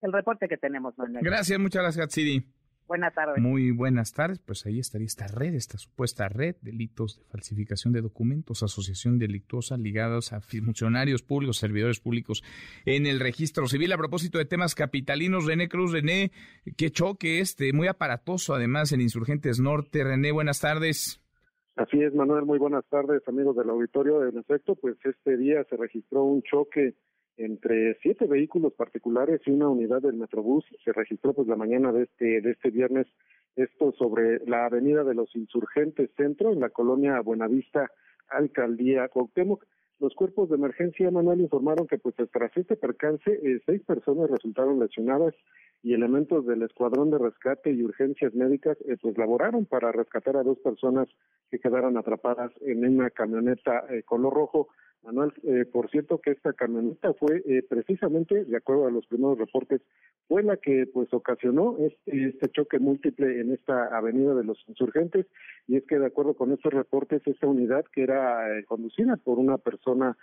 [0.00, 1.22] El reporte que tenemos, Manuel.
[1.22, 2.42] Gracias, muchas gracias, Siri.
[2.86, 3.42] Buenas tardes.
[3.42, 4.38] Muy buenas tardes.
[4.38, 9.76] Pues ahí estaría esta red, esta supuesta red, delitos de falsificación de documentos, asociación delictuosa
[9.76, 12.42] ligados a funcionarios públicos, servidores públicos
[12.84, 13.92] en el registro civil.
[13.92, 16.32] A propósito de temas capitalinos, René Cruz, René,
[16.76, 20.04] qué choque este, muy aparatoso además en Insurgentes Norte.
[20.04, 21.22] René, buenas tardes.
[21.76, 24.28] Así es, Manuel, muy buenas tardes, amigos del auditorio.
[24.28, 26.94] En efecto, pues este día se registró un choque
[27.36, 30.64] entre siete vehículos particulares y una unidad del Metrobús.
[30.84, 33.06] Se registró pues la mañana de este de este viernes
[33.56, 37.90] esto sobre la Avenida de los Insurgentes Centro en la colonia Buenavista,
[38.28, 39.64] Alcaldía Cuauhtémoc.
[39.98, 44.80] Los cuerpos de emergencia, Manuel, informaron que pues tras este percance eh, seis personas resultaron
[44.80, 45.34] lesionadas
[45.82, 50.42] y elementos del Escuadrón de Rescate y Urgencias Médicas eh, pues laboraron para rescatar a
[50.42, 51.08] dos personas
[51.50, 54.68] que quedaron atrapadas en una camioneta eh, color rojo
[55.04, 59.36] Manuel, eh, por cierto que esta camioneta fue eh, precisamente, de acuerdo a los primeros
[59.36, 59.80] reportes,
[60.28, 65.26] fue la que pues ocasionó este, este, choque múltiple en esta avenida de los insurgentes
[65.66, 69.38] y es que de acuerdo con estos reportes esta unidad que era eh, conducida por
[69.38, 70.16] una persona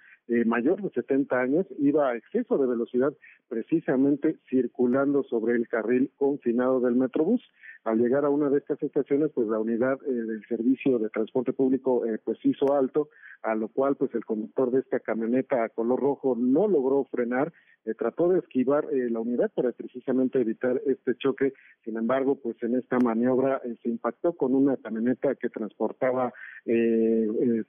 [0.46, 3.12] mayor de 70 años iba a exceso de velocidad
[3.48, 7.42] precisamente circulando sobre el carril confinado del Metrobús.
[7.86, 12.04] Al llegar a una de estas estaciones pues la unidad del servicio de transporte público
[12.24, 13.10] pues hizo alto
[13.42, 17.54] a lo cual pues el conductor de esta camioneta a color rojo no logró frenar,
[17.86, 21.54] eh, trató de esquivar eh, la unidad para precisamente evitar este choque,
[21.86, 26.34] sin embargo pues en esta maniobra eh, se impactó con una camioneta que transportaba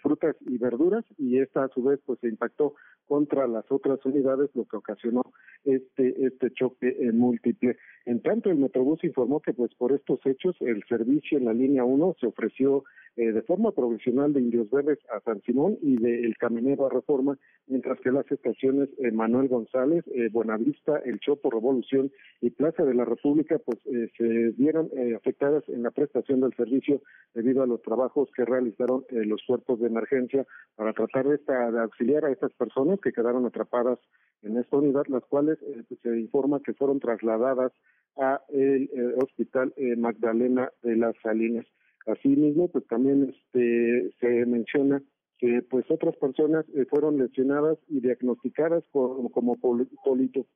[0.03, 2.75] frutas y verduras y esta a su vez pues se impactó
[3.07, 5.23] contra las otras unidades, lo que ocasionó
[5.65, 7.77] este este choque múltiple.
[8.05, 11.85] En tanto, el Metrobús informó que pues por estos hechos el servicio en la línea
[11.85, 12.85] 1 se ofreció
[13.17, 16.91] eh, de forma provisional de Indios Verdes a San Simón y de El Caminero a
[16.91, 17.37] Reforma,
[17.67, 20.31] mientras que las estaciones eh, Manuel González, eh,
[21.05, 23.79] El Chopo, Revolución y Plaza de la República pues
[24.17, 27.03] se vieron afectadas en la prestación del servicio
[27.35, 30.47] debido a los trabajos que realizaron los cuerpos de emergencia
[30.77, 33.99] para tratar de, esta, de auxiliar a estas personas que quedaron atrapadas
[34.43, 35.59] en esta unidad, las cuales
[35.89, 37.73] pues, se informa que fueron trasladadas
[38.17, 38.89] a el
[39.23, 41.67] Hospital Magdalena de las Salinas.
[42.07, 45.03] Asimismo, pues también este, se menciona
[45.39, 50.47] que pues otras personas eh, fueron lesionadas y diagnosticadas como, polito,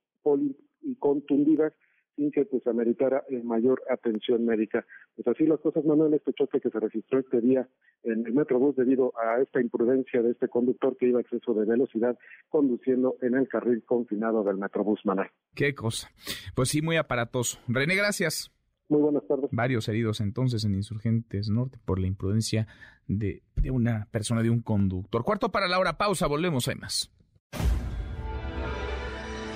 [0.81, 1.73] y contundidas
[2.15, 4.85] sin que pues ameritara mayor atención médica.
[5.15, 7.67] Pues así las cosas, Manuel, este choque que se registró este día
[8.03, 11.65] en el Metrobús debido a esta imprudencia de este conductor que iba a exceso de
[11.65, 12.17] velocidad
[12.49, 15.29] conduciendo en el carril confinado del Metrobús, Manuel.
[15.55, 16.09] Qué cosa.
[16.55, 17.59] Pues sí, muy aparatoso.
[17.67, 18.54] René, gracias.
[18.87, 19.49] Muy buenas tardes.
[19.51, 22.67] Varios heridos entonces en Insurgentes Norte por la imprudencia
[23.07, 25.23] de, de una persona, de un conductor.
[25.23, 27.11] Cuarto para la hora, pausa, volvemos, hay más.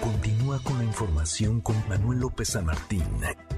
[0.02, 3.04] Continúa con la información con Manuel López San Martín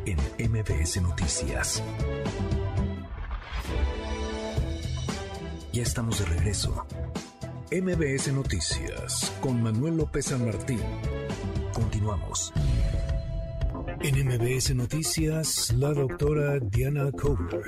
[0.06, 0.18] en
[0.52, 1.84] MBS Noticias.
[5.72, 6.86] Ya estamos de regreso.
[7.72, 10.82] MBS Noticias con Manuel López San Martín.
[11.74, 12.52] Continuamos.
[14.04, 17.62] En MBS Noticias, la doctora Diana Cover.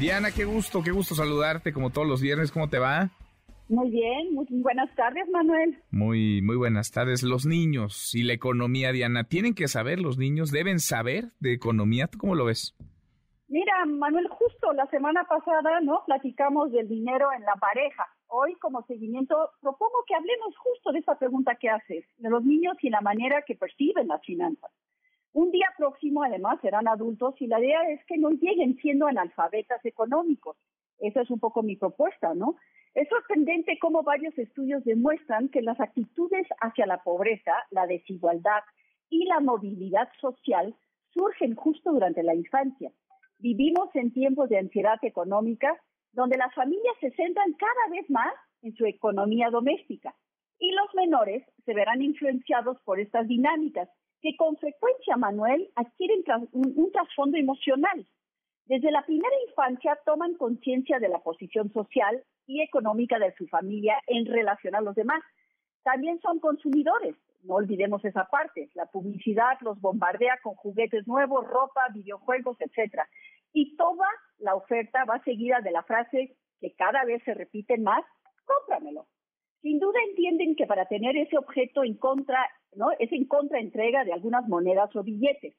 [0.00, 2.50] Diana, qué gusto, qué gusto saludarte como todos los viernes.
[2.50, 3.10] ¿Cómo te va?
[3.68, 5.76] Muy bien, muy buenas tardes, Manuel.
[5.90, 7.22] Muy, muy buenas tardes.
[7.22, 12.06] Los niños y la economía, Diana, tienen que saber, los niños deben saber de economía.
[12.06, 12.74] ¿Tú cómo lo ves?
[13.48, 16.02] Mira, Manuel, justo la semana pasada, ¿no?
[16.06, 18.06] Platicamos del dinero en la pareja.
[18.28, 22.76] Hoy, como seguimiento, propongo que hablemos justo de esa pregunta que haces, de los niños
[22.80, 24.70] y la manera que perciben las finanzas.
[25.36, 29.84] Un día próximo, además, serán adultos y la idea es que no lleguen siendo analfabetas
[29.84, 30.56] económicos.
[30.98, 32.56] Esa es un poco mi propuesta, ¿no?
[32.94, 38.62] Es sorprendente cómo varios estudios demuestran que las actitudes hacia la pobreza, la desigualdad
[39.10, 40.74] y la movilidad social
[41.12, 42.90] surgen justo durante la infancia.
[43.38, 45.78] Vivimos en tiempos de ansiedad económica
[46.12, 48.32] donde las familias se centran cada vez más
[48.62, 50.14] en su economía doméstica
[50.58, 53.90] y los menores se verán influenciados por estas dinámicas
[54.26, 58.04] que con frecuencia, Manuel, adquieren un, trasfondo emocional.
[58.64, 64.02] Desde la primera infancia toman conciencia de la posición social y económica de su familia
[64.08, 65.22] en relación a los demás.
[65.84, 68.68] También son consumidores, no olvidemos esa parte.
[68.74, 73.08] La publicidad los bombardea con juguetes nuevos, ropa, videojuegos, etcétera.
[73.52, 74.08] Y toda
[74.38, 78.04] la oferta va seguida de la frase que cada vez se repite más,
[78.44, 79.06] cómpramelo.
[79.66, 82.38] Sin duda entienden que para tener ese objeto en contra
[82.76, 82.92] ¿no?
[83.00, 85.56] Es en contraentrega de algunas monedas o billetes.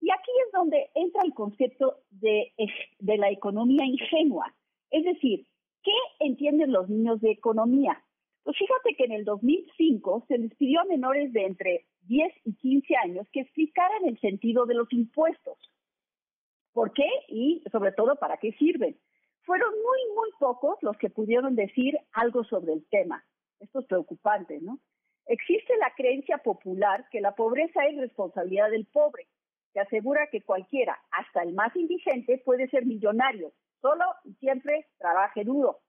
[0.00, 2.52] Y aquí es donde entra el concepto de,
[2.98, 4.52] de la economía ingenua.
[4.90, 5.46] Es decir,
[5.84, 8.02] ¿qué entienden los niños de economía?
[8.42, 12.56] Pues fíjate que en el 2005 se les pidió a menores de entre 10 y
[12.56, 15.58] 15 años que explicaran el sentido de los impuestos.
[16.72, 17.08] ¿Por qué?
[17.28, 18.98] Y sobre todo, ¿para qué sirven?
[19.42, 23.24] Fueron muy, muy pocos los que pudieron decir algo sobre el tema.
[23.60, 24.78] Esto es preocupante, ¿no?
[25.26, 29.26] Existe la creencia popular que la pobreza es responsabilidad del pobre,
[29.72, 35.44] que asegura que cualquiera, hasta el más indigente, puede ser millonario, solo y siempre trabaje
[35.44, 35.80] duro.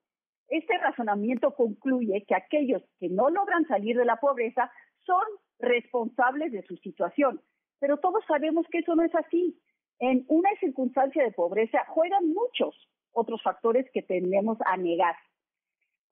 [0.48, 4.72] Este razonamiento concluye que aquellos que no logran salir de la pobreza
[5.06, 5.24] son
[5.60, 7.42] responsables de su situación,
[7.80, 9.60] pero todos sabemos que eso no es así.
[10.00, 12.76] En una circunstancia de pobreza juegan muchos
[13.12, 15.16] otros factores que tendemos a negar.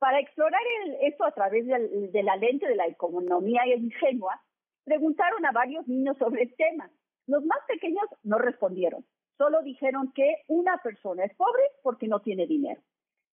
[0.04, 0.60] Para explorar
[1.00, 4.38] esto a través de, la lente de la economía ingenua,
[4.84, 6.92] preguntaron a varios niños sobre el tema.
[7.26, 9.06] Los más pequeños no respondieron,
[9.38, 12.82] solo dijeron que una persona es pobre porque no tiene dinero.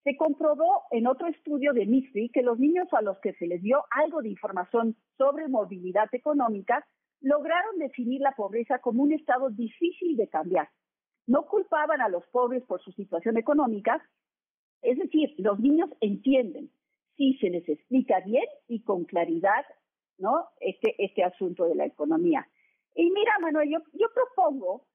[0.04, 3.60] Se comprobó en otro estudio de MISFI que los niños a los que se les
[3.62, 6.86] dio algo de información sobre movilidad económica
[7.20, 10.68] lograron definir la pobreza como un estado difícil de cambiar.
[11.26, 14.08] No culpaban a los pobres por su situación económica,
[14.82, 16.70] es decir, los niños entienden
[17.16, 19.64] si se les explica bien y con claridad
[20.18, 20.46] ¿no?
[20.60, 22.48] este, este asunto de la economía.
[22.94, 24.86] Y mira, Manuel, yo, propongo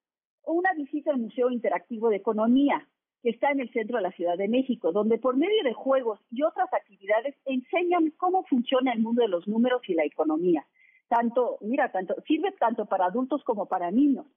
[0.44, 2.88] una visita al Museo Interactivo de Economía
[3.22, 6.20] que está en el centro de la Ciudad de México, donde por medio de juegos
[6.30, 10.68] y otras actividades enseñan cómo funciona el mundo de los números y la economía.
[11.08, 14.28] Tanto, mira, tanto, sirve tanto para adultos como para niños.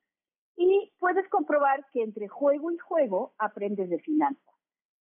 [0.56, 4.57] Y puedes comprobar que entre juego y juego aprendes de finanzas.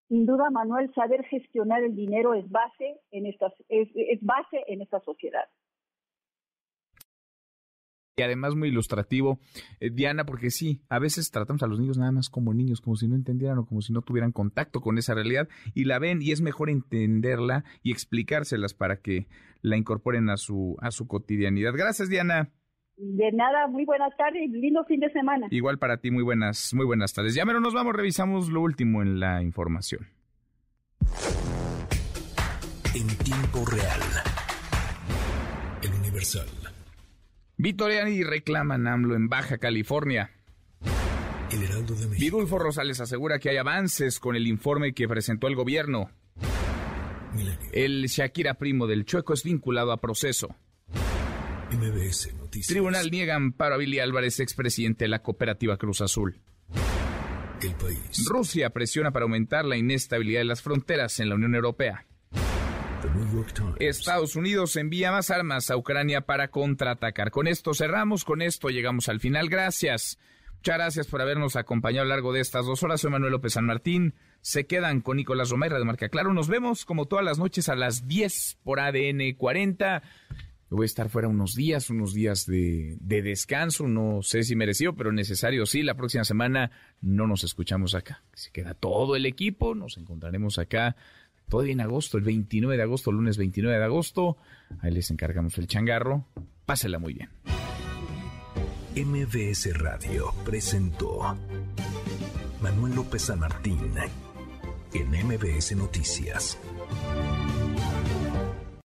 [0.08, 5.48] Sin duda, Manuel, saber gestionar el dinero es base en es base en esta sociedad
[8.20, 9.40] y además muy ilustrativo,
[9.80, 12.96] eh, Diana, porque sí, a veces tratamos a los niños nada más como niños, como
[12.96, 16.24] si no entendieran o como si no tuvieran contacto con esa realidad y la ven
[16.24, 19.28] y es mejor entenderla y explicárselas para que
[19.62, 21.74] la incorporen a su a su cotidianidad.
[21.76, 22.50] Gracias, Diana.
[22.98, 25.48] De nada, muy buenas tardes y lindo fin de semana.
[25.52, 27.36] Igual para ti, muy buenas, muy buenas tardes.
[27.36, 30.08] Ya menos nos vamos, revisamos lo último en la información.
[32.96, 34.02] En tiempo real.
[35.84, 36.48] El Universal.
[37.58, 40.32] Vitoriani reclaman AMLO en Baja California.
[41.52, 42.20] El Heraldo de México.
[42.20, 46.10] Vidulfo Rosales asegura que hay avances con el informe que presentó el gobierno.
[47.72, 50.56] El Shakira primo del Chueco es vinculado a proceso.
[51.72, 52.68] MBS Noticias.
[52.68, 56.40] Tribunal niega amparo a Billy Álvarez, expresidente de la cooperativa Cruz Azul.
[57.62, 58.26] El país.
[58.28, 62.06] Rusia presiona para aumentar la inestabilidad de las fronteras en la Unión Europea.
[63.80, 67.32] Estados Unidos envía más armas a Ucrania para contraatacar.
[67.32, 69.50] Con esto cerramos, con esto llegamos al final.
[69.50, 70.20] Gracias.
[70.56, 73.02] Muchas gracias por habernos acompañado a lo largo de estas dos horas.
[73.02, 74.16] Soy Manuel López San Martín.
[74.42, 76.34] Se quedan con Nicolás Romero de Marca Claro.
[76.34, 80.02] Nos vemos como todas las noches a las 10 por ADN 40.
[80.76, 84.96] Voy a estar fuera unos días, unos días de, de, descanso, no sé si merecido,
[84.96, 85.84] pero necesario sí.
[85.84, 86.72] La próxima semana
[87.02, 88.24] no nos escuchamos acá.
[88.34, 90.96] Se queda todo el equipo, nos encontraremos acá
[91.50, 94.38] todavía en agosto, el 29 de agosto, lunes 29 de agosto.
[94.82, 96.26] Ahí les encargamos el changarro.
[96.66, 97.30] Pásela muy bien.
[98.96, 101.38] MBS Radio presentó
[102.62, 103.94] Manuel López San Martín
[104.94, 106.58] en MBS Noticias.